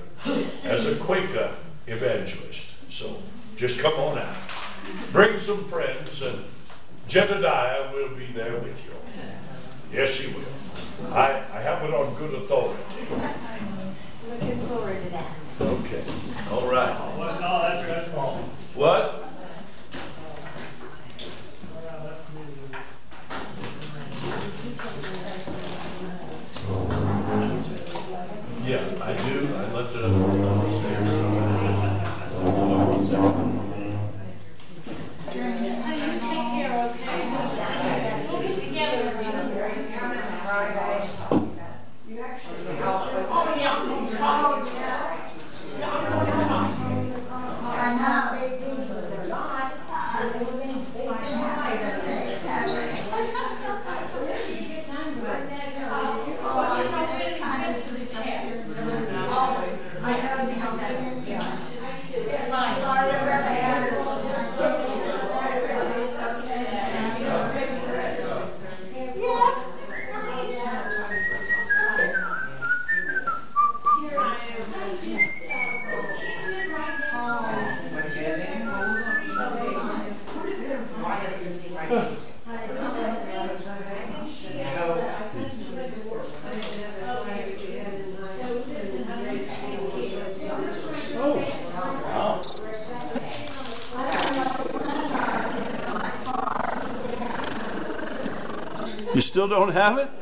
as 0.65 0.87
a 0.87 0.97
Quaker 0.97 1.53
evangelist. 1.87 2.75
So 2.89 3.21
just 3.57 3.81
come 3.81 3.95
on 3.95 4.19
out. 4.19 4.37
Bring 5.13 5.39
some 5.39 5.65
friends, 5.65 6.23
and 6.23 6.39
Jedediah 7.09 7.93
will 7.93 8.15
be 8.15 8.27
there 8.27 8.59
with 8.59 8.81
you. 8.85 8.93
Yes, 9.93 10.19
he 10.19 10.33
will. 10.33 11.13
I, 11.13 11.43
I 11.53 11.61
have 11.61 11.83
it 11.83 11.93
on 11.93 12.15
good 12.15 12.35
authority. 12.35 12.83
Looking 14.29 14.67
forward 14.67 15.03
to 15.03 15.11
that. 15.11 15.27
Okay. 15.61 16.03
All 16.53 16.69
right. 16.69 16.95
Well, 17.19 17.41
no, 17.41 17.63
that's, 17.63 17.87
that's 17.87 18.09
wrong. 18.11 18.37
What? 18.75 19.25
Well, 21.73 22.01
that's 22.05 22.29
me. 22.35 22.43
Yeah, 28.69 28.85
I 29.01 29.13
do. 29.17 29.35
I 29.55 29.59
left 29.73 29.97
it 29.97 30.05
upstairs. 30.05 31.09
Hold 32.43 32.73
on 32.73 32.87
one 32.87 33.05
second. 33.07 33.53
Honey, 35.33 36.05
you 36.05 36.13
take 36.21 36.47
care, 36.53 36.75
okay? 36.85 37.21
We'll 38.31 38.41
get 38.43 38.55
together. 38.61 39.09
Oh, 42.85 43.57
yeah. 43.59 43.93
I 47.75 47.87
know, 47.99 48.23
they 48.39 48.51
do, 48.59 48.71
but 48.89 49.03
they're 49.11 49.27
not. 49.29 49.73
I 60.03 60.07
know, 60.21 60.37
you 60.49 60.57
don't 60.61 60.79
get 60.79 60.91
into 60.91 61.33
it. 61.33 61.53
Why 81.03 81.19
doesn't 81.21 81.45
this 81.45 81.61
seem 81.61 81.75
like 81.75 81.91
You 99.15 99.21
still 99.21 99.47
don't 99.67 99.75
have 99.75 99.99
it? 99.99 100.22